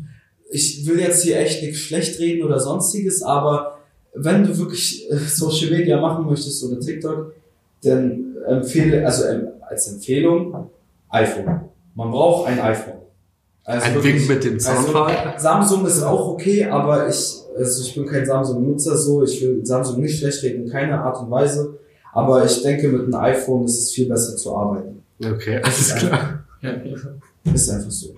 Ich 0.50 0.86
will 0.86 1.00
jetzt 1.00 1.24
hier 1.24 1.40
echt 1.40 1.64
nichts 1.64 1.80
schlecht 1.80 2.20
reden 2.20 2.44
oder 2.46 2.60
sonstiges, 2.60 3.24
aber 3.24 3.80
wenn 4.14 4.44
du 4.44 4.56
wirklich 4.58 5.10
äh, 5.12 5.18
Social 5.18 5.72
Media 5.72 6.00
machen 6.00 6.26
möchtest 6.26 6.64
oder 6.64 6.80
TikTok, 6.80 7.34
dann 7.84 8.36
empfehle, 8.48 9.04
also 9.06 9.24
ähm, 9.26 9.48
als 9.68 9.88
Empfehlung, 9.92 10.70
iPhone. 11.10 11.62
Man 11.96 12.12
braucht 12.12 12.48
ein 12.48 12.60
iPhone. 12.60 13.00
Also 13.64 13.86
ein 13.86 13.96
wirklich- 13.96 14.16
Wink 14.16 14.30
mit 14.30 14.44
dem 14.44 14.60
Zaunpfahl. 14.60 15.16
Also, 15.16 15.44
Samsung 15.44 15.86
ist 15.88 16.04
auch 16.04 16.28
okay, 16.28 16.66
aber 16.66 17.08
ich, 17.10 17.36
also 17.58 17.82
ich 17.84 17.94
bin 17.96 18.06
kein 18.06 18.26
Samsung-Nutzer 18.26 18.98
so, 18.98 19.24
ich 19.24 19.42
will 19.42 19.66
Samsung 19.66 20.02
nicht 20.02 20.20
schlecht 20.20 20.44
reden, 20.44 20.64
in 20.66 20.70
keiner 20.72 21.04
Art 21.04 21.20
und 21.22 21.30
Weise. 21.32 21.78
Aber 22.14 22.46
ich 22.46 22.62
denke, 22.62 22.90
mit 22.90 23.02
einem 23.04 23.16
iPhone 23.16 23.66
ist 23.66 23.80
es 23.80 23.92
viel 23.92 24.08
besser 24.08 24.36
zu 24.36 24.56
arbeiten. 24.56 25.02
Okay, 25.24 25.58
alles 25.64 25.96
klar. 25.96 26.44
Ist 27.54 27.70
einfach 27.70 27.92
so. 27.92 28.16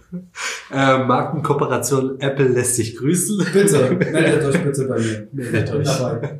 Äh, 0.71 1.03
Markenkooperation 1.03 2.19
Apple 2.19 2.47
lässt 2.49 2.75
sich 2.75 2.95
grüßen. 2.95 3.43
Bitte, 3.53 3.91
meldet 4.11 4.43
euch 4.45 4.63
bitte 4.63 4.85
bei 4.85 4.99
mir. 4.99 5.27
Meldet 5.31 5.71
euch. 5.73 5.87
dabei. 5.87 6.39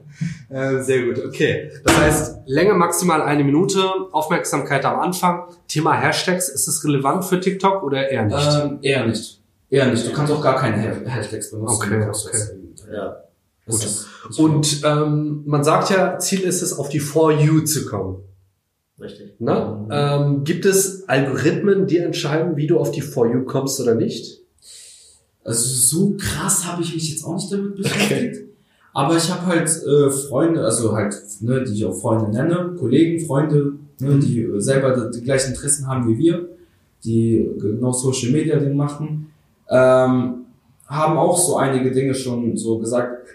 Äh, 0.49 0.81
sehr 0.83 1.03
gut, 1.05 1.23
okay. 1.25 1.71
Das 1.83 1.97
heißt, 1.99 2.37
Länge 2.45 2.73
maximal 2.73 3.21
eine 3.23 3.43
Minute, 3.43 3.79
Aufmerksamkeit 4.11 4.85
am 4.85 4.99
Anfang. 4.99 5.45
Thema 5.67 5.93
Hashtags, 5.99 6.49
ist 6.49 6.67
das 6.67 6.83
relevant 6.83 7.25
für 7.25 7.39
TikTok 7.39 7.81
oder 7.83 8.09
eher 8.09 8.25
nicht? 8.25 8.59
Ähm, 8.63 8.79
eher 8.81 9.07
nicht. 9.07 9.41
Eher 9.69 9.87
nicht. 9.87 10.05
Du 10.07 10.11
kannst 10.13 10.31
auch 10.31 10.41
gar 10.43 10.55
keine 10.57 10.77
Ha- 10.83 11.09
Hashtags 11.09 11.49
benutzen. 11.51 11.75
Okay, 11.75 12.07
okay. 12.07 12.37
Ja. 12.91 13.17
das 13.65 13.75
Gut. 13.75 13.85
ist- 13.85 14.05
das 14.27 14.39
Und 14.39 14.81
ähm, 14.83 15.43
man 15.45 15.63
sagt 15.63 15.89
ja, 15.91 16.17
Ziel 16.19 16.41
ist 16.41 16.61
es, 16.61 16.77
auf 16.77 16.89
die 16.89 16.99
For 16.99 17.31
You 17.31 17.61
zu 17.61 17.85
kommen. 17.85 18.17
Richtig. 18.99 19.39
Ne? 19.39 19.77
Mhm. 19.85 19.89
Ähm, 19.91 20.43
gibt 20.45 20.65
es 20.65 21.07
Algorithmen, 21.09 21.85
die 21.87 21.97
entscheiden, 21.97 22.55
wie 22.55 22.65
du 22.67 22.79
auf 22.79 22.91
die 22.91 23.01
For 23.01 23.31
You 23.31 23.43
kommst 23.43 23.79
oder 23.81 23.95
nicht? 23.95 24.39
Also 25.43 25.67
so 25.67 26.15
krass 26.17 26.65
habe 26.65 26.81
ich 26.81 26.93
mich 26.95 27.11
jetzt 27.11 27.23
auch 27.23 27.35
nicht 27.35 27.51
damit 27.51 27.75
beschäftigt. 27.75 28.41
Aber 28.93 29.17
ich 29.17 29.29
habe 29.29 29.45
halt 29.47 29.67
äh, 29.69 30.09
Freunde, 30.09 30.63
also 30.63 30.93
halt, 30.95 31.13
ne, 31.41 31.63
die 31.65 31.73
ich 31.73 31.85
auch 31.85 31.93
Freunde 31.99 32.31
nenne, 32.31 32.75
Kollegen, 32.79 33.23
Freunde, 33.25 33.73
ne, 33.99 34.17
die 34.19 34.41
äh, 34.41 34.59
selber 34.61 34.95
die, 35.11 35.19
die 35.19 35.23
gleichen 35.25 35.49
Interessen 35.53 35.85
haben 35.87 36.07
wie 36.07 36.17
wir, 36.17 36.47
die 37.03 37.45
genau 37.59 37.91
Social 37.91 38.31
Media 38.31 38.57
Ding 38.57 38.75
machen, 38.77 39.29
ähm, 39.69 40.44
haben 40.87 41.17
auch 41.17 41.37
so 41.37 41.57
einige 41.57 41.91
Dinge 41.91 42.13
schon 42.15 42.55
so 42.57 42.77
gesagt, 42.79 43.27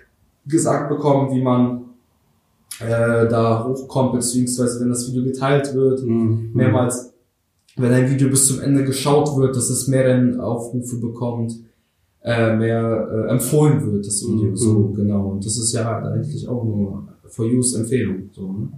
gesagt 0.46 0.88
bekommen, 0.88 1.32
wie 1.34 1.42
man 1.42 1.82
äh, 2.80 3.28
da 3.28 3.64
hochkommt, 3.66 4.12
beziehungsweise 4.14 4.80
wenn 4.80 4.88
das 4.88 5.06
Video 5.10 5.24
geteilt 5.24 5.74
wird, 5.74 6.02
Mhm. 6.04 6.50
mehrmals, 6.54 7.12
wenn 7.76 7.92
ein 7.92 8.10
Video 8.10 8.28
bis 8.30 8.46
zum 8.46 8.60
Ende 8.60 8.84
geschaut 8.84 9.36
wird, 9.36 9.54
dass 9.56 9.68
es 9.70 9.86
mehreren 9.88 10.40
Aufrufe 10.40 10.96
bekommt, 10.96 11.52
äh, 12.22 12.54
mehr 12.56 13.08
äh, 13.28 13.30
empfohlen 13.32 13.84
wird, 13.92 14.06
das 14.06 14.22
Video, 14.22 14.50
Mhm. 14.50 14.56
so 14.56 14.88
genau. 14.88 15.28
Und 15.30 15.44
das 15.44 15.56
ist 15.58 15.72
ja 15.72 15.98
eigentlich 16.02 16.46
auch 16.48 16.64
nur 16.64 17.08
For 17.28 17.46
You's 17.46 17.74
Empfehlung. 17.74 18.30
So, 18.32 18.52
ne? 18.52 18.68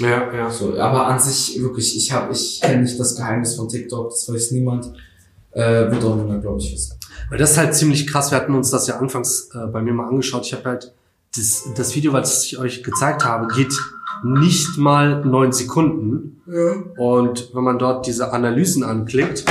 Ja, 0.00 0.32
ja. 0.34 0.50
so, 0.50 0.76
aber 0.78 1.06
an 1.06 1.18
sich 1.20 1.60
wirklich, 1.62 1.96
ich 1.96 2.12
habe, 2.12 2.32
ich 2.32 2.60
kenne 2.60 2.82
nicht 2.82 2.98
das 2.98 3.14
Geheimnis 3.16 3.54
von 3.54 3.68
TikTok, 3.68 4.10
das 4.10 4.32
weiß 4.32 4.52
niemand. 4.52 4.92
Äh, 5.52 5.90
wird 5.90 6.04
auch 6.04 6.16
niemand, 6.16 6.42
glaube 6.42 6.60
ich, 6.60 6.72
wissen. 6.72 6.98
Weil 7.28 7.38
das 7.38 7.52
ist 7.52 7.58
halt 7.58 7.74
ziemlich 7.74 8.06
krass. 8.06 8.30
Wir 8.30 8.38
hatten 8.38 8.54
uns 8.54 8.70
das 8.70 8.86
ja 8.86 8.98
anfangs 8.98 9.50
äh, 9.54 9.66
bei 9.66 9.82
mir 9.82 9.92
mal 9.92 10.08
angeschaut. 10.08 10.46
Ich 10.46 10.54
habe 10.54 10.64
halt 10.64 10.94
das, 11.36 11.68
das 11.76 11.94
Video, 11.94 12.12
was 12.12 12.44
ich 12.44 12.58
euch 12.58 12.82
gezeigt 12.82 13.24
habe, 13.24 13.46
geht 13.54 13.72
nicht 14.22 14.78
mal 14.78 15.24
neun 15.24 15.52
Sekunden. 15.52 16.42
Und 16.96 17.54
wenn 17.54 17.64
man 17.64 17.78
dort 17.78 18.06
diese 18.06 18.32
Analysen 18.32 18.84
anklickt, 18.84 19.44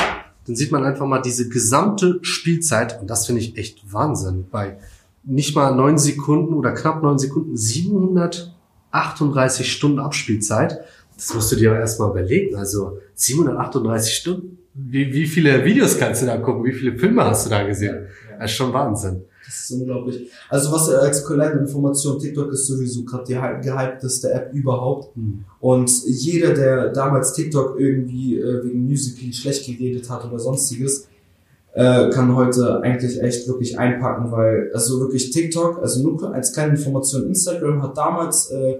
dann 0.45 0.55
sieht 0.55 0.71
man 0.71 0.83
einfach 0.83 1.05
mal 1.05 1.21
diese 1.21 1.49
gesamte 1.49 2.19
Spielzeit. 2.21 2.99
Und 3.01 3.09
das 3.09 3.25
finde 3.25 3.41
ich 3.41 3.57
echt 3.57 3.91
Wahnsinn. 3.91 4.45
Bei 4.49 4.77
nicht 5.23 5.55
mal 5.55 5.75
neun 5.75 5.97
Sekunden 5.97 6.53
oder 6.53 6.73
knapp 6.73 7.03
neun 7.03 7.19
Sekunden, 7.19 7.55
738 7.55 9.71
Stunden 9.71 9.99
Abspielzeit. 9.99 10.79
Das 11.15 11.33
musst 11.33 11.51
du 11.51 11.55
dir 11.55 11.75
erstmal 11.75 12.11
überlegen. 12.11 12.55
Also 12.55 12.99
738 13.15 14.13
Stunden. 14.13 14.57
Wie, 14.73 15.11
wie 15.13 15.25
viele 15.25 15.63
Videos 15.65 15.97
kannst 15.97 16.21
du 16.21 16.25
da 16.25 16.37
gucken? 16.37 16.63
Wie 16.63 16.71
viele 16.71 16.97
Filme 16.97 17.25
hast 17.25 17.45
du 17.45 17.49
da 17.49 17.63
gesehen? 17.63 18.07
Das 18.39 18.49
ist 18.51 18.57
schon 18.57 18.71
Wahnsinn. 18.73 19.21
Das 19.45 19.55
ist 19.69 19.71
unglaublich. 19.71 20.31
Also 20.49 20.71
was 20.71 20.89
als 20.89 21.25
kleine 21.25 21.59
Information, 21.59 22.17
TikTok 22.19 22.53
ist 22.53 22.67
sowieso 22.67 23.03
gerade 23.03 23.25
die 23.27 23.35
hy- 23.37 23.59
gehypteste 23.61 24.31
App 24.31 24.53
überhaupt. 24.53 25.13
Hm. 25.15 25.43
Und 25.59 25.91
jeder, 26.05 26.53
der 26.53 26.89
damals 26.89 27.33
TikTok 27.33 27.77
irgendwie 27.77 28.39
äh, 28.39 28.63
wegen 28.63 28.85
Musical.ly 28.85 29.33
schlecht 29.33 29.65
geredet 29.65 30.09
hat 30.09 30.23
oder 30.25 30.39
sonstiges, 30.39 31.07
äh, 31.73 32.09
kann 32.09 32.33
heute 32.35 32.81
eigentlich 32.81 33.21
echt 33.21 33.47
wirklich 33.47 33.77
einpacken, 33.77 34.31
weil 34.31 34.71
also 34.73 34.99
wirklich 35.01 35.31
TikTok, 35.31 35.79
also 35.81 36.01
nur 36.03 36.33
als 36.33 36.53
kleine 36.53 36.75
Information, 36.75 37.27
Instagram 37.27 37.81
hat 37.83 37.97
damals 37.97 38.51
äh, 38.51 38.75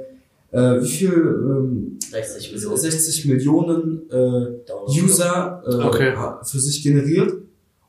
äh, 0.52 0.82
wie 0.82 0.88
viel 0.88 1.12
ähm, 1.14 2.00
60 2.12 2.54
Millionen 2.54 2.78
60 2.78 3.26
Millionen 3.26 4.10
äh. 4.10 5.02
User 5.02 5.64
äh, 5.66 5.76
Okay. 5.86 6.14
für 6.44 6.60
sich 6.60 6.84
generiert 6.84 7.34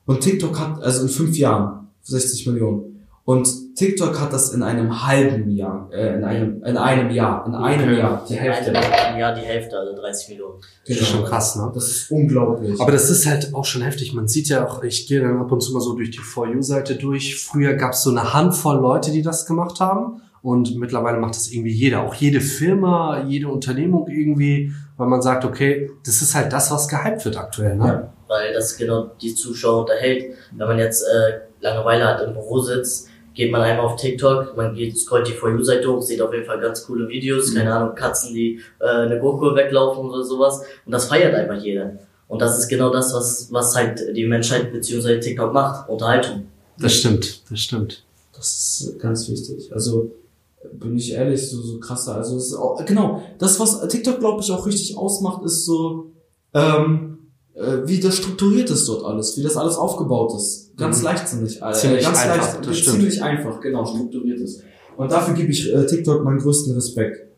und 0.06 0.20
TikTok 0.20 0.58
hat 0.58 0.82
also 0.82 1.02
in 1.02 1.08
fünf 1.08 1.36
Jahren 1.36 1.88
60 2.02 2.46
Millionen 2.48 3.06
und 3.24 3.76
TikTok 3.76 4.20
hat 4.20 4.32
das 4.32 4.52
in 4.52 4.62
einem 4.64 5.06
halben 5.06 5.48
Jahr, 5.50 5.88
äh, 5.92 6.16
in 6.16 6.24
einem 6.24 6.62
in 6.64 6.76
einem 6.76 7.10
Jahr, 7.10 7.46
in 7.46 7.54
einem 7.54 7.88
Okay. 7.88 7.98
Jahr 7.98 8.24
die 8.28 8.34
Hälfte. 8.34 8.70
Im 8.70 9.18
Jahr 9.18 9.34
die 9.34 9.40
Hälfte, 9.42 9.78
also 9.78 9.94
30 9.94 10.28
Millionen. 10.30 10.54
Das 10.88 10.96
ist 10.98 11.06
schon 11.06 11.24
krass, 11.24 11.54
ne? 11.56 11.70
Das 11.72 11.88
ist 11.88 12.10
unglaublich. 12.10 12.80
Aber 12.80 12.90
das 12.90 13.08
ist 13.10 13.24
halt 13.26 13.54
auch 13.54 13.64
schon 13.64 13.82
heftig. 13.82 14.12
Man 14.12 14.26
sieht 14.26 14.48
ja 14.48 14.66
auch, 14.66 14.82
ich 14.82 15.06
gehe 15.06 15.20
dann 15.20 15.38
ab 15.38 15.52
und 15.52 15.60
zu 15.60 15.72
mal 15.72 15.80
so 15.80 15.94
durch 15.94 16.10
die 16.10 16.18
For 16.18 16.48
You-Seite 16.48 16.96
durch. 16.96 17.36
Früher 17.40 17.74
gab 17.74 17.92
es 17.92 18.02
so 18.02 18.10
eine 18.10 18.34
Handvoll 18.34 18.80
Leute, 18.80 19.12
die 19.12 19.22
das 19.22 19.46
gemacht 19.46 19.78
haben. 19.78 20.20
Und 20.42 20.76
mittlerweile 20.76 21.18
macht 21.18 21.36
das 21.36 21.50
irgendwie 21.52 21.70
jeder. 21.72 22.02
Auch 22.02 22.14
jede 22.14 22.40
Firma, 22.40 23.24
jede 23.28 23.46
Unternehmung 23.48 24.08
irgendwie, 24.08 24.72
weil 24.96 25.06
man 25.06 25.22
sagt, 25.22 25.44
okay, 25.44 25.90
das 26.04 26.20
ist 26.20 26.34
halt 26.34 26.52
das, 26.52 26.70
was 26.72 26.88
gehypt 26.88 27.24
wird 27.24 27.36
aktuell. 27.36 27.76
Ne? 27.76 27.86
Ja. 27.86 28.12
Weil 28.26 28.52
das 28.52 28.76
genau 28.76 29.12
die 29.20 29.34
Zuschauer 29.34 29.82
unterhält. 29.82 30.34
Wenn 30.56 30.66
man 30.66 30.78
jetzt 30.78 31.02
äh, 31.04 31.40
Langeweile 31.60 32.04
hat, 32.06 32.22
im 32.26 32.32
Büro 32.32 32.58
sitzt, 32.58 33.08
geht 33.34 33.52
man 33.52 33.62
einfach 33.62 33.84
auf 33.84 33.96
TikTok, 33.96 34.56
man 34.56 34.74
geht, 34.74 34.98
scrollt 34.98 35.28
die 35.28 35.32
For 35.32 35.50
You-Seite 35.50 35.88
hoch, 35.90 36.02
sieht 36.02 36.20
auf 36.20 36.32
jeden 36.34 36.44
Fall 36.44 36.60
ganz 36.60 36.84
coole 36.84 37.08
Videos, 37.08 37.52
Mhm. 37.52 37.56
keine 37.58 37.74
Ahnung, 37.74 37.94
Katzen, 37.94 38.34
die 38.34 38.60
äh, 38.80 38.84
eine 38.84 39.18
Gurke 39.20 39.54
weglaufen 39.54 40.04
oder 40.10 40.24
sowas. 40.24 40.60
Und 40.84 40.92
das 40.92 41.06
feiert 41.06 41.34
einfach 41.34 41.62
jeder. 41.62 41.92
Und 42.26 42.42
das 42.42 42.58
ist 42.58 42.68
genau 42.68 42.90
das, 42.90 43.14
was, 43.14 43.48
was 43.52 43.76
halt 43.76 44.00
die 44.16 44.26
Menschheit 44.26 44.72
beziehungsweise 44.72 45.20
TikTok 45.20 45.52
macht, 45.52 45.88
Unterhaltung. 45.88 46.48
Das 46.78 46.94
stimmt, 46.94 47.48
das 47.50 47.60
stimmt. 47.60 48.04
Das 48.34 48.48
ist 48.80 48.98
ganz 48.98 49.28
wichtig. 49.30 49.70
Also 49.72 50.10
bin 50.72 50.96
ich 50.96 51.12
ehrlich, 51.12 51.48
so, 51.48 51.60
so 51.60 51.78
krasser. 51.78 52.16
Also 52.16 52.36
es 52.36 52.46
ist 52.46 52.54
auch, 52.54 52.84
genau, 52.84 53.22
das, 53.38 53.58
was 53.60 53.86
TikTok, 53.88 54.20
glaube 54.20 54.42
ich, 54.42 54.50
auch 54.50 54.66
richtig 54.66 54.96
ausmacht, 54.96 55.44
ist 55.44 55.64
so, 55.64 56.12
ähm, 56.54 57.18
äh, 57.54 57.78
wie 57.86 58.00
das 58.00 58.16
strukturiert 58.16 58.70
ist 58.70 58.88
dort 58.88 59.04
alles, 59.04 59.36
wie 59.36 59.42
das 59.42 59.56
alles 59.56 59.76
aufgebaut 59.76 60.34
ist. 60.36 60.76
Ganz 60.76 60.98
mhm. 60.98 61.04
leichtsinnig. 61.04 61.62
Äh, 61.62 61.72
ziemlich 61.72 62.04
ganz 62.04 62.18
einfach, 62.18 62.54
leicht, 62.54 62.66
das 62.66 62.78
stimmt. 62.78 62.96
Ziemlich 62.96 63.22
einfach, 63.22 63.60
genau, 63.60 63.84
strukturiert 63.84 64.40
ist. 64.40 64.62
Und 64.96 65.10
dafür 65.10 65.34
gebe 65.34 65.50
ich 65.50 65.72
äh, 65.72 65.86
TikTok 65.86 66.24
meinen 66.24 66.38
größten 66.38 66.74
Respekt. 66.74 67.28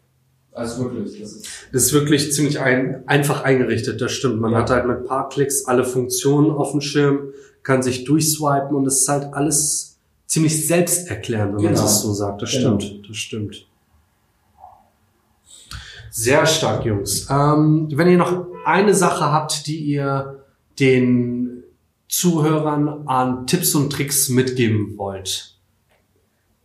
Also 0.52 0.84
wirklich. 0.84 1.20
Das 1.20 1.32
ist, 1.32 1.46
das 1.72 1.82
ist 1.84 1.92
wirklich 1.92 2.32
ziemlich 2.32 2.60
ein, 2.60 3.02
einfach 3.08 3.42
eingerichtet, 3.42 4.00
das 4.00 4.12
stimmt. 4.12 4.40
Man 4.40 4.52
ja. 4.52 4.58
hat 4.58 4.70
halt 4.70 4.86
mit 4.86 4.98
ein 4.98 5.04
paar 5.04 5.28
Klicks 5.28 5.66
alle 5.66 5.84
Funktionen 5.84 6.50
auf 6.50 6.70
dem 6.70 6.80
Schirm, 6.80 7.32
kann 7.64 7.82
sich 7.82 8.04
durchswipen 8.04 8.76
und 8.76 8.86
es 8.86 9.00
ist 9.00 9.08
halt 9.08 9.34
alles 9.34 9.93
ziemlich 10.26 10.66
selbsterklärend, 10.66 11.54
wenn 11.54 11.62
genau. 11.62 11.76
man 11.76 11.84
es 11.84 12.00
so 12.00 12.12
sagt. 12.12 12.42
Das 12.42 12.50
genau. 12.50 12.78
stimmt, 12.80 13.08
das 13.08 13.16
stimmt. 13.16 13.66
Sehr 16.10 16.46
stark, 16.46 16.84
Jungs. 16.84 17.28
Ähm, 17.28 17.88
wenn 17.92 18.08
ihr 18.08 18.18
noch 18.18 18.46
eine 18.64 18.94
Sache 18.94 19.32
habt, 19.32 19.66
die 19.66 19.78
ihr 19.78 20.44
den 20.78 21.64
Zuhörern 22.08 23.08
an 23.08 23.46
Tipps 23.46 23.74
und 23.74 23.90
Tricks 23.92 24.28
mitgeben 24.28 24.96
wollt, 24.96 25.56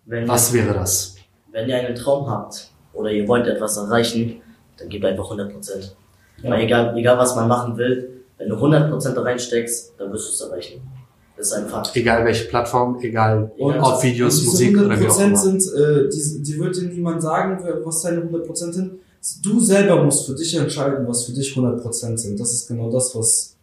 wenn 0.05 0.27
was 0.27 0.53
wäre 0.53 0.73
das? 0.73 1.15
Wenn 1.51 1.67
ihr 1.67 1.77
einen 1.77 1.95
Traum 1.95 2.29
habt 2.29 2.71
oder 2.93 3.11
ihr 3.11 3.27
wollt 3.27 3.47
etwas 3.47 3.77
erreichen, 3.77 4.41
dann 4.77 4.89
gebt 4.89 5.05
einfach 5.05 5.25
100 5.25 5.51
Prozent. 5.51 5.95
Ja. 6.41 6.51
Weil 6.51 6.61
egal, 6.61 6.97
egal 6.97 7.17
was 7.17 7.35
man 7.35 7.47
machen 7.47 7.77
will, 7.77 8.23
wenn 8.37 8.49
du 8.49 8.55
100 8.55 8.89
Prozent 8.89 9.17
da 9.17 9.21
reinsteckst, 9.21 9.93
dann 9.97 10.11
wirst 10.11 10.29
du 10.29 10.33
es 10.33 10.49
erreichen. 10.49 10.81
Das 11.39 11.47
ist 11.47 11.53
ein 11.53 11.67
Fakt. 11.67 11.95
Egal 11.95 12.25
welche 12.25 12.45
Plattform, 12.45 12.99
egal, 13.01 13.51
egal 13.57 13.79
ob 13.79 14.03
Videos, 14.03 14.45
Musik 14.45 14.77
oder 14.77 14.99
wie 14.99 15.07
auch 15.07 15.19
immer. 15.19 15.37
sind, 15.37 15.63
äh, 15.73 16.09
die, 16.09 16.43
die 16.43 16.59
wird 16.59 16.75
dir 16.75 16.83
niemand 16.83 17.21
sagen, 17.21 17.57
was 17.83 18.01
deine 18.03 18.17
100 18.17 18.45
Prozent 18.45 18.75
sind 18.75 18.91
du 19.41 19.59
selber 19.59 20.03
musst 20.03 20.25
für 20.25 20.35
dich 20.35 20.55
entscheiden, 20.55 21.07
was 21.07 21.25
für 21.25 21.33
dich 21.33 21.51
100% 21.53 22.17
sind. 22.17 22.39
Das 22.39 22.53
ist 22.53 22.67
genau 22.67 22.89
das, 22.89 23.15
was 23.15 23.57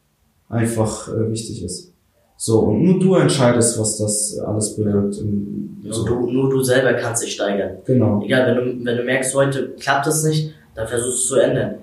einfach 0.48 1.08
äh, 1.08 1.30
wichtig 1.30 1.64
ist. 1.64 1.92
So, 2.36 2.60
und 2.60 2.82
nur 2.82 3.00
du 3.00 3.14
entscheidest, 3.14 3.78
was 3.80 3.96
das 3.96 4.38
alles 4.38 4.76
bewirkt. 4.76 5.14
So. 5.14 6.04
Du, 6.04 6.30
nur 6.30 6.50
du 6.50 6.62
selber 6.62 6.92
kannst 6.94 7.22
dich 7.22 7.32
steigern. 7.32 7.78
Genau. 7.86 8.22
Egal, 8.22 8.46
wenn 8.46 8.56
du, 8.56 8.84
wenn 8.84 8.96
du 8.98 9.04
merkst, 9.04 9.34
heute 9.34 9.70
klappt 9.80 10.06
es 10.06 10.22
nicht, 10.24 10.52
dann 10.74 10.86
versuchst 10.86 11.18
du 11.18 11.22
es 11.22 11.28
zu 11.28 11.36
ändern. 11.36 11.76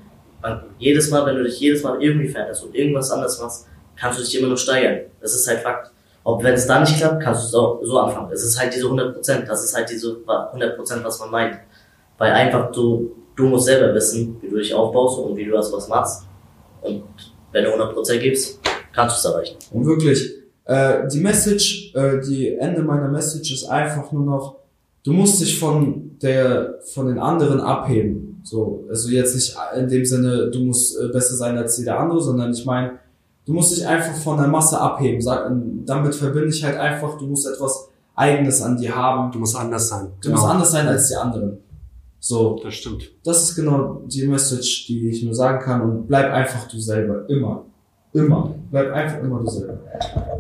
Und 0.43 0.59
jedes 0.77 1.09
Mal, 1.09 1.25
wenn 1.25 1.37
du 1.37 1.43
dich 1.43 1.59
jedes 1.59 1.81
Mal 1.81 2.03
irgendwie 2.03 2.27
veränderst 2.27 2.65
und 2.65 2.75
irgendwas 2.75 3.09
anderes 3.09 3.39
machst, 3.41 3.65
kannst 3.95 4.19
du 4.19 4.23
dich 4.23 4.37
immer 4.37 4.47
nur 4.47 4.57
steigern. 4.57 5.01
Das 5.21 5.33
ist 5.33 5.47
halt 5.47 5.59
Fakt. 5.59 5.91
Ob 6.23 6.41
wenn 6.43 6.53
es 6.53 6.65
dann 6.65 6.83
nicht 6.83 6.97
klappt, 6.97 7.21
kannst 7.21 7.43
du 7.43 7.47
es 7.47 7.53
auch 7.55 7.79
so 7.83 7.99
anfangen. 7.99 8.31
Es 8.31 8.43
ist 8.43 8.57
halt 8.59 8.73
diese 8.73 8.85
100%, 8.85 9.45
das 9.45 9.63
ist 9.63 9.75
halt 9.75 9.89
diese 9.89 10.17
100%, 10.25 11.03
was 11.03 11.19
man 11.19 11.31
meint. 11.31 11.59
Weil 12.17 12.31
einfach 12.31 12.71
du 12.71 13.23
du 13.35 13.45
musst 13.45 13.65
selber 13.65 13.93
wissen, 13.93 14.37
wie 14.41 14.49
du 14.49 14.57
dich 14.57 14.73
aufbaust 14.73 15.19
und 15.19 15.35
wie 15.35 15.45
du 15.45 15.51
das 15.51 15.71
was 15.71 15.87
machst. 15.87 16.23
Und 16.81 17.03
wenn 17.51 17.63
du 17.63 17.71
100% 17.71 18.17
gibst, 18.17 18.59
kannst 18.93 19.23
du 19.23 19.27
es 19.29 19.33
erreichen. 19.33 19.57
Und 19.71 19.85
wirklich, 19.85 20.33
äh, 20.65 21.07
die 21.07 21.19
Message, 21.19 21.93
äh, 21.95 22.19
die 22.21 22.55
Ende 22.55 22.81
meiner 22.81 23.09
Message 23.09 23.53
ist 23.53 23.65
einfach 23.65 24.11
nur 24.11 24.25
noch, 24.25 24.57
du 25.03 25.13
musst 25.13 25.41
dich 25.41 25.57
von 25.57 26.17
der, 26.21 26.79
von 26.93 27.07
den 27.07 27.19
anderen 27.19 27.59
abheben. 27.59 28.41
So, 28.43 28.85
also 28.89 29.09
jetzt 29.09 29.35
nicht 29.35 29.55
in 29.77 29.87
dem 29.87 30.05
Sinne, 30.05 30.51
du 30.51 30.59
musst 30.59 30.99
äh, 30.99 31.07
besser 31.07 31.35
sein 31.35 31.57
als 31.57 31.77
jeder 31.77 31.99
andere, 31.99 32.21
sondern 32.21 32.51
ich 32.51 32.65
meine, 32.65 32.99
du 33.45 33.53
musst 33.53 33.75
dich 33.75 33.85
einfach 33.85 34.15
von 34.15 34.37
der 34.37 34.47
Masse 34.47 34.79
abheben. 34.79 35.21
Sag, 35.21 35.51
damit 35.85 36.15
verbinde 36.15 36.49
ich 36.49 36.63
halt 36.63 36.77
einfach, 36.77 37.17
du 37.17 37.27
musst 37.27 37.47
etwas 37.47 37.89
Eigenes 38.15 38.61
an 38.61 38.77
dir 38.77 38.95
haben. 38.95 39.31
Du 39.31 39.39
musst 39.39 39.55
anders 39.55 39.87
sein. 39.87 40.07
Du 40.21 40.29
genau. 40.29 40.39
musst 40.39 40.51
anders 40.51 40.71
sein 40.71 40.87
als 40.87 41.07
die 41.09 41.15
anderen. 41.15 41.57
So. 42.19 42.59
Das 42.63 42.75
stimmt. 42.75 43.11
Das 43.23 43.43
ist 43.43 43.55
genau 43.55 44.01
die 44.05 44.27
Message, 44.27 44.87
die 44.87 45.09
ich 45.09 45.23
nur 45.23 45.35
sagen 45.35 45.59
kann 45.59 45.81
und 45.81 46.07
bleib 46.07 46.31
einfach 46.31 46.67
du 46.67 46.79
selber. 46.79 47.27
Immer. 47.27 47.65
Immer. 48.13 48.53
Bleib 48.69 48.93
einfach 48.93 49.19
immer 49.19 49.39
du 49.39 49.49
selber. 49.49 49.79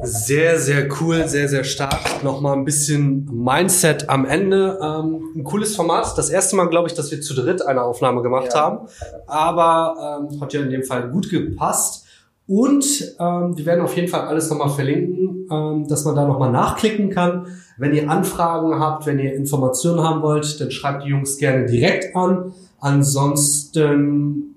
Sehr, 0.03 0.59
sehr 0.59 0.87
cool, 1.01 1.27
sehr, 1.27 1.49
sehr 1.49 1.63
stark. 1.63 2.23
Nochmal 2.23 2.55
ein 2.55 2.65
bisschen 2.65 3.25
Mindset 3.33 4.09
am 4.09 4.25
Ende. 4.25 4.79
Ähm, 4.79 5.31
ein 5.35 5.43
cooles 5.43 5.75
Format. 5.75 6.15
Das 6.15 6.29
erste 6.29 6.55
Mal, 6.55 6.69
glaube 6.69 6.87
ich, 6.87 6.93
dass 6.93 7.09
wir 7.09 7.19
zu 7.19 7.33
dritt 7.33 7.65
eine 7.65 7.81
Aufnahme 7.81 8.21
gemacht 8.21 8.49
ja. 8.53 8.61
haben. 8.61 8.87
Aber 9.25 10.29
ähm, 10.31 10.39
hat 10.39 10.53
ja 10.53 10.61
in 10.61 10.69
dem 10.69 10.83
Fall 10.83 11.09
gut 11.09 11.29
gepasst. 11.31 12.02
Und 12.45 13.15
ähm, 13.19 13.57
wir 13.57 13.65
werden 13.65 13.81
auf 13.81 13.95
jeden 13.95 14.09
Fall 14.09 14.21
alles 14.21 14.49
nochmal 14.49 14.69
verlinken, 14.69 15.47
ähm, 15.49 15.87
dass 15.87 16.03
man 16.03 16.15
da 16.15 16.27
nochmal 16.27 16.51
nachklicken 16.51 17.09
kann. 17.09 17.47
Wenn 17.77 17.93
ihr 17.93 18.09
Anfragen 18.09 18.79
habt, 18.79 19.05
wenn 19.05 19.17
ihr 19.17 19.33
Informationen 19.33 20.01
haben 20.01 20.21
wollt, 20.21 20.59
dann 20.59 20.69
schreibt 20.69 21.05
die 21.05 21.09
Jungs 21.09 21.37
gerne 21.37 21.65
direkt 21.65 22.15
an. 22.15 22.53
Ansonsten 22.79 24.55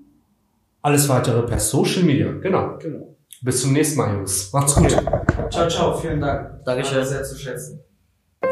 alles 0.81 1.07
weitere 1.09 1.41
per 1.43 1.59
Social 1.59 2.03
Media. 2.03 2.31
Genau. 2.31 2.77
genau. 2.79 3.15
Bis 3.41 3.61
zum 3.61 3.73
nächsten 3.73 3.97
Mal, 3.97 4.15
Jungs. 4.15 4.51
Macht's 4.51 4.75
gut. 4.75 4.95
Ciao, 5.49 5.67
ciao. 5.67 5.97
Vielen 5.97 6.19
Dank. 6.19 6.63
Dankeschön. 6.65 7.05
Sehr 7.05 7.23
zu 7.23 7.37
schätzen. 7.37 7.79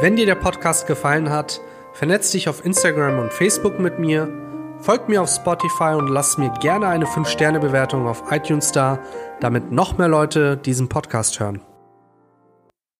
Wenn 0.01 0.15
dir 0.15 0.25
der 0.25 0.35
Podcast 0.35 0.87
gefallen 0.87 1.29
hat, 1.29 1.59
vernetz 1.93 2.31
dich 2.31 2.49
auf 2.49 2.65
Instagram 2.65 3.19
und 3.19 3.33
Facebook 3.33 3.79
mit 3.79 3.99
mir 3.99 4.44
Folgt 4.85 5.09
mir 5.09 5.23
auf 5.23 5.29
Spotify 5.29 5.95
und 5.95 6.09
lasst 6.09 6.37
mir 6.37 6.51
gerne 6.61 6.85
eine 6.85 7.05
5-Sterne-Bewertung 7.05 8.07
auf 8.07 8.31
iTunes 8.31 8.71
da, 8.71 8.99
damit 9.39 9.71
noch 9.71 9.97
mehr 9.97 10.07
Leute 10.07 10.57
diesen 10.57 10.89
Podcast 10.89 11.39
hören. 11.39 11.59